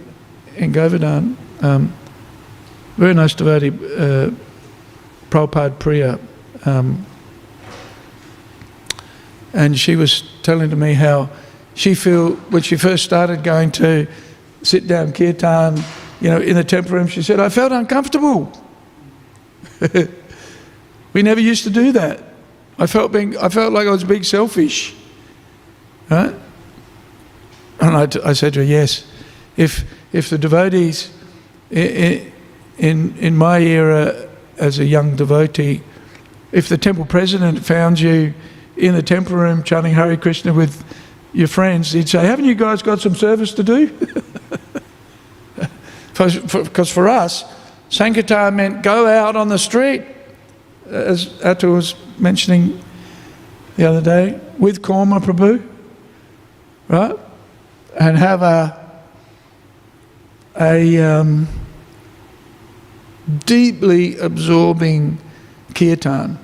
in 0.56 0.72
Govardhan, 0.72 1.36
um, 1.60 1.92
very 2.96 3.14
nice 3.14 3.34
devotee, 3.34 3.68
uh, 3.68 4.30
Prabhupada 5.30 5.78
Priya, 5.78 6.20
um, 6.64 7.04
and 9.52 9.78
she 9.78 9.96
was 9.96 10.22
telling 10.42 10.70
to 10.70 10.76
me 10.76 10.94
how 10.94 11.28
she 11.74 11.94
feel 11.94 12.34
when 12.50 12.62
she 12.62 12.76
first 12.76 13.04
started 13.04 13.42
going 13.42 13.72
to 13.72 14.06
sit 14.64 14.88
down 14.88 15.12
kirtan, 15.12 15.76
you 16.20 16.30
know, 16.30 16.40
in 16.40 16.56
the 16.56 16.64
temple 16.64 16.94
room, 16.94 17.06
she 17.06 17.22
said, 17.22 17.38
I 17.38 17.48
felt 17.50 17.70
uncomfortable. 17.70 18.50
we 21.12 21.22
never 21.22 21.40
used 21.40 21.64
to 21.64 21.70
do 21.70 21.92
that. 21.92 22.22
I 22.78 22.86
felt 22.86 23.12
being, 23.12 23.36
I 23.36 23.48
felt 23.50 23.72
like 23.72 23.86
I 23.86 23.90
was 23.90 24.04
being 24.04 24.24
selfish. 24.24 24.94
Right? 26.10 26.34
And 27.80 27.96
I, 27.96 28.06
t- 28.06 28.20
I 28.24 28.32
said 28.32 28.54
to 28.54 28.60
her, 28.60 28.64
yes, 28.64 29.06
if, 29.56 29.84
if 30.12 30.30
the 30.30 30.38
devotees 30.38 31.12
in, 31.70 32.32
in, 32.78 33.16
in 33.18 33.36
my 33.36 33.58
era 33.58 34.28
as 34.58 34.78
a 34.78 34.84
young 34.84 35.16
devotee, 35.16 35.82
if 36.52 36.68
the 36.68 36.78
temple 36.78 37.04
president 37.04 37.64
found 37.64 38.00
you 38.00 38.32
in 38.76 38.94
the 38.94 39.02
temple 39.02 39.36
room 39.36 39.62
chanting 39.62 39.92
Hare 39.92 40.16
Krishna 40.16 40.52
with 40.52 40.84
your 41.32 41.48
friends, 41.48 41.92
he'd 41.92 42.08
say, 42.08 42.24
haven't 42.24 42.44
you 42.44 42.54
guys 42.54 42.80
got 42.82 43.00
some 43.00 43.14
service 43.14 43.52
to 43.54 43.62
do? 43.62 44.22
Because 46.16 46.90
for 46.90 47.08
us, 47.08 47.44
Sankirtan 47.90 48.56
meant 48.56 48.82
go 48.82 49.06
out 49.06 49.36
on 49.36 49.48
the 49.48 49.58
street 49.58 50.02
as 50.86 51.28
Atul 51.40 51.74
was 51.74 51.94
mentioning 52.18 52.82
the 53.76 53.84
other 53.84 54.00
day, 54.00 54.40
with 54.58 54.82
Korma 54.82 55.18
Prabhu, 55.20 55.66
right? 56.88 57.16
And 57.98 58.16
have 58.16 58.42
a, 58.42 59.02
a 60.60 60.98
um, 60.98 61.48
deeply 63.46 64.16
absorbing 64.18 65.18
kirtan. 65.74 66.38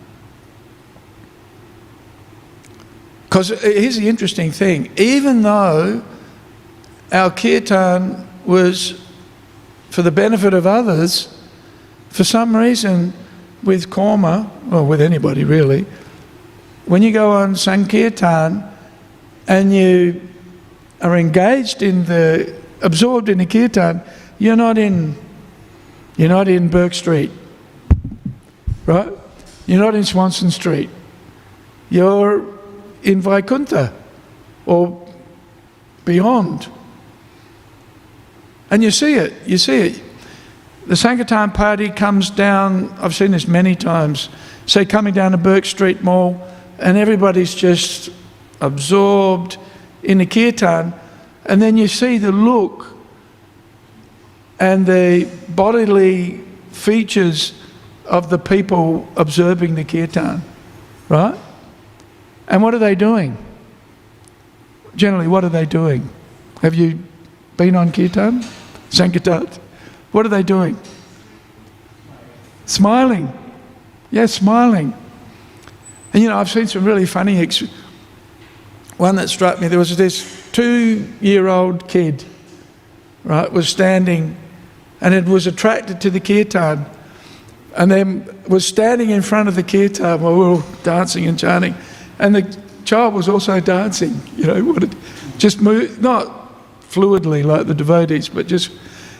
Because 3.25 3.51
here's 3.63 3.97
the 3.97 4.09
interesting 4.09 4.51
thing 4.51 4.91
even 4.97 5.43
though 5.43 6.03
our 7.13 7.31
kirtan 7.31 8.27
was 8.45 9.01
for 9.91 10.03
the 10.03 10.11
benefit 10.11 10.55
of 10.55 10.67
others, 10.67 11.37
for 12.09 12.25
some 12.25 12.57
reason, 12.57 13.13
with 13.63 13.91
Korma, 13.91 14.49
or 14.73 14.85
with 14.85 15.01
anybody 15.01 15.45
really, 15.45 15.85
when 16.87 17.03
you 17.03 17.13
go 17.13 17.31
on 17.31 17.55
Sankirtan 17.55 18.65
and 19.47 19.75
you 19.75 20.29
are 21.01 21.17
engaged 21.17 21.83
in 21.83 22.05
the, 22.05 22.57
absorbed 22.83 23.29
in 23.29 23.39
the 23.39 23.47
Kirtan, 23.47 24.03
you're 24.39 24.57
not 24.57 24.79
in, 24.79 25.15
you're 26.17 26.29
not 26.29 26.49
in 26.49 26.69
Bourke 26.69 26.95
Street, 26.95 27.31
right? 28.87 29.13
You're 29.67 29.81
not 29.81 29.95
in 29.95 30.05
Swanston 30.05 30.51
Street. 30.51 30.91
You're 31.91 32.41
in 33.03 33.23
Vaikunta 33.23 33.93
or 34.67 35.07
beyond. 36.05 36.69
And 38.71 38.83
you 38.83 38.91
see 38.91 39.15
it, 39.15 39.33
you 39.47 39.59
see 39.59 39.79
it. 39.89 40.03
The 40.87 40.97
Sankirtan 40.97 41.53
party 41.53 41.89
comes 41.89 42.31
down, 42.31 42.91
I've 42.99 43.15
seen 43.15 43.33
this 43.33 43.47
many 43.47 43.75
times, 43.75 44.29
say 44.67 44.85
coming 44.85 45.13
down 45.13 45.33
to 45.33 45.39
Bourke 45.39 45.65
Street 45.65 46.03
Mall, 46.03 46.41
and 46.79 46.97
everybody's 46.97 47.55
just 47.55 48.11
absorbed 48.61 49.59
in 50.03 50.19
the 50.19 50.27
kirtan, 50.27 50.95
and 51.45 51.61
then 51.61 51.77
you 51.77 51.89
see 51.89 52.19
the 52.19 52.33
look 52.33 52.97
and 54.59 54.87
the 54.87 55.31
bodily 55.49 56.41
features 56.71 57.55
of 58.07 58.31
the 58.31 58.39
people 58.39 59.09
observing 59.17 59.75
the 59.75 59.85
kirtan, 59.85 60.43
right? 61.09 61.39
And 62.49 62.63
what 62.63 62.75
are 62.75 62.79
they 62.79 62.95
doing? 62.95 63.37
Generally, 64.97 65.29
what 65.29 65.45
are 65.45 65.49
they 65.49 65.67
doing? 65.67 66.09
Have 66.63 66.75
you 66.75 66.99
been 67.57 67.77
on 67.77 67.93
kirtan? 67.93 68.45
Sankirtan? 68.91 69.49
What 70.13 70.27
are 70.27 70.29
they 70.29 70.43
doing? 70.43 70.79
Smiling. 72.67 73.33
Yes, 74.11 74.35
smiling. 74.35 74.95
And 76.13 76.23
you 76.23 76.29
know, 76.29 76.37
I've 76.37 76.51
seen 76.51 76.67
some 76.67 76.85
really 76.85 77.07
funny. 77.07 77.39
Ex- 77.39 77.63
one 79.01 79.17
that 79.17 79.31
struck 79.31 79.61
me. 79.61 79.67
There 79.67 79.79
was 79.79 79.97
this 79.97 80.51
two-year-old 80.53 81.89
kid, 81.89 82.23
right, 83.25 83.51
was 83.51 83.67
standing, 83.67 84.37
and 85.01 85.15
it 85.15 85.25
was 85.25 85.47
attracted 85.47 86.03
to 86.03 86.11
the 86.11 86.21
kirtan, 86.21 86.85
and 87.77 87.91
then 87.91 88.29
was 88.47 88.67
standing 88.67 89.09
in 89.09 89.23
front 89.23 89.49
of 89.49 89.55
the 89.55 89.63
kirtan 89.63 90.21
while 90.21 90.33
we 90.35 90.39
were 90.41 90.45
all 90.47 90.65
dancing 90.83 91.27
and 91.27 91.39
chanting, 91.39 91.75
and 92.19 92.35
the 92.35 92.61
child 92.85 93.15
was 93.15 93.27
also 93.27 93.59
dancing. 93.59 94.21
You 94.37 94.47
know, 94.47 94.91
just 95.39 95.63
move, 95.63 96.03
not 96.03 96.40
fluidly 96.91 97.45
like 97.45 97.67
the 97.67 97.75
devotees, 97.75 98.29
but 98.29 98.47
just 98.47 98.71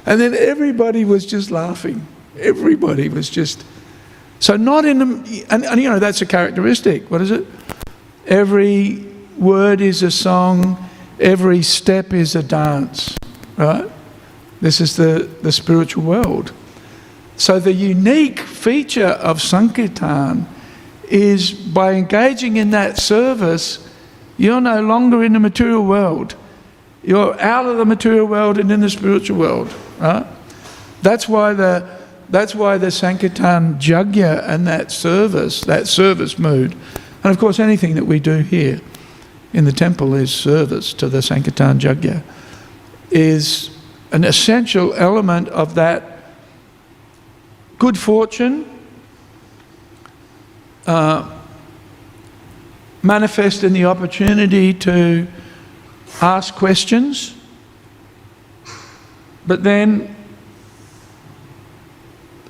and 0.07 0.21
then 0.21 0.35
everybody 0.35 1.05
was 1.05 1.27
just 1.27 1.51
laughing. 1.51 2.07
Everybody 2.39 3.09
was 3.09 3.29
just. 3.29 3.65
So, 4.39 4.57
not 4.57 4.85
in 4.85 4.99
the. 4.99 5.47
And, 5.51 5.65
and, 5.65 5.81
you 5.81 5.91
know, 5.91 5.99
that's 5.99 6.23
a 6.23 6.27
characteristic. 6.27 7.11
What 7.11 7.21
is 7.21 7.31
it? 7.31 7.47
Every 8.27 9.07
word 9.37 9.81
is 9.81 10.03
a 10.03 10.11
song, 10.11 10.89
every 11.19 11.63
step 11.63 12.13
is 12.13 12.35
a 12.35 12.43
dance, 12.43 13.17
right? 13.57 13.91
This 14.61 14.81
is 14.81 14.97
the, 14.97 15.29
the 15.43 15.53
spiritual 15.53 16.05
world. 16.05 16.53
So, 17.37 17.59
the 17.59 17.73
unique 17.73 18.41
feature 18.41 19.07
of 19.07 19.43
Sankirtan 19.43 20.47
is 21.09 21.53
by 21.53 21.95
engaging 21.95 22.57
in 22.57 22.71
that 22.71 22.99
service, 22.99 23.87
you're 24.39 24.61
no 24.61 24.81
longer 24.81 25.25
in 25.25 25.35
the 25.35 25.41
material 25.41 25.85
world. 25.85 26.35
You're 27.03 27.41
out 27.41 27.67
of 27.67 27.79
the 27.79 27.85
material 27.85 28.27
world 28.27 28.59
and 28.59 28.71
in 28.71 28.81
the 28.81 28.91
spiritual 28.91 29.39
world. 29.39 29.75
Right? 29.99 30.27
That's 31.03 31.29
why 31.29 31.55
the 31.55 32.01
that's 32.29 32.55
why 32.55 32.79
the 32.79 32.93
Sankirtan 32.93 33.81
Jagya 33.81 34.49
and 34.49 34.65
that 34.69 34.93
service, 34.93 35.63
that 35.63 35.89
service 35.89 36.39
mood, 36.39 36.77
And 37.23 37.31
of 37.31 37.39
course, 37.39 37.59
anything 37.59 37.95
that 37.97 38.07
we 38.07 38.19
do 38.19 38.39
here 38.39 38.81
in 39.53 39.65
the 39.65 39.73
temple 39.73 40.15
is 40.15 40.33
service 40.33 40.95
to 40.95 41.09
the 41.09 41.21
Sankirtan 41.21 41.79
Jagya, 41.79 42.23
is 43.11 43.77
an 44.13 44.25
essential 44.25 44.95
element 44.95 45.49
of 45.49 45.75
that 45.75 46.19
good 47.79 47.99
fortune 47.99 48.67
uh, 50.87 51.31
manifest 53.03 53.65
in 53.65 53.73
the 53.73 53.85
opportunity 53.85 54.73
to 54.75 55.27
ask 56.21 56.55
questions, 56.55 57.35
but 59.47 59.63
then 59.63 60.15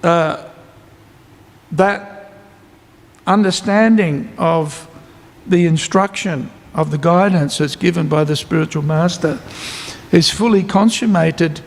uh, 0.02 0.44
that 1.72 2.32
understanding 3.26 4.32
of 4.38 4.88
the 5.46 5.66
instruction, 5.66 6.50
of 6.74 6.90
the 6.90 6.98
guidance 6.98 7.58
that's 7.58 7.76
given 7.76 8.08
by 8.08 8.24
the 8.24 8.36
spiritual 8.36 8.82
master 8.82 9.40
is 10.12 10.30
fully 10.30 10.62
consummated 10.62 11.58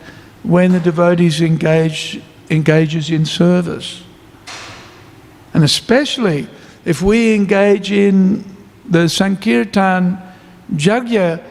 when 0.42 0.72
the 0.72 0.80
devotees 0.80 1.40
engage, 1.40 2.20
engages 2.50 3.10
in 3.10 3.24
service. 3.24 4.02
And 5.54 5.64
especially 5.64 6.48
if 6.84 7.00
we 7.00 7.34
engage 7.34 7.90
in 7.92 8.44
the 8.88 9.08
Sankirtan 9.08 10.18
Jagya 10.74 11.42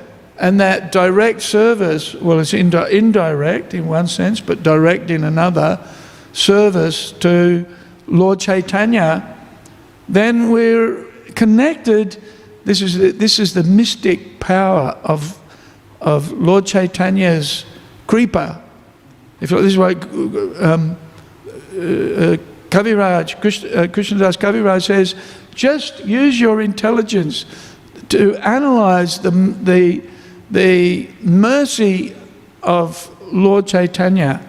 and 0.43 0.59
that 0.59 0.91
direct 0.91 1.41
service, 1.41 2.15
well, 2.15 2.37
it's 2.37 2.53
indi- 2.53 2.91
indirect 2.91 3.73
in 3.73 3.87
one 3.87 4.07
sense, 4.07 4.41
but 4.41 4.61
direct 4.61 5.09
in 5.09 5.23
another, 5.23 5.79
service 6.33 7.13
to 7.13 7.65
Lord 8.07 8.41
Chaitanya, 8.41 9.37
then 10.09 10.51
we're 10.51 11.05
connected. 11.35 12.21
This 12.65 12.81
is 12.81 12.97
the, 12.97 13.11
this 13.11 13.39
is 13.39 13.53
the 13.53 13.63
mystic 13.63 14.41
power 14.41 14.89
of, 15.05 15.39
of 16.01 16.33
Lord 16.33 16.65
Chaitanya's 16.65 17.63
kripa. 18.05 18.61
If 19.39 19.49
this 19.49 19.61
is 19.61 19.77
why 19.77 19.91
um, 19.93 20.97
uh, 21.71 22.35
Kaviraj, 22.69 23.39
Krishna, 23.39 23.69
uh, 23.69 23.87
Krishnadas 23.87 24.37
Kaviraj 24.37 24.85
says, 24.85 25.15
just 25.55 26.03
use 26.03 26.37
your 26.37 26.59
intelligence 26.59 27.45
to 28.09 28.35
analyze 28.45 29.19
the, 29.19 29.31
the, 29.31 30.03
the 30.53 31.09
mercy 31.21 32.15
of 32.61 33.09
Lord 33.33 33.65
Chaitanya 33.65 34.47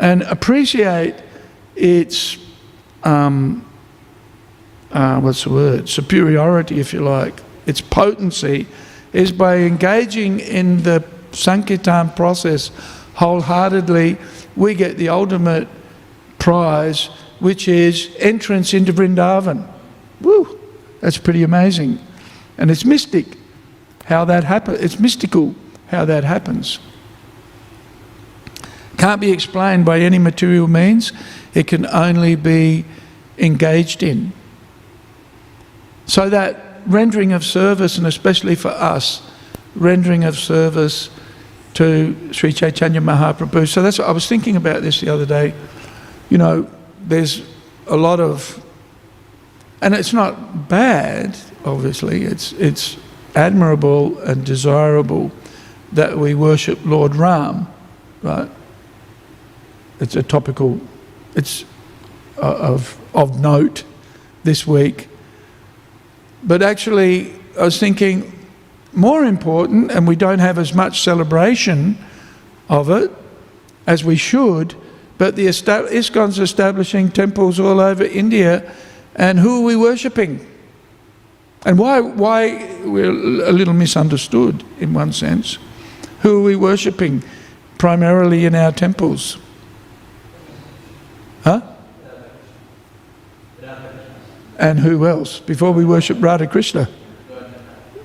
and 0.00 0.22
appreciate 0.22 1.14
its, 1.76 2.36
um, 3.04 3.64
uh, 4.90 5.20
what's 5.20 5.44
the 5.44 5.50
word, 5.50 5.88
superiority, 5.88 6.80
if 6.80 6.92
you 6.92 7.00
like, 7.00 7.40
its 7.66 7.80
potency, 7.80 8.66
is 9.12 9.30
by 9.30 9.58
engaging 9.58 10.40
in 10.40 10.82
the 10.82 11.04
Sankirtan 11.30 12.10
process 12.10 12.72
wholeheartedly, 13.14 14.18
we 14.56 14.74
get 14.74 14.96
the 14.96 15.10
ultimate 15.10 15.68
prize, 16.40 17.06
which 17.38 17.68
is 17.68 18.14
entrance 18.18 18.74
into 18.74 18.92
Vrindavan. 18.92 19.64
Woo! 20.20 20.58
That's 21.00 21.18
pretty 21.18 21.44
amazing. 21.44 22.00
And 22.58 22.68
it's 22.68 22.84
mystic 22.84 23.35
how 24.06 24.24
that 24.24 24.44
happens. 24.44 24.78
It's 24.80 24.98
mystical 24.98 25.54
how 25.88 26.04
that 26.04 26.24
happens. 26.24 26.78
Can't 28.98 29.20
be 29.20 29.30
explained 29.30 29.84
by 29.84 30.00
any 30.00 30.18
material 30.18 30.68
means, 30.68 31.12
it 31.54 31.66
can 31.66 31.86
only 31.86 32.34
be 32.34 32.84
engaged 33.38 34.02
in. 34.02 34.32
So 36.06 36.30
that 36.30 36.80
rendering 36.86 37.32
of 37.32 37.44
service, 37.44 37.98
and 37.98 38.06
especially 38.06 38.54
for 38.54 38.68
us, 38.68 39.28
rendering 39.74 40.24
of 40.24 40.38
service 40.38 41.10
to 41.74 42.32
Sri 42.32 42.52
Chaitanya 42.52 43.00
Mahaprabhu. 43.00 43.68
So 43.68 43.82
that's 43.82 43.98
what 43.98 44.08
I 44.08 44.12
was 44.12 44.26
thinking 44.26 44.56
about 44.56 44.82
this 44.82 45.00
the 45.00 45.12
other 45.12 45.26
day. 45.26 45.52
You 46.30 46.38
know, 46.38 46.70
there's 47.00 47.42
a 47.86 47.96
lot 47.96 48.20
of, 48.20 48.64
and 49.82 49.94
it's 49.94 50.12
not 50.12 50.68
bad, 50.68 51.36
obviously, 51.64 52.22
it's, 52.22 52.52
it's 52.52 52.96
admirable 53.36 54.18
and 54.20 54.44
desirable 54.44 55.30
that 55.92 56.18
we 56.18 56.34
worship 56.34 56.78
Lord 56.84 57.14
Ram, 57.14 57.68
right? 58.22 58.50
It's 60.00 60.16
a 60.16 60.22
topical, 60.22 60.80
it's 61.36 61.64
uh, 62.38 62.56
of, 62.56 62.98
of 63.14 63.38
note 63.38 63.84
this 64.42 64.66
week. 64.66 65.08
But 66.42 66.62
actually, 66.62 67.34
I 67.58 67.64
was 67.64 67.78
thinking, 67.78 68.32
more 68.92 69.24
important, 69.24 69.90
and 69.92 70.08
we 70.08 70.16
don't 70.16 70.38
have 70.38 70.58
as 70.58 70.74
much 70.74 71.02
celebration 71.02 71.98
of 72.68 72.90
it 72.90 73.10
as 73.86 74.02
we 74.02 74.16
should, 74.16 74.74
but 75.18 75.36
the 75.36 75.46
ISKCON's 75.46 76.38
establishing 76.38 77.10
temples 77.10 77.60
all 77.60 77.80
over 77.80 78.04
India, 78.04 78.72
and 79.14 79.38
who 79.38 79.60
are 79.60 79.64
we 79.64 79.76
worshipping? 79.76 80.46
And 81.64 81.78
why, 81.78 82.00
why 82.00 82.78
we're 82.84 83.10
a 83.10 83.52
little 83.52 83.74
misunderstood 83.74 84.62
in 84.78 84.94
one 84.94 85.12
sense. 85.12 85.58
Who 86.20 86.40
are 86.40 86.42
we 86.42 86.56
worshipping 86.56 87.24
primarily 87.78 88.44
in 88.44 88.54
our 88.54 88.72
temples? 88.72 89.38
Huh? 91.42 91.62
And 94.58 94.78
who 94.80 95.06
else? 95.06 95.40
Before 95.40 95.72
we 95.72 95.84
worship 95.84 96.16
Radha 96.20 96.46
Krishna? 96.46 96.88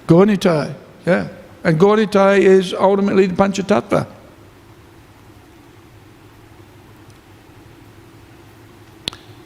Gaura-Nitai, 0.08 0.76
yeah. 1.06 1.30
And 1.64 1.80
Gaura-Nitai 1.80 2.40
is 2.40 2.74
ultimately 2.74 3.28
the 3.28 3.36
Panchatattva. 3.36 4.08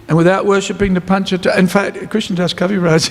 And 0.07 0.17
without 0.17 0.45
worshipping 0.45 0.93
the 0.93 1.01
Panchatattva, 1.01 1.57
in 1.57 1.67
fact, 1.67 1.97
Krishnadas 1.97 2.53
Kaviraj, 2.53 3.09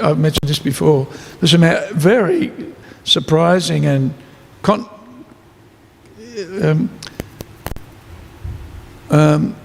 I've 0.02 0.18
mentioned 0.18 0.48
this 0.48 0.58
before, 0.58 1.08
there's 1.40 1.52
some 1.52 1.62
very 1.98 2.52
surprising 3.04 3.86
and 3.86 4.14
con- 4.62 4.88
um, 6.62 6.90
um, 9.08 9.56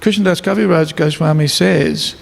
Krishnadas 0.00 0.42
Kaviraj 0.42 0.96
Goswami 0.96 1.46
says 1.46 2.16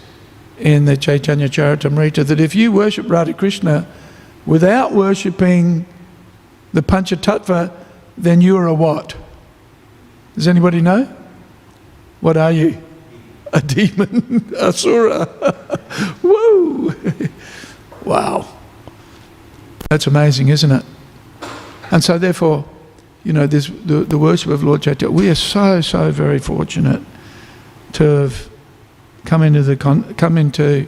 in 0.59 0.85
the 0.85 0.97
Chaitanya 0.97 1.49
Charitamrita 1.49 2.27
that 2.27 2.41
if 2.41 2.55
you 2.55 2.73
worship 2.73 3.09
Radha 3.09 3.33
Krishna 3.33 3.87
without 4.45 4.93
worshipping 4.93 5.87
the 6.73 6.83
Panchatattva, 6.83 7.73
then 8.17 8.41
you 8.41 8.57
are 8.57 8.67
a 8.67 8.75
what? 8.75 9.17
Does 10.35 10.47
anybody 10.47 10.81
know? 10.81 11.15
What 12.21 12.37
are 12.37 12.53
you? 12.53 12.83
A 13.53 13.61
demon, 13.61 14.53
asura. 14.59 15.29
Woo! 16.23 16.95
wow. 18.05 18.47
That's 19.89 20.07
amazing, 20.07 20.49
isn't 20.49 20.71
it? 20.71 20.85
And 21.91 22.05
so, 22.05 22.19
therefore, 22.19 22.67
you 23.25 23.33
know, 23.33 23.47
this, 23.47 23.69
the, 23.85 24.05
the 24.05 24.19
worship 24.19 24.51
of 24.51 24.63
Lord 24.63 24.83
Chaitanya, 24.83 25.11
we 25.11 25.29
are 25.29 25.35
so, 25.35 25.81
so 25.81 26.11
very 26.11 26.39
fortunate 26.39 27.03
to 27.93 28.05
have 28.05 28.51
come 29.25 29.43
into 29.43 29.63
the, 29.63 29.77
come 29.77 30.39
into 30.39 30.87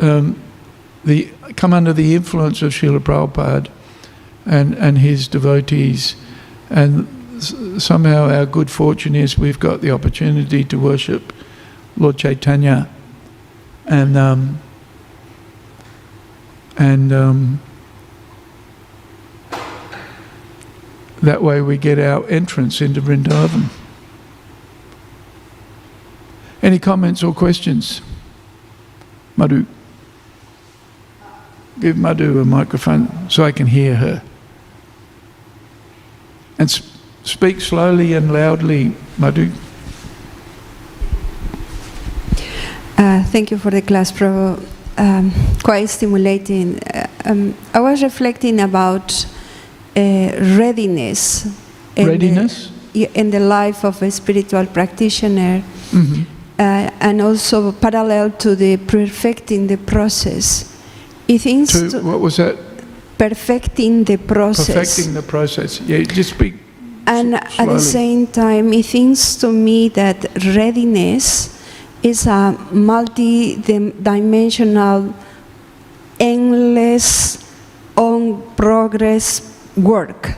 um, 0.00 0.40
the, 1.04 1.30
come 1.56 1.72
under 1.72 1.92
the 1.92 2.14
influence 2.14 2.62
of 2.62 2.72
Srila 2.72 3.00
Prabhupada 3.00 3.70
and, 4.44 4.74
and 4.74 4.98
his 4.98 5.28
devotees. 5.28 6.16
And 6.70 7.08
somehow 7.38 8.28
our 8.28 8.46
good 8.46 8.70
fortune 8.70 9.14
is 9.14 9.38
we've 9.38 9.60
got 9.60 9.80
the 9.80 9.90
opportunity 9.90 10.64
to 10.64 10.78
worship 10.78 11.32
Lord 11.96 12.18
Chaitanya, 12.18 12.88
and 13.86 14.16
um, 14.16 14.60
and 16.76 17.12
um, 17.12 17.60
that 21.22 21.42
way 21.42 21.60
we 21.60 21.78
get 21.78 21.98
our 21.98 22.26
entrance 22.28 22.80
into 22.80 23.00
Vrindavan. 23.00 23.70
Any 26.62 26.78
comments 26.78 27.22
or 27.22 27.32
questions? 27.32 28.02
Madhu. 29.36 29.66
Give 31.80 31.96
Madhu 31.96 32.40
a 32.40 32.44
microphone 32.44 33.30
so 33.30 33.44
I 33.44 33.52
can 33.52 33.66
hear 33.66 33.96
her. 33.96 34.22
And 36.58 36.70
Speak 37.26 37.60
slowly 37.60 38.14
and 38.14 38.32
loudly, 38.32 38.94
Madhu. 39.18 39.50
Uh, 42.96 43.24
thank 43.24 43.50
you 43.50 43.58
for 43.58 43.70
the 43.70 43.82
class, 43.82 44.12
Prabhu. 44.12 44.62
Um, 44.96 45.32
quite 45.62 45.86
stimulating. 45.90 46.78
Uh, 46.78 47.08
um, 47.24 47.54
I 47.74 47.80
was 47.80 48.02
reflecting 48.02 48.60
about 48.60 49.26
uh, 49.96 50.30
readiness. 50.56 51.46
In 51.96 52.06
readiness? 52.06 52.70
The, 52.92 53.10
in 53.14 53.30
the 53.30 53.40
life 53.40 53.84
of 53.84 54.00
a 54.02 54.10
spiritual 54.10 54.66
practitioner. 54.66 55.62
Mm-hmm. 55.90 56.22
uh, 56.58 56.90
and 57.00 57.20
also 57.20 57.72
parallel 57.72 58.30
to 58.30 58.54
the 58.54 58.76
perfecting 58.76 59.66
the 59.66 59.76
process. 59.76 60.72
It 61.28 61.42
to 61.42 62.00
what 62.02 62.20
was 62.20 62.36
that? 62.36 62.56
perfecting 63.18 64.04
the 64.04 64.16
process. 64.16 64.74
Perfecting 64.74 65.14
the 65.14 65.22
process. 65.22 65.80
Yeah, 65.80 66.02
just 66.02 66.30
speak. 66.30 66.54
And 67.06 67.34
S- 67.34 67.58
at 67.60 67.68
the 67.68 67.78
same 67.80 68.26
time, 68.26 68.72
it 68.72 68.84
seems 68.84 69.36
to 69.36 69.52
me 69.52 69.88
that 69.90 70.26
readiness 70.44 71.50
is 72.02 72.26
a 72.26 72.56
multi-dimensional, 72.72 75.14
endless, 76.20 77.38
on 77.96 78.42
progress 78.56 79.40
work. 79.76 80.34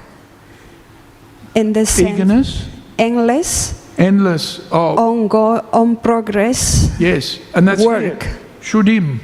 In 1.55 1.73
the 1.73 1.87
sense, 1.87 2.11
Eagerness, 2.11 2.69
endless, 2.99 3.75
endless. 3.99 4.61
Oh, 4.71 4.97
on 5.11 5.29
go, 5.29 5.61
on 5.73 5.97
progress 5.97 6.91
yes, 7.01 7.39
and 7.55 7.67
that's 7.67 7.85
work. 7.85 8.03
it. 8.05 8.21
Shudim, 8.61 9.19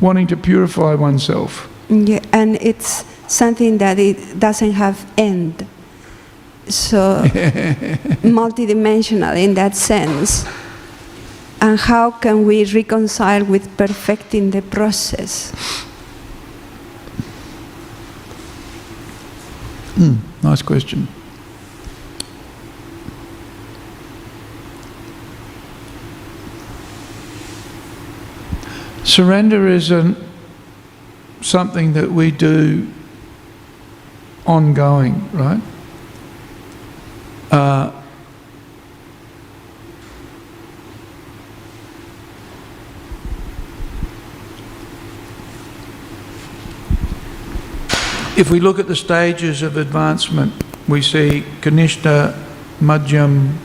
wanting 0.00 0.26
to 0.28 0.36
purify 0.36 0.94
oneself. 0.94 1.68
Yeah, 1.88 2.20
and 2.32 2.56
it's 2.60 3.04
something 3.28 3.78
that 3.78 3.98
it 3.98 4.38
doesn't 4.40 4.72
have 4.72 5.04
end. 5.16 5.66
So 6.68 7.22
multidimensional 8.22 9.36
in 9.36 9.54
that 9.54 9.76
sense. 9.76 10.46
And 11.60 11.78
how 11.78 12.10
can 12.10 12.44
we 12.44 12.64
reconcile 12.64 13.44
with 13.44 13.76
perfecting 13.76 14.50
the 14.50 14.62
process? 14.62 15.52
Hmm, 19.94 20.16
nice 20.42 20.62
question. 20.62 21.08
Surrender 29.04 29.68
isn't 29.68 30.16
something 31.40 31.92
that 31.92 32.10
we 32.10 32.30
do 32.30 32.88
ongoing, 34.46 35.30
right? 35.32 35.60
Uh, 37.50 37.92
if 48.36 48.50
we 48.50 48.60
look 48.60 48.78
at 48.78 48.88
the 48.88 48.96
stages 48.96 49.62
of 49.62 49.76
advancement, 49.76 50.52
we 50.88 51.00
see 51.00 51.44
Kanishta, 51.60 52.36
Madhyam, 52.80 53.56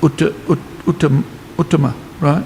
Utta, 0.00 0.34
Ut, 0.50 0.58
Uttam, 0.86 1.22
Uttama, 1.56 1.94
right? 2.20 2.44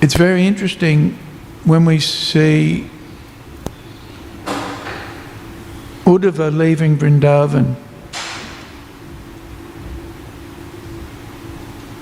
It's 0.00 0.14
very 0.14 0.46
interesting 0.46 1.18
when 1.64 1.84
we 1.84 1.98
see 1.98 2.88
Uddhava 6.08 6.50
leaving 6.50 6.96
Vrindavan. 6.96 7.76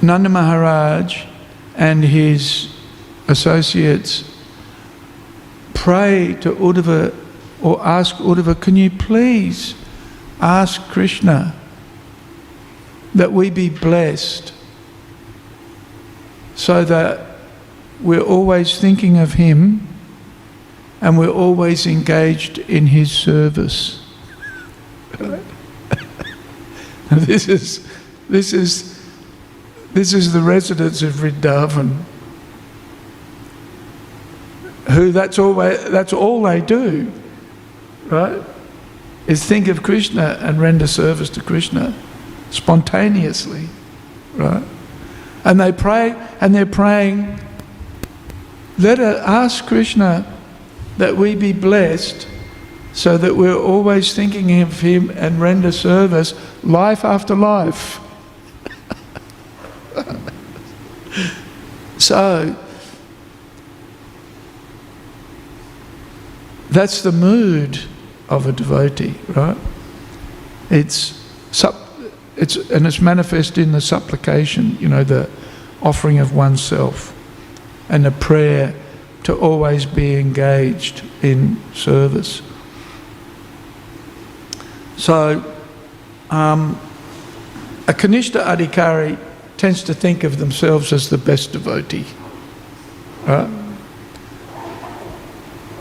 Nanda 0.00 0.28
Maharaj 0.28 1.24
and 1.74 2.04
his 2.04 2.72
associates 3.26 4.22
pray 5.74 6.36
to 6.40 6.52
Uddhava 6.52 7.12
or 7.60 7.84
ask 7.84 8.14
Uddhava, 8.18 8.60
can 8.60 8.76
you 8.76 8.90
please 8.90 9.74
ask 10.40 10.80
Krishna 10.82 11.52
that 13.12 13.32
we 13.32 13.50
be 13.50 13.68
blessed 13.68 14.52
so 16.54 16.84
that 16.84 17.38
we're 18.00 18.20
always 18.20 18.80
thinking 18.80 19.18
of 19.18 19.32
him 19.32 19.88
and 21.06 21.16
we're 21.16 21.30
always 21.30 21.86
engaged 21.86 22.58
in 22.58 22.88
his 22.88 23.12
service. 23.12 24.04
this 27.12 27.46
is 27.46 27.88
this 28.28 28.52
is 28.52 29.00
this 29.92 30.12
is 30.12 30.32
the 30.32 30.40
residents 30.40 31.02
of 31.02 31.12
Vrindavan 31.12 32.02
who 34.90 35.12
that's 35.12 35.38
all 35.38 35.54
that's 35.54 36.12
all 36.12 36.42
they 36.42 36.60
do, 36.60 37.12
right? 38.06 38.42
Is 39.28 39.44
think 39.44 39.68
of 39.68 39.84
Krishna 39.84 40.40
and 40.40 40.60
render 40.60 40.88
service 40.88 41.30
to 41.30 41.40
Krishna 41.40 41.94
spontaneously, 42.50 43.68
right? 44.34 44.64
And 45.44 45.60
they 45.60 45.70
pray, 45.70 46.16
and 46.40 46.52
they're 46.52 46.66
praying. 46.66 47.38
Let 48.76 48.98
us 48.98 49.22
ask 49.24 49.66
Krishna 49.66 50.32
that 50.98 51.16
we 51.16 51.34
be 51.34 51.52
blessed, 51.52 52.26
so 52.92 53.18
that 53.18 53.36
we're 53.36 53.58
always 53.58 54.14
thinking 54.14 54.62
of 54.62 54.80
Him 54.80 55.10
and 55.10 55.40
render 55.40 55.72
service 55.72 56.34
life 56.62 57.04
after 57.04 57.34
life. 57.34 58.00
so 61.98 62.56
That's 66.76 67.00
the 67.00 67.10
mood 67.10 67.80
of 68.28 68.46
a 68.46 68.52
devotee, 68.52 69.14
right? 69.28 69.56
It's, 70.68 71.18
it's 72.36 72.56
and 72.70 72.86
it's 72.86 73.00
manifest 73.00 73.56
in 73.56 73.72
the 73.72 73.80
supplication, 73.80 74.76
you 74.78 74.86
know, 74.86 75.02
the 75.02 75.30
offering 75.80 76.18
of 76.18 76.34
oneself, 76.34 77.14
and 77.88 78.04
the 78.04 78.10
prayer 78.10 78.74
to 79.26 79.34
always 79.34 79.84
be 79.84 80.14
engaged 80.14 81.02
in 81.20 81.60
service. 81.74 82.42
So, 84.96 85.42
um, 86.30 86.78
a 87.88 87.92
Kanishta 87.92 88.44
Adhikari 88.44 89.18
tends 89.56 89.82
to 89.82 89.94
think 89.94 90.22
of 90.22 90.38
themselves 90.38 90.92
as 90.92 91.10
the 91.10 91.18
best 91.18 91.52
devotee, 91.52 92.06
right? 93.26 93.50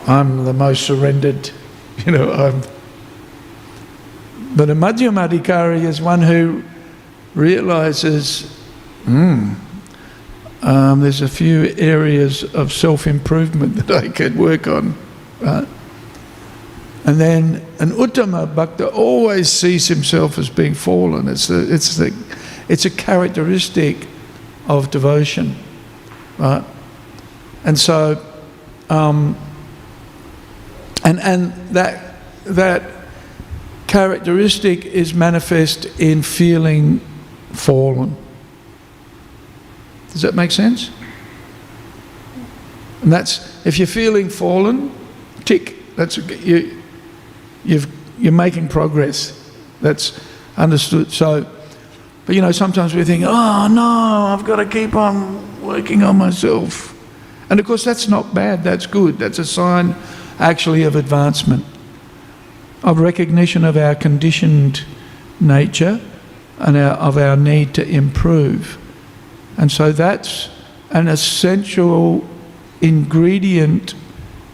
I'm 0.08 0.44
the 0.46 0.54
most 0.54 0.88
surrendered, 0.88 1.52
you 2.04 2.14
know, 2.14 2.32
I'm. 2.32 2.64
But 4.56 4.72
a 4.72 4.76
Madhyam 4.76 5.18
Adhikari 5.18 5.84
is 5.84 6.02
one 6.02 6.24
who 6.24 6.64
realizes, 7.36 8.50
hmm, 9.04 9.54
um, 10.66 11.02
there's 11.02 11.22
a 11.22 11.28
few 11.28 11.76
areas 11.78 12.44
of 12.56 12.74
self-improvement 12.74 13.76
that 13.76 13.92
I 13.92 14.10
could 14.10 14.36
work 14.36 14.66
on, 14.66 14.96
right? 15.40 15.68
And 17.06 17.22
then 17.22 17.64
an 17.80 17.92
Uttama 17.92 18.56
Bhakta 18.56 18.88
always 18.90 19.48
sees 19.48 19.88
himself 19.88 20.40
as 20.40 20.50
being 20.50 20.74
fallen. 20.74 21.28
It's, 21.28 21.50
the, 21.50 21.72
it's, 21.72 21.98
the, 21.98 22.12
it's 22.68 22.86
a 22.86 22.90
characteristic 22.90 24.08
of 24.68 24.90
devotion, 24.90 25.56
right? 26.40 26.64
And 27.64 27.78
so, 27.78 28.26
um, 28.90 29.38
and, 31.04 31.20
and 31.20 31.54
that, 31.76 32.16
that 32.46 32.82
characteristic 33.86 34.84
is 34.84 35.14
manifest 35.14 35.86
in 36.00 36.24
feeling 36.24 37.02
fallen. 37.52 38.18
Does 40.16 40.22
that 40.22 40.34
make 40.34 40.52
sense? 40.52 40.92
And 43.02 43.12
that's, 43.12 43.66
if 43.66 43.78
you're 43.78 43.86
feeling 43.86 44.30
fallen, 44.30 44.96
tick. 45.44 45.76
That's, 45.98 46.16
you, 46.16 46.82
you've, 47.66 47.86
you're 48.18 48.32
making 48.32 48.70
progress. 48.70 49.52
That's 49.82 50.18
understood. 50.56 51.12
So, 51.12 51.46
but 52.26 52.34
you 52.34 52.42
know, 52.42 52.54
sometimes 52.54 52.96
we 52.96 53.04
think, 53.04 53.26
oh 53.28 53.68
no, 53.70 53.82
I've 53.82 54.46
got 54.46 54.56
to 54.56 54.66
keep 54.66 54.96
on 54.96 55.62
working 55.62 56.02
on 56.02 56.18
myself. 56.18 56.98
And 57.50 57.60
of 57.60 57.66
course, 57.66 57.84
that's 57.84 58.08
not 58.08 58.34
bad, 58.34 58.64
that's 58.64 58.86
good. 58.86 59.20
That's 59.20 59.38
a 59.38 59.44
sign 59.46 59.98
actually 60.40 60.84
of 60.84 60.96
advancement, 60.96 61.66
of 62.84 63.00
recognition 63.00 63.66
of 63.66 63.76
our 63.76 63.96
conditioned 63.96 64.86
nature 65.42 66.00
and 66.60 66.78
our, 66.78 66.94
of 66.94 67.18
our 67.18 67.36
need 67.36 67.74
to 67.74 67.86
improve. 67.86 68.78
And 69.58 69.72
so 69.72 69.92
that's 69.92 70.50
an 70.92 71.08
essential 71.08 72.28
ingredient 72.82 73.96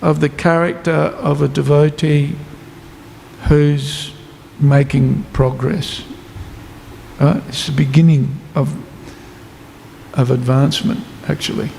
of 0.01 0.19
the 0.19 0.29
character 0.29 0.91
of 0.91 1.41
a 1.41 1.47
devotee 1.47 2.35
who's 3.47 4.13
making 4.59 5.23
progress. 5.33 6.03
Right? 7.19 7.41
It's 7.47 7.67
the 7.67 7.71
beginning 7.71 8.39
of, 8.55 8.75
of 10.13 10.31
advancement, 10.31 11.03
actually. 11.27 11.69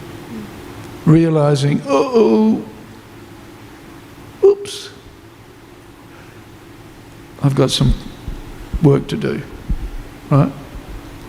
Realizing, 1.05 1.82
oh, 1.86 2.65
oops, 4.44 4.90
I've 7.43 7.57
got 7.57 7.70
some 7.70 7.93
work 8.82 9.09
to 9.09 9.16
do, 9.16 9.43
right? 10.31 10.53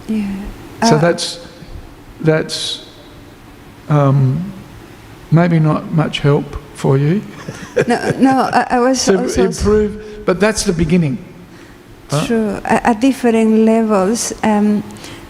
Yeah. 0.07 0.45
So 0.83 0.95
Uh, 0.95 0.99
that's 0.99 1.52
that's 2.21 2.85
um, 3.89 4.51
maybe 5.31 5.59
not 5.59 5.91
much 5.91 6.19
help 6.19 6.45
for 6.75 6.97
you 6.97 7.21
no, 7.87 8.11
no, 8.19 8.49
I, 8.53 8.67
I 8.71 8.79
was 8.79 9.03
to 9.05 9.17
also 9.19 9.45
improve, 9.45 10.25
but 10.25 10.39
that's 10.39 10.63
the 10.63 10.73
beginning. 10.73 11.17
Huh? 12.09 12.25
True. 12.25 12.49
At, 12.63 12.85
at 12.85 13.01
different 13.01 13.65
levels, 13.65 14.33
um, 14.43 14.81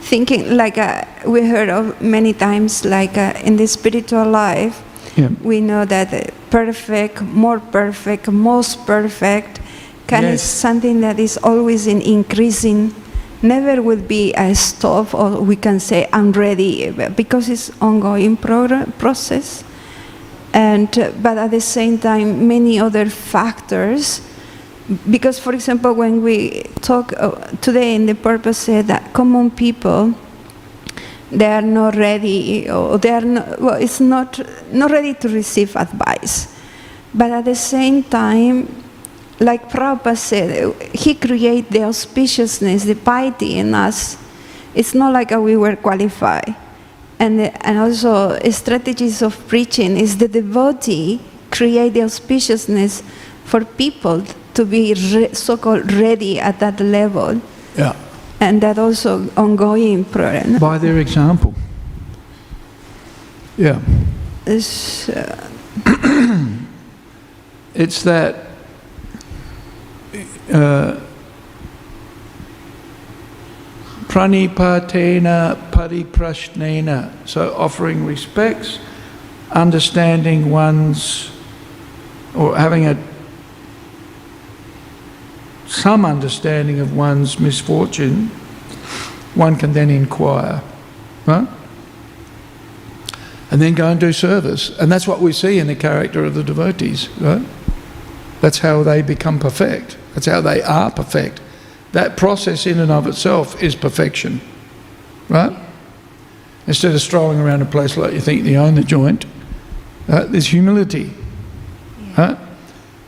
thinking 0.01 0.55
like 0.57 0.77
uh, 0.77 1.03
we 1.25 1.47
heard 1.47 1.69
of 1.69 2.01
many 2.01 2.33
times, 2.33 2.85
like 2.85 3.17
uh, 3.17 3.33
in 3.43 3.55
the 3.55 3.67
spiritual 3.67 4.29
life, 4.29 4.81
Yeah. 5.15 5.29
we 5.41 5.61
know 5.61 5.85
that 5.85 6.33
perfect, 6.49 7.21
more 7.21 7.59
perfect, 7.59 8.27
most 8.31 8.85
perfect, 8.85 9.59
kind 10.07 10.25
Yes. 10.25 10.43
of 10.43 10.49
something 10.49 11.01
that 11.01 11.19
is 11.19 11.37
always 11.43 11.87
in 11.87 12.01
increasing. 12.01 12.93
Never 13.43 13.81
will 13.81 14.01
be 14.01 14.33
a 14.33 14.55
stop, 14.55 15.13
or 15.13 15.41
we 15.41 15.57
can 15.57 15.79
say 15.79 16.09
I'm 16.13 16.31
ready, 16.31 16.91
because 16.91 17.49
it's 17.49 17.69
ongoing 17.81 18.37
process. 18.37 19.63
And 20.53 20.89
but 21.21 21.37
at 21.37 21.51
the 21.51 21.59
same 21.59 21.99
time, 21.99 22.47
many 22.47 22.79
other 22.79 23.09
factors 23.09 24.21
because 25.09 25.39
for 25.39 25.53
example 25.53 25.93
when 25.93 26.21
we 26.21 26.63
talk 26.81 27.13
uh, 27.17 27.31
today 27.61 27.95
in 27.95 28.05
the 28.05 28.15
purpose 28.15 28.57
said 28.57 28.87
that 28.87 29.13
common 29.13 29.49
people 29.49 30.13
they 31.31 31.45
are 31.45 31.61
not 31.61 31.95
ready 31.95 32.69
or 32.69 32.97
they 32.97 33.09
are 33.09 33.21
not 33.21 33.61
well 33.61 33.81
it's 33.81 33.99
not 34.01 34.39
not 34.71 34.91
ready 34.91 35.13
to 35.13 35.29
receive 35.29 35.75
advice 35.77 36.53
but 37.13 37.31
at 37.31 37.45
the 37.45 37.55
same 37.55 38.03
time 38.03 38.82
like 39.43 39.63
Prabhupada 39.69 40.15
said 40.17 40.49
he 40.93 41.13
created 41.15 41.69
the 41.71 41.79
auspiciousness 41.91 42.85
the 42.85 42.95
piety 42.95 43.59
in 43.59 43.73
us 43.75 44.17
it's 44.73 44.93
not 44.95 45.11
like 45.13 45.31
uh, 45.35 45.39
we 45.41 45.55
were 45.57 45.75
qualified 45.75 46.55
and, 47.19 47.39
and 47.67 47.77
also 47.77 48.37
strategies 48.49 49.21
of 49.21 49.33
preaching 49.47 49.97
is 49.97 50.17
the 50.17 50.27
devotee 50.27 51.19
create 51.51 51.93
the 51.93 51.99
auspiciousness 52.01 53.03
for 53.45 53.63
people 53.65 54.23
to 54.53 54.65
be 54.65 54.93
re- 55.13 55.33
so-called 55.33 55.91
ready 55.91 56.39
at 56.39 56.59
that 56.59 56.79
level 56.79 57.41
Yeah. 57.77 57.95
and 58.39 58.61
that 58.61 58.77
also 58.79 59.27
ongoing 59.35 60.05
program 60.05 60.57
By 60.59 60.77
their 60.77 60.97
example. 60.99 61.53
Yeah. 63.57 63.79
is 64.45 65.09
uh, 65.09 65.49
It's 67.75 68.03
that 68.03 68.35
Uh, 70.53 70.99
pranipatena 74.07 75.71
pariprashnena, 75.71 77.11
so 77.27 77.55
offering 77.55 78.05
respects, 78.05 78.77
understanding 79.51 80.51
one's, 80.51 81.31
or 82.35 82.55
having 82.55 82.85
a 82.85 82.95
some 85.65 86.05
understanding 86.05 86.79
of 86.79 86.95
one's 86.95 87.39
misfortune, 87.39 88.27
one 89.33 89.55
can 89.55 89.73
then 89.73 89.89
inquire, 89.89 90.61
right? 91.25 91.47
And 93.49 93.59
then 93.59 93.73
go 93.73 93.89
and 93.89 93.99
do 93.99 94.13
service. 94.13 94.69
And 94.77 94.91
that's 94.91 95.07
what 95.07 95.19
we 95.19 95.33
see 95.33 95.57
in 95.57 95.65
the 95.65 95.75
character 95.75 96.23
of 96.23 96.35
the 96.35 96.43
devotees, 96.43 97.09
right? 97.19 97.43
That's 98.43 98.57
how 98.57 98.83
they 98.83 99.01
become 99.01 99.39
perfect. 99.39 99.97
That's 100.13 100.25
how 100.25 100.41
they 100.41 100.61
are 100.61 100.91
perfect. 100.91 101.39
That 101.93 102.17
process 102.17 102.67
in 102.67 102.77
and 102.77 102.91
of 102.91 103.07
itself 103.07 103.63
is 103.63 103.73
perfection, 103.73 104.41
right? 105.29 105.57
Instead 106.67 106.93
of 106.93 106.99
strolling 106.99 107.39
around 107.39 107.61
a 107.61 107.65
place 107.65 107.95
like 107.95 108.11
you 108.11 108.19
think 108.19 108.43
you 108.43 108.57
own 108.57 108.75
the 108.75 108.83
joint, 108.83 109.25
uh, 110.09 110.25
there's 110.25 110.47
humility, 110.47 111.13
right? 112.17 112.37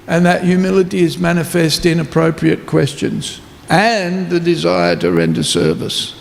And 0.07 0.25
that 0.25 0.45
humility 0.45 0.99
is 0.99 1.17
manifest 1.17 1.85
in 1.85 1.99
appropriate 1.99 2.65
questions 2.65 3.41
and 3.67 4.29
the 4.29 4.39
desire 4.39 4.95
to 4.95 5.11
render 5.11 5.43
service, 5.43 6.15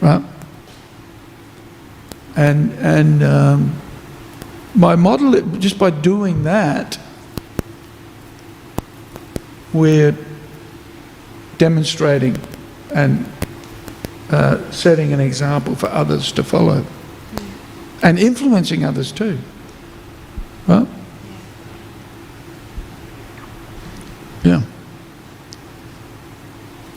right? 0.00 0.22
And 2.36 2.70
and 2.74 3.24
um, 3.24 3.82
by 4.76 4.94
model 4.94 5.34
it 5.34 5.58
just 5.58 5.76
by 5.76 5.90
doing 5.90 6.44
that, 6.44 7.00
we're 9.72 10.16
demonstrating 11.58 12.36
and 12.94 13.26
uh, 14.30 14.70
setting 14.70 15.12
an 15.12 15.20
example 15.20 15.74
for 15.74 15.88
others 15.88 16.32
to 16.32 16.42
follow, 16.42 16.84
and 18.02 18.18
influencing 18.18 18.84
others 18.84 19.12
too. 19.12 19.38
Right? 20.66 20.86
Yeah. 24.42 24.62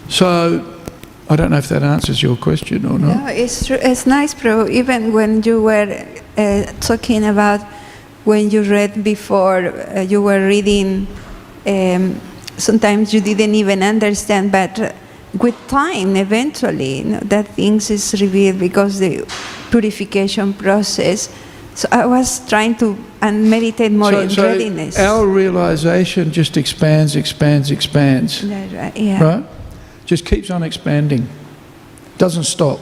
So, 0.07 0.81
I 1.29 1.35
don't 1.35 1.51
know 1.51 1.57
if 1.57 1.69
that 1.69 1.83
answers 1.83 2.21
your 2.23 2.35
question 2.35 2.85
or 2.85 2.97
not. 2.97 3.15
no, 3.15 3.27
it's 3.27 3.67
true. 3.67 3.77
It's 3.79 4.07
nice, 4.07 4.33
bro. 4.33 4.67
Even 4.67 5.13
when 5.13 5.43
you 5.43 5.61
were 5.61 6.05
uh, 6.35 6.63
talking 6.79 7.23
about 7.23 7.61
when 8.25 8.49
you 8.49 8.63
read 8.63 9.03
before, 9.03 9.67
uh, 9.67 10.01
you 10.01 10.21
were 10.21 10.47
reading. 10.47 11.07
Um, 11.65 12.19
sometimes 12.59 13.13
you 13.13 13.21
didn't 13.21 13.55
even 13.55 13.81
understand, 13.83 14.51
but 14.51 14.95
with 15.37 15.55
time, 15.67 16.15
eventually, 16.15 16.99
you 16.99 17.03
know, 17.05 17.19
that 17.21 17.47
things 17.49 17.89
is 17.89 18.19
revealed 18.21 18.59
because 18.59 18.99
the 18.99 19.25
purification 19.71 20.53
process. 20.53 21.29
So 21.75 21.87
I 21.91 22.05
was 22.05 22.47
trying 22.49 22.75
to 22.77 22.97
and 23.21 23.49
meditate 23.49 23.91
more 23.91 24.11
So, 24.11 24.19
in 24.21 24.29
so 24.29 24.43
readiness. 24.43 24.97
our 24.97 25.25
realization 25.27 26.31
just 26.31 26.57
expands, 26.57 27.15
expands, 27.15 27.69
expands, 27.71 28.43
right, 28.43 28.95
yeah, 28.97 29.23
right? 29.23 29.45
Just 30.05 30.25
keeps 30.25 30.49
on 30.49 30.63
expanding, 30.63 31.27
doesn't 32.17 32.45
stop, 32.45 32.79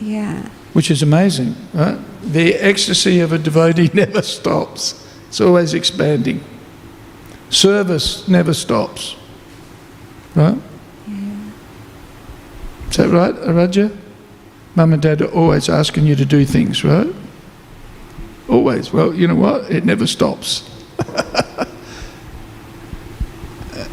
yeah, 0.00 0.48
which 0.72 0.90
is 0.90 1.02
amazing, 1.02 1.54
right? 1.74 1.98
The 2.22 2.54
ecstasy 2.54 3.20
of 3.20 3.32
a 3.32 3.38
devotee 3.38 3.90
never 3.94 4.22
stops, 4.22 4.94
it's 5.28 5.40
always 5.40 5.74
expanding. 5.74 6.40
Service 7.54 8.26
never 8.26 8.52
stops, 8.52 9.14
right? 10.34 10.58
Is 12.90 12.96
that 12.96 13.10
right, 13.10 13.32
Araja? 13.32 13.96
Mum 14.74 14.92
and 14.92 15.00
Dad 15.00 15.22
are 15.22 15.30
always 15.30 15.68
asking 15.68 16.04
you 16.04 16.16
to 16.16 16.24
do 16.24 16.44
things, 16.44 16.82
right? 16.82 17.14
Always. 18.48 18.92
Well, 18.92 19.14
you 19.14 19.28
know 19.28 19.36
what? 19.36 19.70
It 19.70 19.84
never 19.84 20.04
stops. 20.08 20.68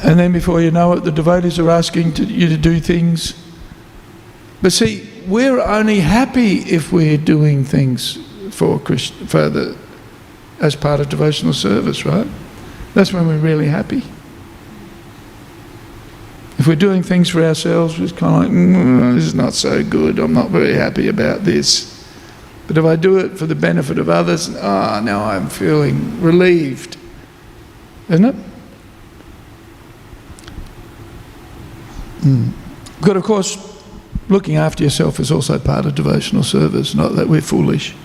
and 0.04 0.20
then 0.20 0.32
before 0.32 0.60
you 0.60 0.72
know 0.72 0.94
it, 0.94 1.04
the 1.04 1.12
devotees 1.12 1.60
are 1.60 1.70
asking 1.70 2.14
to, 2.14 2.24
you 2.26 2.50
to 2.50 2.58
do 2.58 2.80
things. 2.80 3.36
But 4.64 4.72
see, 4.72 5.08
we're 5.28 5.62
only 5.62 6.00
happy 6.00 6.62
if 6.62 6.92
we're 6.92 7.16
doing 7.16 7.64
things 7.64 8.18
for 8.50 8.80
Krishna, 8.80 9.28
for 9.28 9.50
the, 9.50 9.78
as 10.60 10.76
part 10.76 11.00
of 11.00 11.10
devotional 11.10 11.54
service, 11.54 12.08
right? 12.08 12.28
That's 12.94 13.14
when 13.14 13.28
we're 13.28 13.38
really 13.38 13.68
happy. 13.68 14.04
If 16.58 16.68
we're 16.68 16.76
doing 16.76 17.02
things 17.02 17.30
for 17.30 17.44
ourselves, 17.44 18.00
it's 18.00 18.12
kind 18.12 18.36
of 18.36 18.42
like, 18.44 18.52
mm, 18.52 19.16
this 19.16 19.24
is 19.24 19.34
not 19.34 19.54
so 19.54 19.84
good. 19.84 20.20
I'm 20.20 20.34
not 20.34 20.50
very 20.50 20.74
happy 20.74 21.08
about 21.08 21.44
this. 21.44 22.08
But 22.68 22.78
if 22.78 22.86
I 22.86 22.96
do 22.96 23.18
it 23.18 23.38
for 23.38 23.48
the 23.48 23.56
benefit 23.56 23.98
of 23.98 24.10
others, 24.10 24.56
ah, 24.58 25.00
oh, 25.00 25.04
now 25.04 25.24
I'm 25.24 25.50
feeling 25.50 26.22
relieved. 26.22 26.98
Isn't 28.10 28.26
it? 28.26 28.36
Mm. 32.22 32.52
But 33.02 33.18
of 33.18 33.24
course, 33.24 33.58
looking 34.30 34.56
after 34.56 34.84
yourself 34.84 35.20
is 35.20 35.32
also 35.32 35.58
part 35.58 35.86
of 35.86 35.96
devotional 35.96 36.44
service, 36.44 36.94
not 36.94 37.16
that 37.16 37.28
we're 37.28 37.42
foolish. 37.42 37.96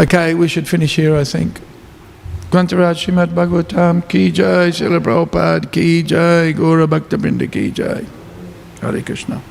Okay, 0.00 0.32
we 0.32 0.48
should 0.48 0.66
finish 0.66 0.96
here, 0.96 1.14
I 1.14 1.24
think. 1.24 1.60
Grantaraj 2.50 3.04
Srimad 3.04 3.34
Bhagavatam 3.34 4.08
ki 4.08 4.30
jai, 4.30 4.70
Srila 4.70 4.98
Prabhupada 4.98 5.70
ki 5.70 6.02
jai, 6.04 6.54
Gaura 6.54 6.86
Brinda 6.86 7.46
ki 7.52 7.70
jai. 7.70 8.06
Hare 8.80 9.02
Krishna. 9.02 9.42